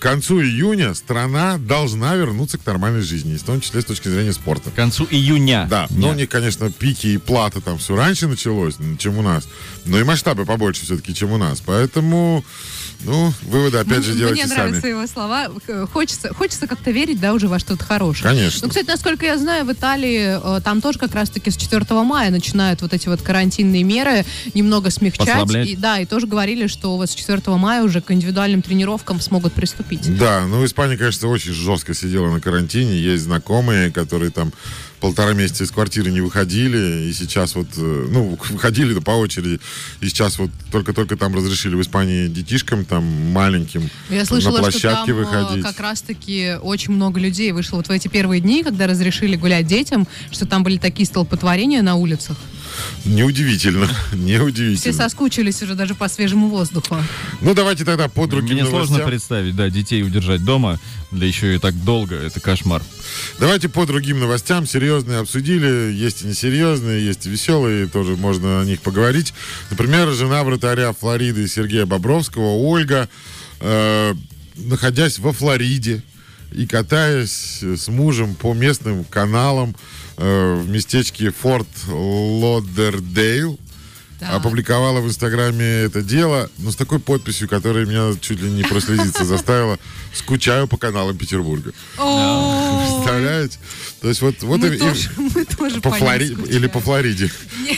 концу 0.04 0.42
июня 0.42 0.94
страна 0.94 1.58
должна 1.58 2.14
вернуться 2.16 2.58
к 2.58 2.66
нормальной 2.66 3.02
жизни, 3.02 3.38
в 3.38 3.44
том 3.44 3.62
числе 3.62 3.82
с 3.82 3.86
точки 3.86 4.10
зрения 4.10 4.34
спорта. 4.34 4.70
К 4.70 4.74
концу 4.74 5.08
июня. 5.10 5.66
Да, 5.70 5.88
но 5.92 6.10
у 6.10 6.14
них, 6.14 6.28
конечно, 6.28 6.70
пики 6.70 7.08
и 7.08 7.18
платы 7.18 7.62
там 7.62 7.78
все 7.78 7.96
раньше 7.96 8.28
началось, 8.28 8.76
чем 9.00 9.18
у 9.18 9.22
нас. 9.22 9.48
Но 9.86 9.98
и 9.98 10.04
масштабы 10.04 10.46
побольше 10.46 10.84
все-таки, 10.84 11.16
чем 11.16 11.32
у 11.32 11.38
нас. 11.38 11.62
Поэтому, 11.66 12.44
ну, 13.04 13.34
выводы 13.44 13.78
опять 13.78 14.04
же 14.04 14.12
Мне 14.12 14.20
делайте 14.20 14.46
нравятся 14.48 14.82
сами. 14.82 14.92
его 14.92 15.08
слова. 15.08 15.52
Хочется, 15.92 16.34
хочется 16.34 16.68
как-то 16.68 16.92
верить, 16.92 17.20
да, 17.20 17.34
уже 17.34 17.48
во 17.48 17.60
что-то 17.60 17.84
хорошее. 17.84 18.30
Конечно. 18.30 18.62
Ну, 18.64 18.70
кстати, 18.70 18.88
насколько 18.88 19.26
я 19.26 19.38
знаю, 19.38 19.66
в 19.66 19.72
Италии 19.72 20.58
э, 20.58 20.62
там 20.62 20.82
тоже 20.82 21.00
как 21.00 21.14
раз-таки 21.14 21.52
с 21.52 21.58
4 21.58 21.86
мая 22.04 22.30
начинают 22.32 22.82
вот 22.82 22.94
эти 22.94 23.08
вот 23.08 23.22
карантинные 23.22 23.84
меры 23.84 24.26
немного 24.54 24.90
смягчать. 24.90 25.28
Послаблять. 25.28 25.70
И, 25.70 25.76
да, 25.76 26.00
и 26.00 26.06
тоже 26.06 26.28
говорили, 26.28 26.68
что 26.68 26.98
вот 26.98 27.10
с 27.10 27.16
4 27.16 27.42
мая 27.58 27.84
уже 27.84 28.02
к 28.02 28.12
индивидуальным 28.12 28.62
тренировкам 28.62 29.20
смогут 29.20 29.54
приступить. 29.54 30.18
Да, 30.18 30.46
ну 30.48 30.64
Испания, 30.66 30.98
конечно, 30.98 31.28
очень 31.28 31.54
жестко 31.54 31.94
сидела 31.94 32.32
на 32.32 32.40
карантине. 32.40 32.98
Есть 32.98 33.24
знакомые, 33.24 33.92
которые 33.92 34.32
там 34.32 34.52
полтора 35.04 35.34
месяца 35.34 35.66
из 35.66 35.72
квартиры 35.72 36.12
не 36.12 36.22
выходили, 36.22 37.10
и 37.10 37.12
сейчас 37.12 37.56
вот, 37.56 37.68
э, 37.76 38.08
ну, 38.10 38.40
выходили 38.50 38.98
по 39.00 39.12
очереди, 39.12 39.60
и 40.00 40.08
сейчас 40.08 40.40
вот 40.40 40.50
только-только 40.72 41.18
там 41.18 41.36
разрешили 41.36 41.76
в 41.76 41.82
Испании 41.82 42.30
детишкам 42.30 42.86
там 42.86 43.04
маленьким 43.34 43.90
Я 44.10 44.24
слышала, 44.24 44.54
на 44.54 44.58
что 44.60 44.72
площадке 44.72 45.12
там 45.12 45.20
э, 45.20 45.24
выходить. 45.26 45.66
как 45.66 45.78
раз-таки 45.82 46.56
очень 46.62 46.94
много 46.94 47.20
людей 47.20 47.52
вышло 47.52 47.76
вот 47.76 47.88
в 47.88 47.92
эти 47.92 48.08
первые 48.08 48.40
дни, 48.40 48.64
когда 48.64 48.88
разрешили 48.88 49.36
гулять 49.36 49.68
детям, 49.68 50.08
что 50.32 50.46
там 50.46 50.64
были 50.64 50.78
такие 50.78 51.06
столпотворения 51.06 51.82
на 51.82 51.96
улицах. 51.96 52.38
Неудивительно, 53.06 53.88
Все 53.88 54.16
неудивительно. 54.18 54.94
соскучились 54.94 55.62
уже 55.62 55.76
даже 55.76 55.94
по 55.96 56.08
свежему 56.08 56.48
воздуху. 56.48 56.98
Ну, 57.42 57.54
давайте 57.54 57.86
тогда 57.86 58.08
по 58.08 58.28
другим 58.28 58.56
Мне 58.56 58.66
сложно 58.66 58.98
новостям. 58.98 59.08
представить, 59.10 59.56
да, 59.56 59.70
детей 59.70 60.04
удержать 60.04 60.44
дома, 60.44 60.80
да 61.12 61.26
еще 61.26 61.56
и 61.56 61.60
так 61.60 61.76
долго, 61.84 62.16
это 62.16 62.40
кошмар. 62.40 62.82
Давайте 63.40 63.70
по 63.70 63.86
другим 63.86 64.20
новостям. 64.20 64.66
Серьезные 64.66 65.20
обсудили. 65.20 65.92
Есть 65.94 66.24
и 66.24 66.28
несерьезные, 66.28 67.06
есть 67.06 67.26
и 67.26 67.30
веселые. 67.30 67.88
Тоже 67.88 68.16
можно 68.16 68.62
о 68.62 68.66
них 68.66 68.82
поговорить. 68.82 69.34
Например, 69.70 70.10
жена 70.12 70.44
вратаря 70.44 70.94
Флориды 70.94 71.48
Сергея 71.48 71.86
Бобровского, 71.86 72.56
Ольга, 72.56 73.10
э, 73.60 74.14
находясь 74.56 75.20
во 75.20 75.34
Флориде 75.34 76.02
и 76.52 76.68
катаясь 76.68 77.62
с 77.64 77.88
мужем 77.88 78.36
по 78.36 78.54
местным 78.54 79.04
каналам 79.04 79.76
э, 80.24 80.62
в 80.62 80.70
местечке 80.70 81.32
Форт 81.32 81.68
Лодердейл, 81.88 83.60
Да. 84.20 84.30
опубликовала 84.36 85.02
в 85.02 85.08
Инстаграме 85.08 85.66
это 85.66 86.02
дело, 86.02 86.50
но 86.60 86.72
с 86.72 86.76
такой 86.76 87.00
подписью, 87.00 87.50
которая 87.50 87.86
меня 87.86 88.14
чуть 88.22 88.40
ли 88.42 88.50
не 88.50 88.64
прослезиться 88.64 89.26
заставила. 89.26 89.78
Скучаю 90.14 90.68
по 90.68 90.78
каналам 90.78 91.18
Петербурга. 91.18 91.72
Представляете? 91.98 93.58
То 94.04 94.10
есть 94.10 94.22
вот, 94.22 94.36
вот 94.44 94.60
мы, 94.60 94.68
и- 94.68 94.76
и- 94.76 94.80
тоже, 94.80 95.10
мы 95.18 95.46
тоже 95.46 95.76
по 95.80 95.90
по 95.92 95.96
скучаем. 95.96 96.44
или 96.44 96.68
по 96.68 96.82
Флориде. 96.82 97.32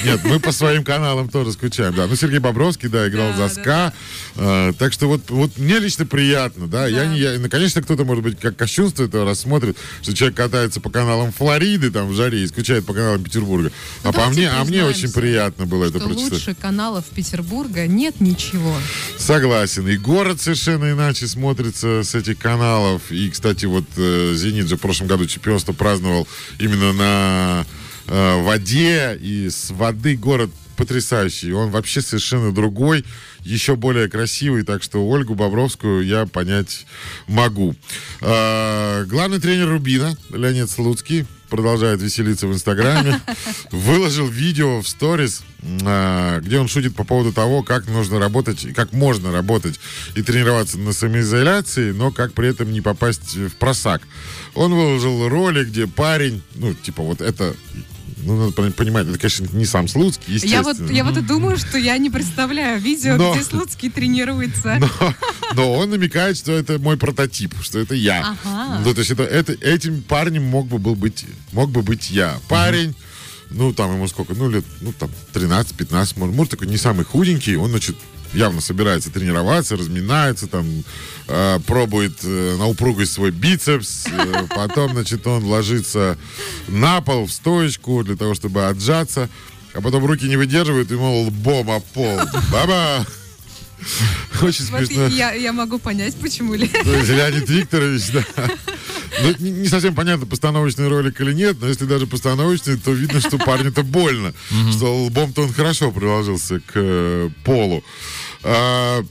Нет, 0.04 0.22
мы 0.24 0.40
по 0.40 0.52
своим 0.52 0.84
каналам 0.84 1.30
тоже 1.30 1.52
скучаем, 1.52 1.94
да. 1.94 2.08
Ну, 2.08 2.16
Сергей 2.16 2.40
Бобровский, 2.40 2.90
да, 2.90 3.08
играл 3.08 3.32
Да, 3.38 3.48
за 3.48 3.56
да, 3.56 3.62
СКА. 3.62 3.94
Э, 4.38 4.74
так 4.80 4.92
что 4.92 5.06
вот, 5.08 5.30
вот 5.30 5.56
мне 5.60 5.78
лично 5.78 6.08
приятно, 6.08 6.66
да. 6.66 6.88
Я 6.88 7.02
Да. 7.02 7.06
не, 7.14 7.20
я, 7.20 7.38
наконец-то 7.40 7.84
кто-то, 7.84 8.06
может 8.06 8.24
быть, 8.24 8.40
как 8.40 8.58
кощунство 8.58 9.04
это 9.04 9.24
рассмотрит, 9.24 9.78
что 10.02 10.16
человек 10.16 10.36
катается 10.36 10.82
по 10.82 10.90
каналам 10.90 11.32
Флориды, 11.32 11.92
там, 11.92 12.08
в 12.08 12.16
жаре, 12.16 12.42
и 12.44 12.48
скучает 12.48 12.88
по 12.88 12.94
каналам 12.96 13.24
Петербурга. 13.24 13.72
а 14.02 14.12
по 14.12 14.26
мне, 14.30 14.50
а 14.50 14.64
мне 14.66 14.84
очень 14.84 15.12
приятно 15.12 15.68
было 15.68 15.86
это 15.86 16.00
прочитать. 16.00 16.32
лучше 16.32 16.56
каналов 16.56 17.06
Петербурга 17.14 17.86
нет 17.86 18.20
ничего. 18.20 18.76
Согласен. 19.20 19.88
И 19.88 19.96
город 19.98 20.42
совершенно 20.42 20.92
иначе 20.92 21.28
смотрится 21.28 22.02
с 22.04 22.16
этих 22.16 22.40
каналов. 22.40 23.12
И, 23.12 23.30
кстати, 23.30 23.66
вот 23.68 23.86
э, 23.98 24.34
«Зенит» 24.36 24.68
же 24.68 24.78
в 24.78 24.82
прошлом 24.82 25.06
году 25.08 25.28
чемпионство 25.28 25.74
праздновал 25.74 26.15
именно 26.60 26.94
на 26.94 27.66
э, 28.08 28.42
воде. 28.42 29.18
И 29.22 29.50
с 29.50 29.72
воды 29.72 30.16
город 30.16 30.52
потрясающий. 30.76 31.54
Он 31.54 31.70
вообще 31.72 32.02
совершенно 32.02 32.52
другой, 32.52 33.06
еще 33.42 33.76
более 33.76 34.10
красивый. 34.10 34.64
Так 34.64 34.84
что 34.84 35.08
Ольгу 35.08 35.36
Бобровскую 35.36 36.06
я 36.06 36.26
понять 36.26 36.86
могу. 37.28 37.76
Э, 38.22 39.06
главный 39.06 39.40
тренер 39.40 39.70
«Рубина» 39.70 40.18
Леонид 40.30 40.70
Слуцкий 40.70 41.26
продолжает 41.56 42.02
веселиться 42.02 42.48
в 42.48 42.54
Инстаграме. 42.54 43.22
Выложил 43.72 44.28
видео 44.28 44.82
в 44.82 44.88
сторис, 44.88 45.44
э, 45.62 46.42
где 46.44 46.60
он 46.60 46.68
шутит 46.68 46.96
по 46.96 47.06
поводу 47.06 47.32
того, 47.32 47.64
как 47.64 47.88
нужно 47.88 48.20
работать, 48.20 48.74
как 48.76 48.92
можно 48.92 49.32
работать 49.32 49.80
и 50.16 50.22
тренироваться 50.22 50.78
на 50.78 50.92
самоизоляции, 50.92 51.92
но 51.92 52.12
как 52.12 52.34
при 52.34 52.50
этом 52.50 52.74
не 52.74 52.82
попасть 52.82 53.36
в 53.36 53.52
просак. 53.52 54.02
Он 54.54 54.74
выложил 54.74 55.30
ролик, 55.30 55.68
где 55.68 55.88
парень, 55.88 56.42
ну, 56.56 56.74
типа 56.74 57.02
вот 57.02 57.22
это 57.22 57.56
ну, 58.26 58.38
надо 58.38 58.52
пон- 58.52 58.72
понимать, 58.74 59.08
это, 59.08 59.18
конечно, 59.18 59.48
не 59.54 59.66
сам 59.66 59.88
Слуцкий, 59.88 60.38
Я 60.38 60.62
вот, 60.62 60.72
естественно. 60.74 60.96
я 60.98 61.04
вот 61.04 61.18
и 61.18 61.22
думаю, 61.22 61.58
что 61.58 61.78
я 61.78 61.98
не 61.98 62.10
представляю 62.10 62.80
видео, 62.82 63.16
Но- 63.16 63.34
где 63.34 63.44
Слуцкий 63.44 63.90
тренируется. 63.90 64.78
Но, 64.80 65.14
но 65.54 65.74
он 65.74 65.90
намекает, 65.92 66.38
что 66.38 66.52
это 66.52 66.80
мой 66.80 66.98
прототип, 66.98 67.54
что 67.62 67.80
это 67.80 67.96
я. 67.96 68.36
Ага. 68.44 68.82
Ну, 68.84 68.94
то 68.94 69.00
есть 69.00 69.12
это, 69.12 69.24
это, 69.24 69.54
этим 69.54 70.02
парнем 70.02 70.44
мог 70.44 70.68
бы, 70.68 70.78
был 70.80 70.96
быть, 70.96 71.26
мог 71.52 71.70
бы 71.70 71.82
быть 71.82 72.10
я. 72.10 72.40
Парень, 72.50 72.96
ну, 73.52 73.74
там 73.74 73.94
ему 73.94 74.08
сколько, 74.08 74.34
ну, 74.34 74.50
лет, 74.50 74.66
ну, 74.82 74.92
там, 74.92 75.10
13-15, 75.34 76.20
может, 76.20 76.36
может, 76.36 76.52
такой 76.52 76.68
не 76.68 76.78
самый 76.78 77.06
худенький, 77.06 77.56
он, 77.56 77.70
значит, 77.70 77.96
явно 78.36 78.62
собирается 78.62 79.12
тренироваться, 79.12 79.78
разминается, 79.78 80.48
там, 80.48 80.66
э, 81.28 81.60
пробует 81.66 82.20
э, 82.24 82.56
на 82.58 82.68
упругость 82.68 83.14
свой 83.14 83.32
бицепс, 83.32 84.08
э, 84.08 84.46
потом, 84.56 84.92
значит, 84.94 85.26
он 85.26 85.46
ложится 85.46 86.18
на 86.68 87.02
пол 87.02 87.26
в 87.26 87.32
стоечку 87.32 88.04
для 88.04 88.16
того, 88.16 88.36
чтобы 88.36 88.68
отжаться, 88.68 89.30
а 89.74 89.82
потом 89.82 90.06
руки 90.06 90.28
не 90.28 90.38
выдерживают, 90.38 90.92
и, 90.92 90.96
мол, 90.96 91.28
лбом 91.28 91.72
об 91.72 91.84
пол. 91.84 92.20
Баба! 92.52 93.06
Очень 94.42 94.66
Вот 94.66 94.86
смешно. 94.86 95.08
я, 95.08 95.34
я 95.34 95.54
могу 95.54 95.80
понять, 95.80 96.16
почему 96.16 96.54
ли. 96.56 96.68
То 96.68 96.94
есть 96.94 97.10
Леонид 97.10 97.50
Викторович, 97.50 98.04
да. 98.12 98.24
Ну, 99.24 99.34
не, 99.40 99.52
не 99.52 99.68
совсем 99.68 99.96
понятно, 99.96 100.26
постановочный 100.26 100.88
ролик 100.88 101.22
или 101.22 101.34
нет, 101.34 101.58
но 101.62 101.68
если 101.68 101.86
даже 101.86 102.06
постановочный, 102.08 102.78
то 102.78 102.92
видно, 102.92 103.20
что 103.22 103.38
парню-то 103.38 103.84
больно. 103.84 104.34
Что 104.72 105.06
лбом-то 105.06 105.44
он 105.44 105.54
хорошо 105.54 105.92
приложился 105.92 106.60
к 106.60 106.72
э, 106.76 107.30
полу. 107.44 107.84
А, 108.44 109.04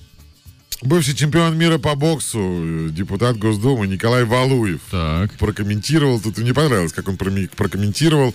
бывший 0.84 1.14
чемпион 1.14 1.56
мира 1.56 1.78
по 1.78 1.94
боксу, 1.94 2.38
э, 2.40 2.88
депутат 2.90 3.38
Госдумы 3.38 3.86
Николай 3.86 4.24
Валуев 4.24 4.80
Так. 4.90 5.32
прокомментировал, 5.38 6.20
тут 6.20 6.38
мне 6.38 6.52
понравилось, 6.52 6.92
как 6.92 7.08
он 7.08 7.16
прокомментировал 7.16 8.34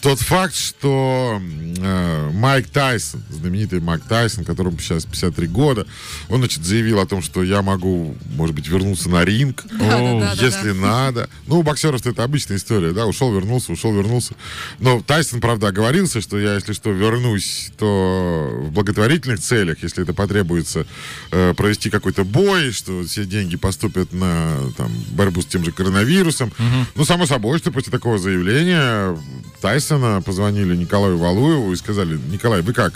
тот 0.00 0.18
факт, 0.20 0.54
что 0.54 1.40
э, 1.40 2.30
Майк 2.32 2.68
Тайсон, 2.70 3.22
знаменитый 3.28 3.80
Майк 3.80 4.02
Тайсон, 4.04 4.44
которому 4.44 4.78
сейчас 4.78 5.04
53 5.04 5.46
года, 5.48 5.86
он, 6.28 6.38
значит, 6.38 6.64
заявил 6.64 7.00
о 7.00 7.06
том, 7.06 7.20
что 7.22 7.42
я 7.42 7.60
могу, 7.62 8.16
может 8.34 8.54
быть, 8.54 8.66
вернуться 8.68 9.10
на 9.10 9.24
ринг, 9.24 9.64
Да-да-да-да-да. 9.70 10.46
если 10.46 10.72
надо. 10.72 11.28
Ну, 11.46 11.58
у 11.58 11.62
боксеров 11.62 12.04
это 12.06 12.24
обычная 12.24 12.56
история, 12.56 12.92
да, 12.92 13.06
ушел, 13.06 13.32
вернулся, 13.34 13.72
ушел, 13.72 13.94
вернулся. 13.94 14.34
Но 14.78 15.02
Тайсон, 15.02 15.40
правда, 15.40 15.68
оговорился, 15.68 16.20
что 16.22 16.38
я, 16.38 16.54
если 16.54 16.72
что, 16.72 16.90
вернусь, 16.92 17.72
то 17.78 18.48
в 18.62 18.70
благотворительных 18.72 19.40
целях, 19.40 19.82
если 19.82 20.02
это 20.02 20.14
потребуется 20.14 20.86
э, 21.30 21.52
провести 21.54 21.89
какой-то 21.90 22.24
бой, 22.24 22.72
что 22.72 23.02
все 23.04 23.24
деньги 23.24 23.56
поступят 23.56 24.12
на 24.12 24.56
там, 24.76 24.90
борьбу 25.12 25.42
с 25.42 25.46
тем 25.46 25.64
же 25.64 25.72
коронавирусом. 25.72 26.52
Ну, 26.94 27.04
само 27.04 27.26
собой, 27.26 27.58
что 27.58 27.70
после 27.72 27.90
такого 27.90 28.18
заявления 28.18 29.16
Тайсона 29.60 30.22
позвонили 30.22 30.76
Николаю 30.76 31.18
Валуеву 31.18 31.72
и 31.72 31.76
сказали, 31.76 32.18
Николай, 32.30 32.62
вы 32.62 32.72
как? 32.72 32.94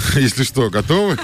Если 0.14 0.44
что, 0.44 0.70
готовы 0.70 1.18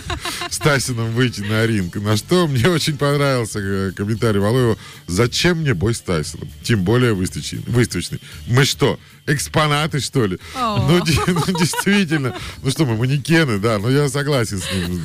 с 0.51 0.59
Тайсоном 0.59 1.13
выйти 1.13 1.41
на 1.41 1.67
ринг? 1.67 1.97
На 1.97 2.17
что 2.17 2.47
мне 2.47 2.69
очень 2.69 2.97
понравился 2.97 3.59
э, 3.61 3.93
комментарий 3.93 4.41
Валуева. 4.41 4.77
Зачем 5.07 5.59
мне 5.59 5.75
бой 5.75 5.95
с 5.95 6.01
Тайсоном? 6.01 6.49
Тем 6.63 6.83
более 6.83 7.15
выставочный. 7.15 7.63
выставочный. 7.67 8.21
Мы 8.47 8.65
что, 8.65 8.99
экспонаты, 9.27 10.01
что 10.01 10.27
ли? 10.27 10.39
Ну, 10.55 10.89
ну, 11.27 11.59
действительно. 11.59 12.35
Ну 12.63 12.71
что, 12.71 12.87
мы 12.87 12.97
манекены, 12.97 13.59
да, 13.59 13.79
но 13.79 13.91
я 13.91 14.09
согласен 14.09 14.61
с 14.61 14.73
ним. 14.73 15.03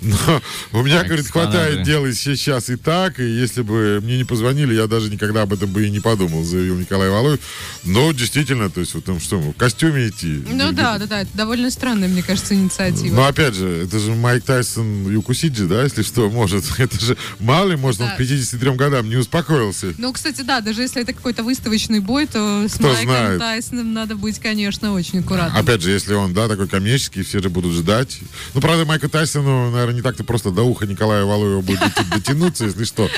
Но 0.00 0.42
у 0.72 0.82
меня, 0.82 1.04
говорит, 1.04 1.26
хватает 1.26 1.82
дел 1.82 2.04
и 2.06 2.12
сейчас 2.12 2.70
и 2.70 2.76
так, 2.76 3.18
и 3.20 3.24
если 3.24 3.62
бы 3.62 4.00
мне 4.02 4.18
не 4.18 4.24
позвонили, 4.24 4.74
я 4.74 4.86
даже 4.86 5.10
никогда 5.10 5.42
об 5.42 5.52
этом 5.52 5.70
бы 5.70 5.86
и 5.86 5.90
не 5.90 6.00
подумал, 6.00 6.44
заявил 6.44 6.76
Николай 6.76 7.10
Валуев. 7.10 7.40
Но 7.84 8.12
действительно, 8.12 8.70
то 8.70 8.80
есть, 8.80 8.94
вот 8.94 9.04
там 9.04 9.20
что, 9.20 9.38
в 9.38 9.52
костюме 9.54 10.08
идти? 10.08 10.44
Ну 10.48 10.72
да, 10.72 10.98
да, 10.98 11.06
да, 11.06 11.20
это 11.22 11.30
довольно 11.34 11.70
странная, 11.70 12.08
мне 12.08 12.22
кажется, 12.22 12.54
инициатива. 12.54 13.14
Но 13.14 13.26
опять 13.26 13.54
же, 13.54 13.68
это 13.68 13.98
же 13.98 14.12
Майк 14.14 14.44
Тайсон 14.44 15.10
Юкусиджи, 15.10 15.66
да, 15.66 15.82
если 15.82 16.02
что, 16.02 16.30
может. 16.30 16.64
Это 16.78 16.98
же, 16.98 17.16
мало 17.38 17.70
ли, 17.70 17.76
может, 17.76 18.00
он 18.00 18.10
к 18.10 18.16
53 18.16 18.70
годам 18.72 19.08
не 19.08 19.16
успокоился. 19.16 19.94
Ну, 19.98 20.12
кстати, 20.12 20.42
да, 20.42 20.60
даже 20.60 20.82
если 20.82 21.02
это 21.02 21.12
какой-то 21.12 21.42
выставочный 21.42 22.00
бой, 22.00 22.26
то 22.26 22.66
с 22.68 22.74
Кто 22.74 22.88
Майком 22.88 23.06
понимает. 23.38 23.40
Тайсоном 23.64 23.92
надо 23.92 24.16
быть, 24.16 24.38
конечно, 24.38 24.92
очень 24.92 25.20
аккуратным. 25.20 25.56
Опять 25.60 25.82
же, 25.82 25.90
если 25.90 26.14
он, 26.14 26.32
да, 26.34 26.48
такой 26.48 26.68
коммерческий, 26.68 27.22
все 27.22 27.40
же 27.40 27.48
будут 27.50 27.72
ждать. 27.72 28.18
Ну, 28.54 28.60
правда, 28.60 28.84
Майку 28.84 29.08
Тайсону, 29.08 29.70
наверное, 29.70 29.94
не 29.96 30.02
так-то 30.02 30.24
просто 30.24 30.50
до 30.50 30.62
уха 30.62 30.86
Николая 30.86 31.24
Валуева 31.24 31.60
будет 31.60 31.80
дотянуться, 32.14 32.64
если 32.66 32.84
что. 32.84 33.08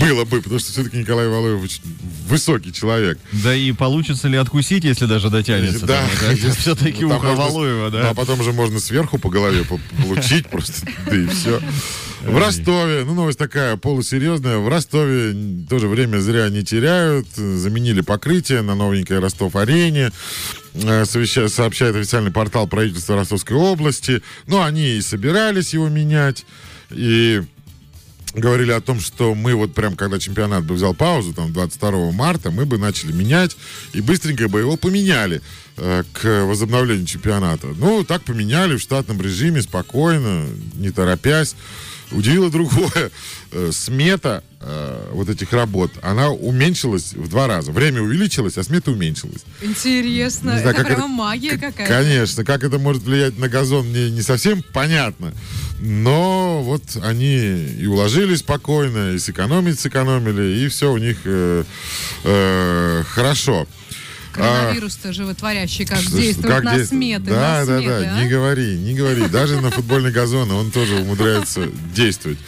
Было 0.00 0.24
бы, 0.24 0.40
потому 0.42 0.58
что 0.60 0.72
все-таки 0.72 0.98
Николай 0.98 1.28
Валуев 1.28 1.62
очень 1.62 1.82
высокий 2.28 2.72
человек. 2.72 3.18
Да 3.32 3.54
и 3.54 3.72
получится 3.72 4.28
ли 4.28 4.36
откусить, 4.36 4.84
если 4.84 5.06
даже 5.06 5.30
дотянется? 5.30 5.86
Да. 5.86 6.02
Все-таки 6.58 7.04
Ну, 7.04 7.16
ухо 7.16 7.34
Валуева, 7.34 7.90
Ну, 7.90 7.98
а 7.98 8.02
да. 8.02 8.14
потом 8.14 8.42
же 8.42 8.52
можно 8.52 8.80
сверху 8.80 9.18
по 9.18 9.28
голове 9.30 9.64
по- 9.64 9.80
получить 10.02 10.48
просто, 10.48 10.86
да 11.06 11.16
и 11.16 11.26
все. 11.26 11.60
В 12.24 12.38
Ростове, 12.38 13.04
ну, 13.04 13.14
новость 13.14 13.38
такая 13.38 13.76
полусерьезная. 13.76 14.58
В 14.58 14.68
Ростове 14.68 15.36
тоже 15.68 15.88
время 15.88 16.18
зря 16.18 16.48
не 16.48 16.64
теряют. 16.64 17.28
Заменили 17.34 18.00
покрытие 18.00 18.62
на 18.62 18.74
новенькой 18.74 19.18
Ростов-арене. 19.18 20.10
Э, 20.74 21.04
Сообщает 21.04 21.96
официальный 21.96 22.32
портал 22.32 22.66
правительства 22.66 23.16
Ростовской 23.16 23.56
области. 23.56 24.22
Ну, 24.46 24.62
они 24.62 24.96
и 24.96 25.02
собирались 25.02 25.74
его 25.74 25.88
менять. 25.88 26.46
И 26.90 27.42
говорили 28.34 28.72
о 28.72 28.80
том, 28.80 29.00
что 29.00 29.34
мы 29.34 29.54
вот 29.54 29.74
прям, 29.74 29.94
когда 29.94 30.18
чемпионат 30.18 30.64
бы 30.64 30.74
взял 30.74 30.94
паузу, 30.94 31.34
там, 31.34 31.52
22 31.52 32.10
марта, 32.12 32.50
мы 32.50 32.64
бы 32.64 32.78
начали 32.78 33.12
менять 33.12 33.56
и 33.92 34.00
быстренько 34.00 34.48
бы 34.48 34.60
его 34.60 34.76
поменяли 34.76 35.42
э, 35.76 36.04
к 36.12 36.44
возобновлению 36.46 37.06
чемпионата. 37.06 37.68
Ну, 37.76 38.02
так 38.02 38.22
поменяли 38.22 38.76
в 38.76 38.80
штатном 38.80 39.20
режиме, 39.20 39.60
спокойно, 39.60 40.46
не 40.74 40.90
торопясь. 40.90 41.54
Удивило 42.14 42.50
другое. 42.50 43.10
Э, 43.52 43.70
смета 43.72 44.42
э, 44.60 45.10
вот 45.12 45.28
этих 45.28 45.52
работ, 45.52 45.90
она 46.02 46.30
уменьшилась 46.30 47.12
в 47.12 47.28
два 47.28 47.46
раза. 47.46 47.70
Время 47.72 48.02
увеличилось, 48.02 48.56
а 48.58 48.64
смета 48.64 48.90
уменьшилась. 48.90 49.44
Интересно, 49.62 50.52
Не 50.54 50.58
знаю, 50.60 50.74
это 50.76 50.84
прямо 50.84 50.98
это- 51.04 51.06
магия 51.08 51.58
какая-то. 51.58 51.86
Конечно, 51.86 52.44
как 52.44 52.64
это 52.64 52.78
может 52.78 53.02
влиять 53.02 53.38
на 53.38 53.48
газон, 53.48 53.86
мне 53.88 54.10
не 54.10 54.22
совсем 54.22 54.62
понятно. 54.72 55.32
Но 55.80 56.62
вот 56.62 56.82
они 57.02 57.36
и 57.78 57.86
уложились 57.86 58.38
спокойно, 58.40 59.12
и 59.12 59.18
сэкономить 59.18 59.78
сэкономили, 59.78 60.64
и 60.64 60.68
все 60.68 60.92
у 60.92 60.96
них 60.98 61.18
э, 61.24 61.64
э, 62.24 63.02
хорошо. 63.08 63.66
Коронавирус-то 64.34 65.12
животворящий, 65.12 65.84
как 65.86 65.98
что- 66.00 66.16
действует 66.16 66.48
как 66.54 66.64
на 66.64 66.76
действует? 66.76 66.88
сметы. 67.02 67.30
Да, 67.30 67.60
на 67.60 67.66
да, 67.66 67.78
сметы, 67.78 68.00
да, 68.04 68.14
а? 68.16 68.22
не 68.22 68.28
говори, 68.28 68.76
не 68.76 68.94
говори. 68.94 69.26
Даже 69.28 69.60
на 69.60 69.70
футбольный 69.70 70.10
газон 70.10 70.50
он 70.50 70.70
тоже 70.70 70.96
умудряется 70.96 71.68
действовать. 71.94 72.38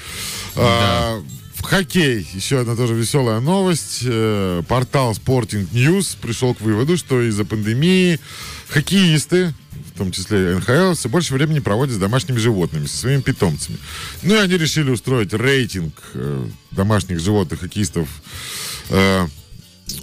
А, 0.57 1.23
В 1.57 1.63
хоккей 1.63 2.27
еще 2.35 2.61
одна 2.61 2.77
тоже 2.77 2.95
веселая 2.95 3.41
новость. 3.41 4.01
Э, 4.05 4.63
Портал 4.69 5.13
Sporting 5.13 5.69
News 5.73 6.17
пришел 6.21 6.55
к 6.55 6.61
выводу, 6.61 6.97
что 6.97 7.21
из-за 7.23 7.45
пандемии 7.45 8.21
хоккеисты, 8.69 9.55
в 9.95 9.99
том 9.99 10.13
числе 10.13 10.57
НХЛ, 10.57 10.95
все 10.95 11.09
больше 11.09 11.35
времени 11.35 11.59
проводят 11.61 11.95
с 11.95 11.99
домашними 11.99 12.39
животными, 12.39 12.87
со 12.87 12.97
своими 12.99 13.21
питомцами. 13.21 13.79
Ну 14.23 14.35
и 14.35 14.39
они 14.39 14.57
решили 14.59 14.91
устроить 14.91 15.33
рейтинг 15.33 15.95
э, 16.15 16.47
домашних 16.73 17.21
животных 17.21 17.61
хоккеистов 17.61 18.09
э, 18.91 19.27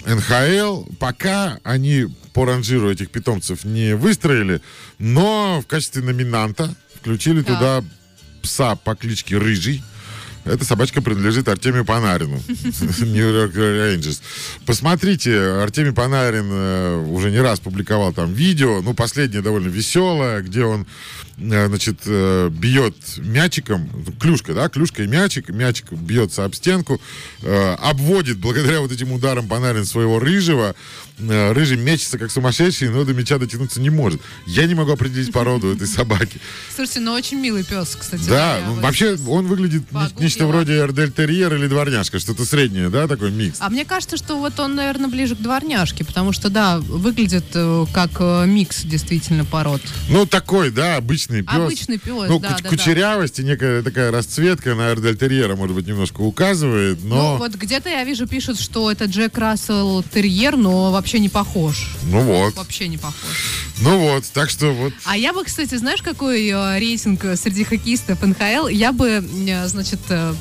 НХЛ. 0.06 0.84
Пока 1.00 1.60
они 1.64 2.08
по 2.34 2.46
ранжиру 2.46 2.90
этих 2.92 3.10
питомцев 3.10 3.64
не 3.64 3.96
выстроили, 3.96 4.62
но 4.98 5.62
в 5.62 5.68
качестве 5.68 6.02
номинанта 6.02 6.74
включили 6.96 7.42
Так. 7.42 7.58
туда 7.58 7.84
пса 8.42 8.76
по 8.76 8.96
кличке 8.96 9.38
Рыжий. 9.38 9.84
Эта 10.46 10.66
собачка 10.66 11.02
принадлежит 11.02 11.48
Артемию 11.48 11.86
Панарину. 11.86 12.42
Нью-Йорк 12.48 13.56
Рейнджерс. 13.56 14.22
Посмотрите, 14.66 15.38
Артемий 15.40 15.94
Панарин 15.94 16.50
э, 16.52 17.06
уже 17.08 17.32
не 17.32 17.40
раз 17.40 17.60
публиковал 17.62 18.12
там 18.12 18.34
видео, 18.34 18.82
ну, 18.82 18.94
последнее 18.94 19.42
довольно 19.42 19.70
веселое, 19.70 20.42
где 20.42 20.66
он, 20.66 20.86
э, 21.38 21.68
значит, 21.68 22.00
э, 22.06 22.50
бьет 22.50 22.96
мячиком, 23.18 23.90
клюшка, 24.20 24.54
да, 24.54 24.68
клюшка 24.68 25.04
и 25.04 25.08
мячик, 25.08 25.48
мячик 25.50 25.94
бьется 25.94 26.44
об 26.44 26.56
стенку, 26.56 27.00
обводит 27.42 28.38
благодаря 28.38 28.82
вот 28.82 28.92
этим 28.92 29.12
ударам 29.12 29.48
Панарин 29.48 29.86
своего 29.86 30.20
рыжего, 30.20 30.76
рыжий 31.20 31.78
мечется 31.78 32.18
как 32.18 32.32
сумасшедший, 32.32 32.90
но 32.90 33.04
до 33.04 33.14
мяча 33.14 33.38
дотянуться 33.38 33.80
не 33.80 33.90
может. 33.90 34.22
Я 34.46 34.66
не 34.66 34.76
могу 34.76 34.92
определить 34.92 35.32
породу 35.32 35.74
этой 35.74 35.88
собаки. 35.88 36.40
Слушайте, 36.76 37.00
ну 37.02 37.14
очень 37.14 37.40
милый 37.40 37.64
пес, 37.64 37.96
кстати. 37.96 38.24
Да, 38.28 38.60
ну, 38.66 38.76
вообще 38.82 39.18
он 39.28 39.48
выглядит 39.48 39.88
погуглила. 39.88 40.22
нечто 40.22 40.48
вроде 40.48 40.78
эрдельтерьер 40.78 41.54
или 41.56 41.68
дворняжка, 41.68 42.20
что-то 42.20 42.46
среднее, 42.46 42.90
да, 42.90 43.08
такой 43.08 43.32
микс. 43.32 43.58
А 43.60 43.70
мне 43.70 43.86
кажется, 43.86 44.18
что 44.18 44.38
вот 44.38 44.60
он, 44.60 44.76
наверное, 44.76 45.10
ближе 45.10 45.36
к 45.36 45.40
дворняжке, 45.40 46.04
потому 46.04 46.34
что, 46.34 46.50
да, 46.50 46.80
выглядит 46.80 47.46
э, 47.54 47.86
как 47.94 48.12
э, 48.20 48.46
микс 48.46 48.84
действительно 48.84 49.46
пород. 49.46 49.82
Ну, 50.10 50.26
такой, 50.26 50.72
да, 50.72 50.98
обычный 50.98 51.44
пес. 51.44 51.54
Обычный 51.54 51.98
пес, 51.98 52.28
Ну, 52.28 52.40
да, 52.40 52.58
да, 52.62 52.70
кучерявость 52.70 53.40
и 53.40 53.44
некая 53.44 53.84
такая 53.84 54.12
расцветка 54.12 54.76
на 54.76 54.92
эрдельтерьера, 54.92 55.56
может 55.56 55.76
быть, 55.76 55.88
немножко 55.88 56.22
указывает, 56.22 57.04
но... 57.04 57.34
Ну, 57.34 57.38
вот 57.38 57.56
где-то 57.56 57.90
я 57.90 58.04
вижу, 58.04 58.28
пишут, 58.28 58.60
что 58.60 58.92
это 58.92 59.06
Джек 59.06 59.38
Рассел 59.38 60.04
терьер, 60.04 60.58
но 60.58 60.92
вообще 60.92 61.03
не 61.12 61.30
похож. 61.30 61.96
Ну 62.04 62.22
вот, 62.22 62.56
Вообще 62.56 62.88
не 62.88 62.98
похож. 62.98 63.16
ну 63.82 63.98
вот, 64.00 64.26
так 64.34 64.50
что 64.50 64.72
вот 64.74 64.94
А 65.06 65.18
я 65.18 65.34
бы, 65.34 65.44
кстати, 65.44 65.76
знаешь, 65.76 66.02
какой 66.02 66.48
э, 66.48 66.80
рейтинг 66.80 67.26
среди 67.38 67.64
хоккеистов 67.64 68.22
НХЛ? 68.22 68.68
Я 68.68 68.92
бы, 68.92 69.24
э, 69.48 69.68
значит, 69.68 70.00
э, 70.10 70.34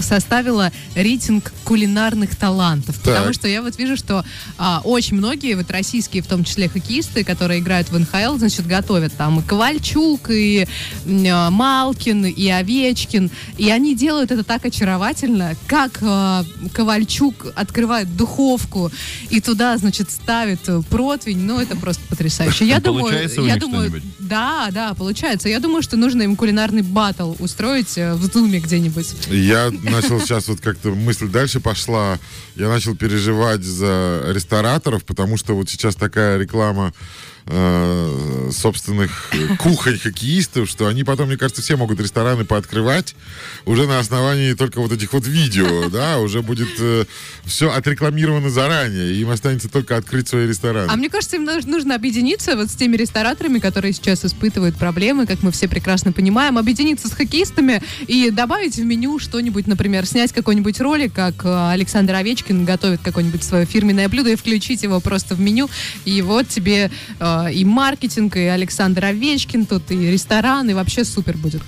составила 0.00 0.72
рейтинг 0.94 1.52
кулинарных 1.64 2.36
талантов. 2.36 2.96
Потому 2.98 3.26
Так. 3.26 3.34
что 3.34 3.48
я 3.48 3.62
вот 3.62 3.76
вижу, 3.78 3.96
что 3.96 4.24
а, 4.56 4.80
очень 4.84 5.16
многие, 5.16 5.54
вот 5.54 5.70
российские, 5.70 6.22
в 6.22 6.26
том 6.26 6.44
числе 6.44 6.68
хоккеисты, 6.68 7.24
которые 7.24 7.60
играют 7.60 7.90
в 7.90 7.98
НХЛ, 7.98 8.38
значит, 8.38 8.66
готовят 8.66 9.12
там 9.16 9.40
и 9.40 9.42
Ковальчук, 9.42 10.30
и 10.30 10.66
э, 11.04 11.50
Малкин, 11.50 12.26
и 12.26 12.48
Овечкин. 12.48 13.30
И 13.56 13.70
они 13.70 13.96
делают 13.96 14.30
это 14.30 14.44
так 14.44 14.64
очаровательно, 14.64 15.56
как 15.66 15.98
э, 16.00 16.44
Ковальчук 16.72 17.46
открывает 17.56 18.16
духовку 18.16 18.90
и 19.30 19.40
туда, 19.40 19.76
значит, 19.78 20.07
ставит 20.10 20.68
э, 20.68 20.82
противень. 20.88 21.40
Ну, 21.40 21.60
это 21.60 21.76
просто 21.76 22.02
потрясающе. 22.08 22.66
Я 22.66 22.80
думаю, 22.80 23.04
Получается 23.04 23.40
я 23.42 23.56
думаю, 23.56 24.02
да, 24.18 24.68
да, 24.72 24.94
получается. 24.94 25.48
Я 25.48 25.60
думаю, 25.60 25.82
что 25.82 25.96
нужно 25.96 26.22
им 26.22 26.36
кулинарный 26.36 26.82
батл 26.82 27.34
устроить 27.38 27.96
э, 27.96 28.14
в 28.14 28.24
Зуме 28.24 28.60
где-нибудь. 28.60 29.28
Я 29.28 29.70
начал 29.70 30.20
сейчас 30.20 30.48
вот 30.48 30.60
как-то 30.60 30.90
мысль 30.90 31.28
дальше 31.28 31.60
пошла. 31.60 32.18
Я 32.56 32.68
начал 32.68 32.96
переживать 32.96 33.62
за 33.62 34.24
рестораторов, 34.28 35.04
потому 35.04 35.36
что 35.36 35.54
вот 35.54 35.68
сейчас 35.70 35.94
такая 35.94 36.38
реклама 36.38 36.92
э, 37.48 38.50
собственных 38.52 39.30
кухонь 39.58 39.98
хоккеистов, 39.98 40.68
что 40.68 40.86
они 40.86 41.04
потом, 41.04 41.28
мне 41.28 41.36
кажется, 41.36 41.62
все 41.62 41.76
могут 41.76 42.00
рестораны 42.00 42.44
пооткрывать 42.44 43.14
уже 43.64 43.86
на 43.86 43.98
основании 43.98 44.54
только 44.54 44.80
вот 44.80 44.92
этих 44.92 45.12
вот 45.12 45.26
видео, 45.26 45.88
да, 45.92 46.18
уже 46.18 46.42
будет 46.42 46.68
все 47.44 47.70
отрекламировано 47.70 48.50
заранее, 48.50 49.14
им 49.14 49.30
останется 49.30 49.68
только 49.68 49.96
открыть 49.96 50.28
свои 50.28 50.46
рестораны. 50.46 50.90
А 50.90 50.96
мне 50.96 51.08
кажется, 51.08 51.36
им 51.36 51.44
нуж- 51.44 51.64
нужно 51.64 51.94
объединиться 51.94 52.56
вот 52.56 52.70
с 52.70 52.74
теми 52.74 52.96
рестораторами, 52.96 53.58
которые 53.58 53.92
сейчас 53.92 54.24
испытывают 54.24 54.76
проблемы, 54.76 55.26
как 55.26 55.42
мы 55.42 55.50
все 55.52 55.68
прекрасно 55.68 56.12
понимаем, 56.12 56.58
объединиться 56.58 57.08
с 57.08 57.12
хоккеистами 57.12 57.82
и 58.06 58.30
добавить 58.30 58.76
в 58.76 58.84
меню 58.84 59.18
что-нибудь, 59.18 59.66
например, 59.66 60.06
снять 60.06 60.32
какой-нибудь 60.32 60.80
ролик, 60.80 61.12
как 61.12 61.44
э, 61.44 61.70
Александр 61.70 62.14
Овечкин 62.14 62.64
готовит 62.64 63.00
какое-нибудь 63.02 63.42
свое 63.42 63.66
фирменное 63.66 64.08
блюдо 64.08 64.30
и 64.30 64.36
включить 64.36 64.82
его 64.82 65.00
просто 65.00 65.34
в 65.34 65.40
меню. 65.40 65.68
И 66.04 66.22
вот 66.22 66.48
тебе 66.48 66.90
э, 67.18 67.37
и 67.46 67.64
маркетинг, 67.64 68.36
и 68.36 68.40
Александр 68.40 69.04
Овечкин 69.04 69.66
тут, 69.66 69.90
и 69.90 70.10
ресторан, 70.10 70.68
и 70.68 70.74
вообще 70.74 71.04
супер 71.04 71.36
будет. 71.36 71.62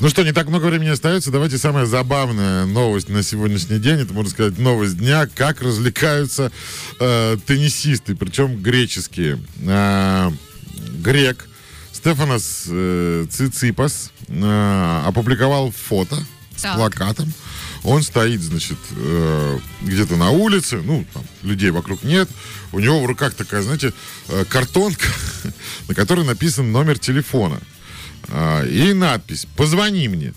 Ну 0.00 0.08
что, 0.08 0.22
не 0.22 0.32
так 0.32 0.48
много 0.48 0.66
времени 0.66 0.90
остается. 0.90 1.30
Давайте 1.30 1.58
самая 1.58 1.86
забавная 1.86 2.66
новость 2.66 3.08
на 3.08 3.22
сегодняшний 3.22 3.78
день. 3.78 4.00
Это, 4.00 4.12
можно 4.12 4.30
сказать, 4.30 4.58
новость 4.58 4.98
дня. 4.98 5.26
Как 5.34 5.62
развлекаются 5.62 6.52
э, 7.00 7.36
теннисисты, 7.46 8.14
причем 8.14 8.56
греческие. 8.60 9.38
Э, 9.62 10.30
грек 10.98 11.48
Стефанос 11.92 12.64
э, 12.68 13.26
Циципас 13.30 14.10
э, 14.28 15.02
опубликовал 15.06 15.70
фото 15.72 16.16
с 16.56 16.62
Так. 16.62 16.76
плакатом. 16.76 17.32
Он 17.84 18.02
стоит, 18.02 18.40
значит, 18.40 18.78
э, 18.96 19.58
где-то 19.82 20.16
на 20.16 20.30
улице, 20.30 20.80
ну, 20.82 21.04
там, 21.12 21.22
людей 21.42 21.70
вокруг 21.70 22.02
нет. 22.02 22.28
У 22.72 22.80
него 22.80 23.00
в 23.02 23.06
руках 23.06 23.34
такая, 23.34 23.62
знаете, 23.62 23.92
э, 24.28 24.44
картонка, 24.48 25.06
на 25.88 25.94
которой 25.94 26.24
написан 26.24 26.72
номер 26.72 26.98
телефона. 26.98 27.60
А, 28.28 28.64
и 28.64 28.94
надпись 28.94 29.46
«Позвони 29.56 30.08
мне». 30.08 30.32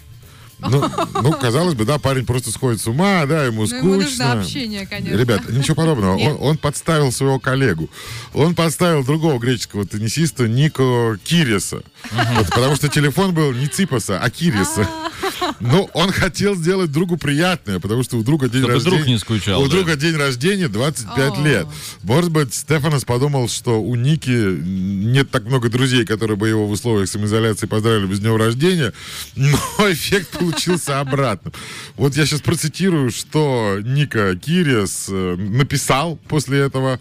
Ну, 0.59 0.83
ну, 1.21 1.33
казалось 1.33 1.75
бы, 1.75 1.85
да, 1.85 1.99
парень 1.99 2.25
просто 2.25 2.51
сходит 2.51 2.81
с 2.81 2.87
ума, 2.87 3.25
да, 3.27 3.45
ему 3.45 3.65
Ну, 3.65 3.77
ему 3.77 3.93
нужно 3.95 4.09
скучно. 4.09 4.41
общение, 4.41 4.87
конечно. 4.87 5.15
Ребят, 5.15 5.47
ничего 5.49 5.75
подобного. 5.75 6.17
Он, 6.17 6.37
он 6.39 6.57
подставил 6.57 7.11
своего 7.11 7.39
коллегу. 7.39 7.89
Он 8.33 8.55
подставил 8.55 9.03
другого 9.05 9.37
греческого 9.39 9.85
теннисиста 9.85 10.47
Нико 10.47 11.17
Кириса. 11.23 11.83
Вот, 12.11 12.47
потому 12.49 12.75
что 12.75 12.89
телефон 12.89 13.35
был 13.35 13.53
не 13.53 13.67
Ципаса, 13.67 14.19
а 14.19 14.29
Кириса. 14.31 14.89
Ну, 15.59 15.89
он 15.93 16.11
хотел 16.11 16.55
сделать 16.55 16.91
другу 16.91 17.17
приятное, 17.17 17.79
потому 17.79 18.03
что 18.03 18.17
у 18.17 18.23
друга 18.23 18.49
день 18.49 18.61
Чтобы 18.61 18.73
рождения... 18.75 18.97
друг 18.97 19.07
не 19.07 19.17
скучал, 19.17 19.61
У 19.61 19.65
да. 19.65 19.71
друга 19.71 19.95
день 19.95 20.15
рождения 20.15 20.67
25 20.67 21.37
О. 21.37 21.43
лет. 21.43 21.67
Может 22.03 22.31
быть, 22.31 22.53
Стефанос 22.53 23.05
подумал, 23.05 23.49
что 23.49 23.81
у 23.81 23.95
Ники 23.95 24.29
нет 24.29 25.29
так 25.31 25.45
много 25.45 25.69
друзей, 25.69 26.05
которые 26.05 26.37
бы 26.37 26.47
его 26.47 26.67
в 26.67 26.71
условиях 26.71 27.09
самоизоляции 27.09 27.67
поздравили 27.67 28.05
бы 28.05 28.15
с 28.15 28.19
днем 28.19 28.35
рождения, 28.35 28.93
но 29.35 29.57
эффект 29.91 30.29
получился 30.37 30.99
обратным. 30.99 31.53
Вот 31.95 32.15
я 32.15 32.25
сейчас 32.25 32.41
процитирую, 32.41 33.11
что 33.11 33.77
Ника 33.81 34.35
Кириас 34.35 35.07
э, 35.09 35.35
написал 35.37 36.17
после 36.27 36.59
этого 36.59 36.99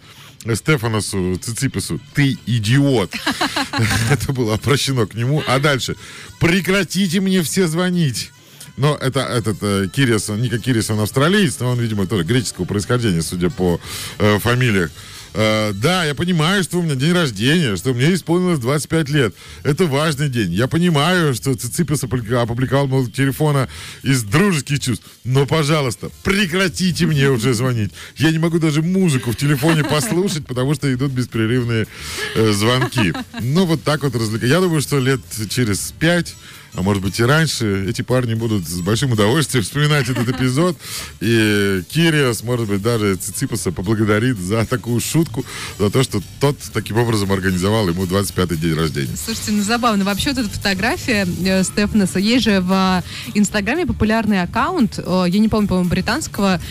Стефаносу 0.55 1.37
Циципису, 1.37 1.99
ты 2.13 2.37
идиот. 2.45 3.13
Это 4.11 4.33
было 4.33 4.55
обращено 4.55 5.07
к 5.07 5.15
нему. 5.15 5.43
А 5.47 5.59
дальше, 5.59 5.95
прекратите 6.39 7.19
мне 7.19 7.41
все 7.43 7.67
звонить. 7.67 8.31
Но 8.77 8.95
это 8.95 9.21
этот 9.21 9.57
э, 9.61 9.87
Кириас, 9.91 10.29
Ника 10.29 10.59
Кириас, 10.59 10.91
он 10.91 10.99
австралиец, 10.99 11.59
но 11.59 11.71
он, 11.71 11.79
видимо, 11.79 12.05
тоже 12.05 12.23
греческого 12.23 12.65
происхождения, 12.65 13.23
судя 13.23 13.49
по 13.49 13.81
э, 14.19 14.37
фамилиях. 14.37 14.91
Э, 15.39 15.71
да, 15.71 16.03
я 16.03 16.15
понимаю, 16.15 16.63
что 16.63 16.79
у 16.79 16.81
меня 16.81 16.95
день 16.95 17.13
рождения, 17.13 17.75
что 17.75 17.93
мне 17.93 18.11
исполнилось 18.11 18.57
25 18.57 19.09
лет. 19.09 19.35
Это 19.61 19.85
важный 19.85 20.29
день. 20.29 20.51
Я 20.51 20.67
понимаю, 20.67 21.35
что 21.35 21.53
Циципис 21.53 22.03
опубликовал 22.03 22.87
мой 22.87 23.05
телефона 23.11 23.69
из 24.01 24.23
дружеских 24.23 24.79
чувств. 24.79 25.05
Но, 25.23 25.45
пожалуйста, 25.45 26.09
прекратите 26.23 27.05
мне 27.05 27.29
уже 27.29 27.53
звонить. 27.53 27.91
Я 28.15 28.31
не 28.31 28.39
могу 28.39 28.57
даже 28.57 28.81
музыку 28.81 29.31
в 29.31 29.35
телефоне 29.35 29.83
послушать, 29.83 30.47
потому 30.47 30.73
что 30.73 30.91
идут 30.91 31.11
беспрерывные 31.11 31.85
э, 32.33 32.51
звонки. 32.53 33.13
Ну, 33.39 33.65
вот 33.65 33.83
так 33.83 34.01
вот 34.01 34.15
развлекать. 34.15 34.49
Я 34.49 34.59
думаю, 34.59 34.81
что 34.81 34.97
лет 34.99 35.21
через 35.51 35.93
пять 35.99 36.33
а 36.77 36.83
может 36.83 37.01
быть 37.01 37.19
и 37.19 37.23
раньше, 37.23 37.87
эти 37.89 38.03
парни 38.03 38.35
будут 38.35 38.67
с 38.67 38.81
большим 38.81 39.11
удовольствием 39.11 39.63
вспоминать 39.63 40.07
этот 40.09 40.29
эпизод. 40.29 40.77
И 41.19 41.81
Кириос, 41.89 42.43
может 42.43 42.67
быть, 42.67 42.83
даже 42.83 43.15
Циципаса 43.15 43.71
поблагодарит 43.71 44.37
за 44.37 44.63
такую 44.63 44.99
шутку, 45.01 45.43
за 45.79 45.89
то, 45.89 46.03
что 46.03 46.21
тот 46.39 46.55
таким 46.73 46.97
образом 46.97 47.31
организовал 47.31 47.89
ему 47.89 48.03
25-й 48.03 48.57
день 48.57 48.75
рождения. 48.75 49.15
Слушайте, 49.17 49.53
ну 49.53 49.63
забавно. 49.63 50.05
Вообще 50.05 50.29
эта 50.29 50.43
фотография 50.43 51.27
э, 51.43 51.63
Стефанеса, 51.63 52.19
есть 52.19 52.45
же 52.45 52.61
в 52.61 52.71
э, 52.71 53.01
Инстаграме 53.33 53.87
популярный 53.87 54.43
аккаунт, 54.43 54.99
э, 54.99 55.25
я 55.29 55.39
не 55.39 55.49
помню, 55.49 55.67
по-моему, 55.67 55.89
британского 55.89 56.61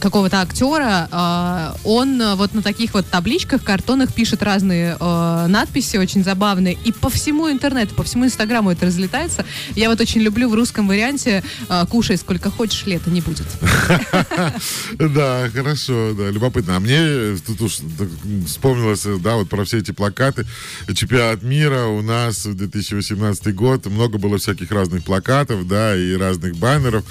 какого-то 0.00 0.40
актера. 0.40 1.08
э, 1.12 1.78
он 1.84 2.18
э, 2.22 2.36
вот 2.36 2.54
на 2.54 2.62
таких 2.62 2.94
вот 2.94 3.06
табличках 3.06 3.62
картонных 3.62 4.14
пишет 4.14 4.42
разные 4.42 4.96
э, 4.98 5.46
надписи, 5.46 5.98
очень 5.98 6.24
забавные. 6.24 6.78
И 6.86 6.92
по 6.92 7.10
всему 7.10 7.50
интернету, 7.50 7.94
по 7.94 8.02
всему 8.02 8.24
Инстаграму 8.24 8.70
это 8.70 8.86
разлетается. 8.86 9.41
Я 9.74 9.88
вот 9.88 10.00
очень 10.00 10.20
люблю 10.20 10.48
в 10.48 10.54
русском 10.54 10.88
варианте 10.88 11.42
э, 11.68 11.84
«Кушай 11.88 12.16
сколько 12.16 12.50
хочешь, 12.50 12.86
лета 12.86 13.10
не 13.10 13.20
будет». 13.20 13.46
Да, 14.98 15.48
хорошо, 15.54 16.12
да, 16.16 16.30
любопытно. 16.30 16.76
А 16.76 16.80
мне 16.80 17.36
тут 17.46 17.60
уж 17.60 17.78
вспомнилось, 18.46 19.04
да, 19.20 19.36
вот 19.36 19.48
про 19.48 19.64
все 19.64 19.78
эти 19.78 19.90
плакаты. 19.92 20.46
Чемпионат 20.94 21.42
мира 21.42 21.84
у 21.86 22.02
нас 22.02 22.44
в 22.44 22.54
2018 22.54 23.54
год. 23.54 23.86
Много 23.86 24.18
было 24.18 24.38
всяких 24.38 24.70
разных 24.70 25.04
плакатов, 25.04 25.66
да, 25.66 25.96
и 25.96 26.14
разных 26.14 26.56
баннеров. 26.56 27.04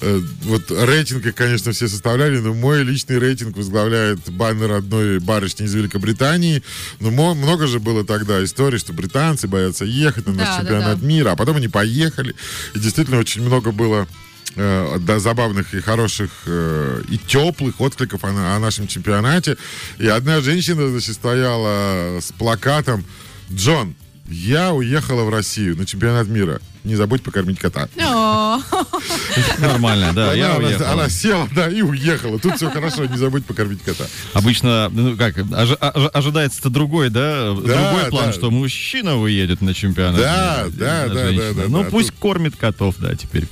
Э, 0.00 0.20
Вот 0.44 0.70
рейтинг 0.70 1.26
их, 1.26 1.34
конечно, 1.34 1.72
все 1.72 1.88
составляли, 1.88 2.38
но 2.38 2.54
мой 2.54 2.82
личный 2.82 3.18
рейтинг 3.18 3.56
возглавляет 3.56 4.18
баннер 4.30 4.72
одной 4.72 5.18
барышни 5.20 5.66
из 5.66 5.74
Великобритании. 5.74 6.62
Но 7.00 7.10
много 7.34 7.66
же 7.66 7.80
было 7.80 8.04
тогда 8.04 8.42
историй, 8.44 8.78
что 8.78 8.92
британцы 8.92 9.46
боятся 9.48 9.84
ехать 9.84 10.26
на 10.26 10.32
наш 10.32 10.46
Да, 10.46 10.56
да, 10.56 10.60
чемпионат 10.60 11.00
да. 11.00 11.06
мира, 11.06 11.30
а 11.32 11.36
потом 11.36 11.56
они 11.56 11.68
поехали. 11.74 12.36
И 12.74 12.78
действительно 12.78 13.18
очень 13.18 13.42
много 13.42 13.72
было 13.72 14.06
э, 14.54 14.96
да, 15.00 15.18
забавных 15.18 15.74
и 15.74 15.80
хороших 15.80 16.30
э, 16.46 17.02
и 17.08 17.18
теплых 17.18 17.80
откликов 17.80 18.22
о, 18.22 18.28
о 18.28 18.58
нашем 18.60 18.86
чемпионате. 18.86 19.56
И 19.98 20.06
одна 20.06 20.40
женщина, 20.40 20.88
значит, 20.88 21.16
стояла 21.16 22.20
с 22.20 22.30
плакатом 22.38 23.04
«Джон, 23.52 23.96
я 24.34 24.72
уехала 24.72 25.22
в 25.24 25.28
Россию 25.30 25.76
на 25.76 25.86
чемпионат 25.86 26.26
мира. 26.28 26.60
Не 26.84 26.96
забудь 26.96 27.22
покормить 27.22 27.58
кота». 27.58 27.88
Нормально, 29.58 30.12
да, 30.12 30.24
она, 30.26 30.34
я 30.34 30.56
она- 30.56 30.66
уехал. 30.66 30.86
она 30.92 31.08
села, 31.08 31.48
да, 31.54 31.68
и 31.70 31.80
уехала. 31.82 32.38
Тут 32.38 32.56
все 32.56 32.70
хорошо, 32.70 33.06
не 33.06 33.16
забудь 33.16 33.46
покормить 33.46 33.82
кота. 33.82 34.04
Обычно, 34.34 34.88
ну 34.92 35.16
как, 35.16 35.38
ожи- 35.38 35.78
ожи- 35.80 36.08
ожидается-то 36.08 36.68
другой, 36.70 37.10
да? 37.10 37.52
другой 37.52 38.04
план, 38.10 38.26
да. 38.26 38.32
что 38.32 38.50
мужчина 38.50 39.16
уедет 39.18 39.60
на 39.62 39.72
чемпионат. 39.74 40.20
Да, 40.20 40.64
мира, 40.66 40.76
да, 40.76 41.02
а 41.04 41.08
да, 41.08 41.32
да, 41.32 41.52
да, 41.54 41.62
Ну 41.68 41.84
да. 41.84 41.90
пусть 41.90 42.10
Тут- 42.10 42.18
кормит 42.18 42.56
котов, 42.56 42.96
да, 42.98 43.14
теперь. 43.14 43.48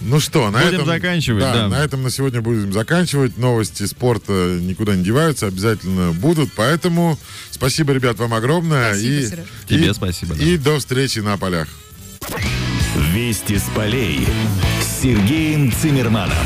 Ну 0.00 0.18
что, 0.20 0.50
на 0.50 0.60
Будем 0.60 0.74
этом... 0.74 0.86
заканчивать, 0.86 1.42
да. 1.42 1.68
На 1.68 1.84
этом 1.84 2.02
на 2.02 2.10
сегодня 2.10 2.40
будем 2.40 2.72
заканчивать. 2.72 3.36
Новости 3.36 3.84
спорта 3.86 4.58
никуда 4.60 4.96
не 4.96 5.02
деваются, 5.04 5.46
обязательно 5.46 6.12
будут. 6.12 6.50
Поэтому 6.56 7.18
спасибо, 7.50 7.92
ребят, 7.92 8.18
вам 8.18 8.32
огромное. 8.34 8.90
Спасибо, 8.94 9.14
и, 9.14 9.26
Сереж. 9.26 9.46
Тебе 9.68 9.86
и- 9.88 9.94
спасибо, 9.94 10.34
да. 10.34 10.44
И 10.44 10.56
до 10.56 10.78
встречи 10.78 11.18
на 11.18 11.36
полях. 11.36 11.68
Вести 13.12 13.58
с 13.58 13.64
полей 13.74 14.26
с 14.80 15.02
Сергеем 15.02 15.72
Цимерманом. 15.72 16.36